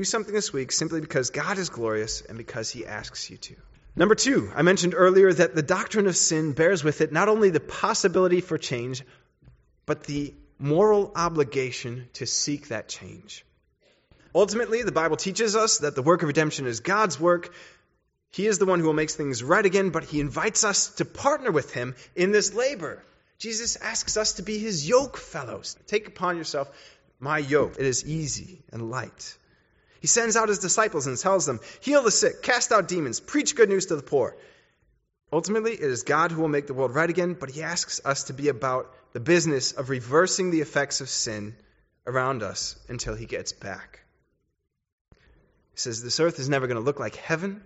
Do 0.00 0.04
something 0.04 0.32
this 0.32 0.50
week 0.50 0.72
simply 0.72 1.02
because 1.02 1.28
God 1.28 1.58
is 1.58 1.68
glorious 1.68 2.22
and 2.22 2.38
because 2.38 2.70
he 2.70 2.86
asks 2.86 3.28
you 3.28 3.36
to. 3.36 3.56
Number 3.94 4.14
two, 4.14 4.50
I 4.56 4.62
mentioned 4.62 4.94
earlier 4.96 5.30
that 5.30 5.54
the 5.54 5.62
doctrine 5.62 6.06
of 6.06 6.16
sin 6.16 6.52
bears 6.52 6.82
with 6.82 7.02
it 7.02 7.12
not 7.12 7.28
only 7.28 7.50
the 7.50 7.60
possibility 7.60 8.40
for 8.40 8.56
change, 8.56 9.02
but 9.84 10.04
the 10.04 10.32
moral 10.58 11.12
obligation 11.14 12.08
to 12.14 12.24
seek 12.24 12.68
that 12.68 12.88
change. 12.88 13.44
Ultimately, 14.34 14.84
the 14.84 14.90
Bible 14.90 15.18
teaches 15.18 15.54
us 15.54 15.80
that 15.80 15.94
the 15.94 16.02
work 16.02 16.22
of 16.22 16.28
redemption 16.28 16.64
is 16.64 16.80
God's 16.80 17.20
work. 17.20 17.52
He 18.30 18.46
is 18.46 18.58
the 18.58 18.64
one 18.64 18.80
who 18.80 18.86
will 18.86 18.94
make 18.94 19.10
things 19.10 19.42
right 19.42 19.66
again, 19.66 19.90
but 19.90 20.04
He 20.04 20.20
invites 20.20 20.64
us 20.64 20.94
to 20.94 21.04
partner 21.04 21.50
with 21.50 21.74
Him 21.74 21.94
in 22.16 22.32
this 22.32 22.54
labor. 22.54 23.04
Jesus 23.36 23.76
asks 23.76 24.16
us 24.16 24.32
to 24.34 24.42
be 24.42 24.56
His 24.56 24.88
yoke 24.88 25.18
fellows. 25.18 25.76
Take 25.88 26.08
upon 26.08 26.38
yourself 26.38 26.70
my 27.18 27.36
yoke. 27.36 27.74
It 27.78 27.84
is 27.84 28.06
easy 28.06 28.62
and 28.72 28.90
light. 28.90 29.36
He 30.00 30.06
sends 30.06 30.36
out 30.36 30.48
his 30.48 30.58
disciples 30.58 31.06
and 31.06 31.16
tells 31.16 31.46
them, 31.46 31.60
Heal 31.80 32.02
the 32.02 32.10
sick, 32.10 32.42
cast 32.42 32.72
out 32.72 32.88
demons, 32.88 33.20
preach 33.20 33.54
good 33.54 33.68
news 33.68 33.86
to 33.86 33.96
the 33.96 34.02
poor. 34.02 34.36
Ultimately, 35.32 35.74
it 35.74 35.80
is 35.80 36.02
God 36.02 36.32
who 36.32 36.40
will 36.40 36.48
make 36.48 36.66
the 36.66 36.74
world 36.74 36.94
right 36.94 37.08
again, 37.08 37.34
but 37.34 37.50
he 37.50 37.62
asks 37.62 38.00
us 38.04 38.24
to 38.24 38.32
be 38.32 38.48
about 38.48 38.92
the 39.12 39.20
business 39.20 39.72
of 39.72 39.90
reversing 39.90 40.50
the 40.50 40.60
effects 40.60 41.00
of 41.00 41.08
sin 41.08 41.54
around 42.06 42.42
us 42.42 42.76
until 42.88 43.14
he 43.14 43.26
gets 43.26 43.52
back. 43.52 44.00
He 45.72 45.78
says, 45.78 46.02
This 46.02 46.18
earth 46.18 46.38
is 46.38 46.48
never 46.48 46.66
going 46.66 46.78
to 46.78 46.84
look 46.84 46.98
like 46.98 47.14
heaven, 47.14 47.62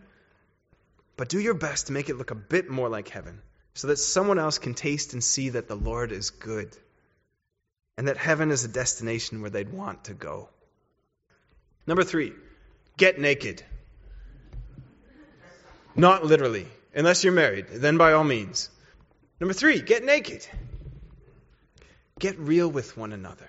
but 1.17 1.29
do 1.29 1.41
your 1.41 1.55
best 1.55 1.87
to 1.87 1.93
make 1.93 2.09
it 2.09 2.17
look 2.17 2.33
a 2.33 2.37
bit 2.37 2.69
more 2.69 2.89
like 2.89 3.09
heaven 3.09 3.41
so 3.75 3.89
that 3.89 3.97
someone 3.99 4.39
else 4.39 4.59
can 4.59 4.75
taste 4.75 5.13
and 5.13 5.23
see 5.23 5.51
that 5.51 5.69
the 5.69 5.77
Lord 5.77 6.13
is 6.13 6.31
good 6.31 6.77
and 7.97 8.09
that 8.09 8.17
heaven 8.17 8.51
is 8.51 8.65
a 8.65 8.69
destination 8.69 9.41
where 9.41 9.51
they'd 9.51 9.73
want 9.73 10.05
to 10.05 10.15
go. 10.15 10.49
Number 11.87 12.05
three, 12.05 12.33
get 12.97 13.19
naked. 13.19 13.63
Not 15.95 16.25
literally, 16.25 16.67
unless 16.95 17.23
you're 17.23 17.33
married, 17.33 17.67
then 17.69 17.99
by 17.99 18.13
all 18.13 18.25
means. 18.25 18.71
Number 19.39 19.55
three, 19.55 19.81
get 19.81 20.05
naked. 20.05 20.47
Get 22.19 22.39
real 22.39 22.69
with 22.69 22.97
one 22.97 23.13
another. 23.13 23.49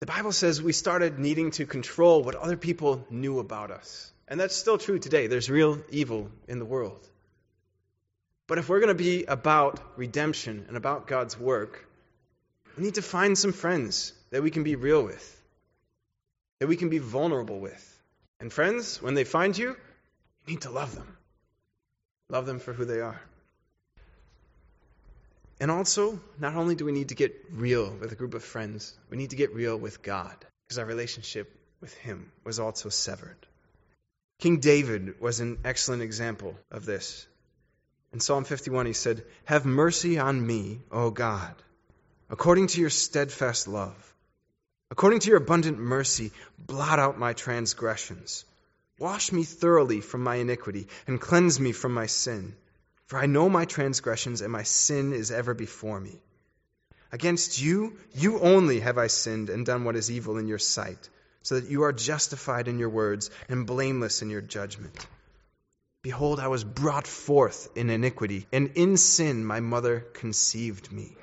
The 0.00 0.06
Bible 0.06 0.32
says 0.32 0.60
we 0.60 0.72
started 0.72 1.18
needing 1.18 1.52
to 1.52 1.66
control 1.66 2.22
what 2.22 2.34
other 2.34 2.56
people 2.56 3.06
knew 3.10 3.38
about 3.38 3.70
us. 3.70 4.12
And 4.26 4.40
that's 4.40 4.56
still 4.56 4.78
true 4.78 4.98
today. 4.98 5.28
There's 5.28 5.48
real 5.48 5.78
evil 5.90 6.30
in 6.48 6.58
the 6.58 6.64
world. 6.64 7.06
But 8.46 8.58
if 8.58 8.68
we're 8.68 8.80
going 8.80 8.88
to 8.88 9.02
be 9.02 9.24
about 9.24 9.80
redemption 9.96 10.64
and 10.68 10.76
about 10.76 11.06
God's 11.06 11.38
work, 11.38 11.86
we 12.76 12.84
need 12.84 12.96
to 12.96 13.02
find 13.02 13.38
some 13.38 13.52
friends 13.52 14.12
that 14.30 14.42
we 14.42 14.50
can 14.50 14.62
be 14.62 14.76
real 14.76 15.02
with 15.02 15.42
that 16.58 16.68
we 16.68 16.76
can 16.76 16.88
be 16.88 16.98
vulnerable 16.98 17.58
with. 17.58 18.02
And 18.40 18.52
friends, 18.52 19.00
when 19.00 19.14
they 19.14 19.24
find 19.24 19.56
you, 19.56 19.70
you 19.70 20.54
need 20.54 20.62
to 20.62 20.70
love 20.70 20.94
them. 20.94 21.16
Love 22.28 22.46
them 22.46 22.58
for 22.58 22.72
who 22.72 22.84
they 22.84 23.00
are. 23.00 23.20
And 25.60 25.70
also, 25.70 26.20
not 26.38 26.56
only 26.56 26.74
do 26.74 26.84
we 26.84 26.92
need 26.92 27.10
to 27.10 27.14
get 27.14 27.34
real 27.50 27.90
with 27.90 28.12
a 28.12 28.16
group 28.16 28.34
of 28.34 28.42
friends, 28.42 28.92
we 29.08 29.16
need 29.16 29.30
to 29.30 29.36
get 29.36 29.54
real 29.54 29.76
with 29.76 30.02
God, 30.02 30.36
because 30.64 30.78
our 30.78 30.84
relationship 30.84 31.50
with 31.80 31.94
Him 31.94 32.30
was 32.44 32.58
also 32.58 32.88
severed. 32.88 33.36
King 34.40 34.58
David 34.58 35.20
was 35.20 35.40
an 35.40 35.58
excellent 35.64 36.02
example 36.02 36.56
of 36.70 36.84
this. 36.84 37.26
In 38.12 38.20
Psalm 38.20 38.44
51, 38.44 38.86
he 38.86 38.92
said, 38.92 39.24
Have 39.44 39.64
mercy 39.64 40.18
on 40.18 40.44
me, 40.44 40.80
O 40.90 41.10
God, 41.10 41.54
according 42.28 42.68
to 42.68 42.80
your 42.80 42.90
steadfast 42.90 43.68
love 43.68 44.13
According 44.94 45.18
to 45.20 45.28
your 45.28 45.38
abundant 45.38 45.76
mercy, 45.76 46.30
blot 46.56 47.00
out 47.00 47.18
my 47.18 47.32
transgressions. 47.32 48.44
Wash 48.96 49.32
me 49.32 49.42
thoroughly 49.42 50.00
from 50.00 50.22
my 50.22 50.36
iniquity 50.36 50.86
and 51.08 51.20
cleanse 51.20 51.58
me 51.58 51.72
from 51.72 51.92
my 51.92 52.06
sin. 52.06 52.54
For 53.08 53.18
I 53.18 53.26
know 53.26 53.48
my 53.48 53.64
transgressions 53.64 54.40
and 54.40 54.52
my 54.52 54.62
sin 54.62 55.12
is 55.12 55.32
ever 55.32 55.52
before 55.52 55.98
me. 55.98 56.22
Against 57.10 57.60
you, 57.60 57.98
you 58.14 58.38
only 58.38 58.78
have 58.80 58.96
I 58.96 59.08
sinned 59.08 59.50
and 59.50 59.66
done 59.66 59.82
what 59.82 59.96
is 59.96 60.12
evil 60.12 60.38
in 60.38 60.46
your 60.46 60.60
sight, 60.60 61.08
so 61.42 61.58
that 61.58 61.68
you 61.68 61.82
are 61.82 61.92
justified 61.92 62.68
in 62.68 62.78
your 62.78 62.88
words 62.88 63.32
and 63.48 63.66
blameless 63.66 64.22
in 64.22 64.30
your 64.30 64.42
judgment. 64.42 64.94
Behold, 66.02 66.38
I 66.38 66.46
was 66.46 66.62
brought 66.62 67.08
forth 67.08 67.68
in 67.76 67.90
iniquity, 67.90 68.46
and 68.52 68.70
in 68.76 68.96
sin 68.96 69.44
my 69.44 69.58
mother 69.58 70.06
conceived 70.12 70.92
me. 70.92 71.16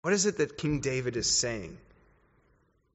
What 0.00 0.14
is 0.14 0.26
it 0.26 0.38
that 0.38 0.58
King 0.58 0.80
David 0.80 1.16
is 1.16 1.30
saying? 1.30 1.78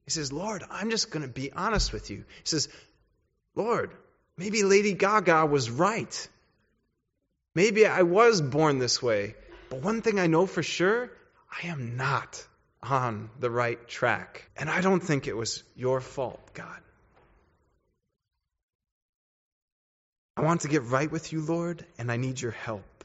He 0.08 0.10
says, 0.10 0.32
Lord, 0.32 0.64
I'm 0.70 0.88
just 0.88 1.10
going 1.10 1.20
to 1.20 1.28
be 1.28 1.52
honest 1.52 1.92
with 1.92 2.08
you. 2.08 2.16
He 2.16 2.46
says, 2.46 2.70
Lord, 3.54 3.90
maybe 4.38 4.62
Lady 4.62 4.94
Gaga 4.94 5.44
was 5.44 5.68
right. 5.68 6.28
Maybe 7.54 7.84
I 7.84 8.00
was 8.04 8.40
born 8.40 8.78
this 8.78 9.02
way. 9.02 9.34
But 9.68 9.82
one 9.82 10.00
thing 10.00 10.18
I 10.18 10.26
know 10.26 10.46
for 10.46 10.62
sure 10.62 11.10
I 11.52 11.66
am 11.66 11.98
not 11.98 12.42
on 12.82 13.28
the 13.38 13.50
right 13.50 13.86
track. 13.86 14.48
And 14.56 14.70
I 14.70 14.80
don't 14.80 15.00
think 15.00 15.26
it 15.26 15.36
was 15.36 15.62
your 15.76 16.00
fault, 16.00 16.54
God. 16.54 16.80
I 20.38 20.40
want 20.40 20.62
to 20.62 20.68
get 20.68 20.84
right 20.84 21.12
with 21.12 21.34
you, 21.34 21.42
Lord, 21.42 21.84
and 21.98 22.10
I 22.10 22.16
need 22.16 22.40
your 22.40 22.52
help. 22.52 22.97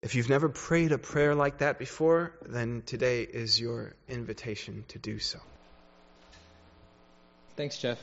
If 0.00 0.14
you've 0.14 0.28
never 0.28 0.48
prayed 0.48 0.92
a 0.92 0.98
prayer 0.98 1.34
like 1.34 1.58
that 1.58 1.78
before, 1.78 2.32
then 2.46 2.82
today 2.86 3.22
is 3.22 3.60
your 3.60 3.94
invitation 4.08 4.84
to 4.88 4.98
do 4.98 5.18
so. 5.18 5.40
Thanks, 7.56 7.78
Jeff. 7.78 7.98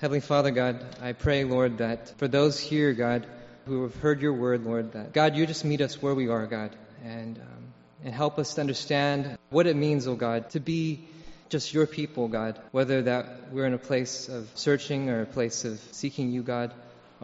Heavenly 0.00 0.20
Father, 0.20 0.50
God, 0.50 0.82
I 1.02 1.12
pray, 1.12 1.44
Lord, 1.44 1.78
that 1.78 2.18
for 2.18 2.26
those 2.28 2.58
here, 2.58 2.94
God, 2.94 3.26
who 3.66 3.82
have 3.82 3.94
heard 3.96 4.22
your 4.22 4.32
word, 4.32 4.64
Lord, 4.64 4.92
that 4.92 5.12
God, 5.12 5.36
you 5.36 5.46
just 5.46 5.66
meet 5.66 5.82
us 5.82 6.00
where 6.00 6.14
we 6.14 6.28
are, 6.28 6.46
God, 6.46 6.74
and 7.04 7.36
um, 7.38 7.74
and 8.02 8.14
help 8.14 8.38
us 8.38 8.54
to 8.54 8.62
understand 8.62 9.36
what 9.50 9.66
it 9.66 9.76
means, 9.76 10.06
oh 10.06 10.14
God, 10.14 10.48
to 10.50 10.60
be 10.60 11.04
just 11.50 11.74
your 11.74 11.86
people, 11.86 12.28
God, 12.28 12.58
whether 12.70 13.02
that 13.02 13.52
we're 13.52 13.66
in 13.66 13.74
a 13.74 13.78
place 13.78 14.30
of 14.30 14.48
searching 14.54 15.10
or 15.10 15.20
a 15.20 15.26
place 15.26 15.66
of 15.66 15.78
seeking 15.92 16.30
you, 16.30 16.42
God, 16.42 16.72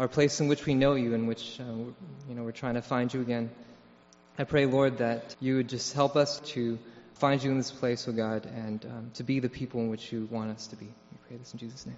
a 0.05 0.09
place 0.09 0.40
in 0.40 0.49
which 0.49 0.66
we 0.66 0.74
know 0.74 0.94
you, 0.94 1.14
in 1.14 1.26
which 1.26 1.59
uh, 1.61 1.64
you 2.28 2.34
know 2.34 2.42
we're 2.42 2.53
trying 2.53 2.74
to 2.74 2.82
find 2.82 3.12
you 3.12 3.20
again. 3.20 3.51
I 4.38 4.44
pray, 4.44 4.66
Lord, 4.66 4.99
that 4.99 5.34
you 5.40 5.57
would 5.57 5.68
just 5.68 5.94
help 5.94 6.16
us 6.16 6.40
to 6.53 6.78
find 7.14 7.42
you 7.42 7.51
in 7.51 7.57
this 7.57 7.70
place, 7.70 8.07
oh 8.07 8.12
God, 8.12 8.44
and 8.44 8.84
um, 8.84 9.11
to 9.14 9.22
be 9.22 9.40
the 9.40 9.49
people 9.49 9.80
in 9.80 9.88
which 9.88 10.12
you 10.12 10.28
want 10.30 10.51
us 10.51 10.66
to 10.68 10.76
be. 10.76 10.86
We 10.86 11.18
pray 11.26 11.36
this 11.38 11.53
in 11.53 11.59
Jesus' 11.59 11.86
name. 11.86 11.97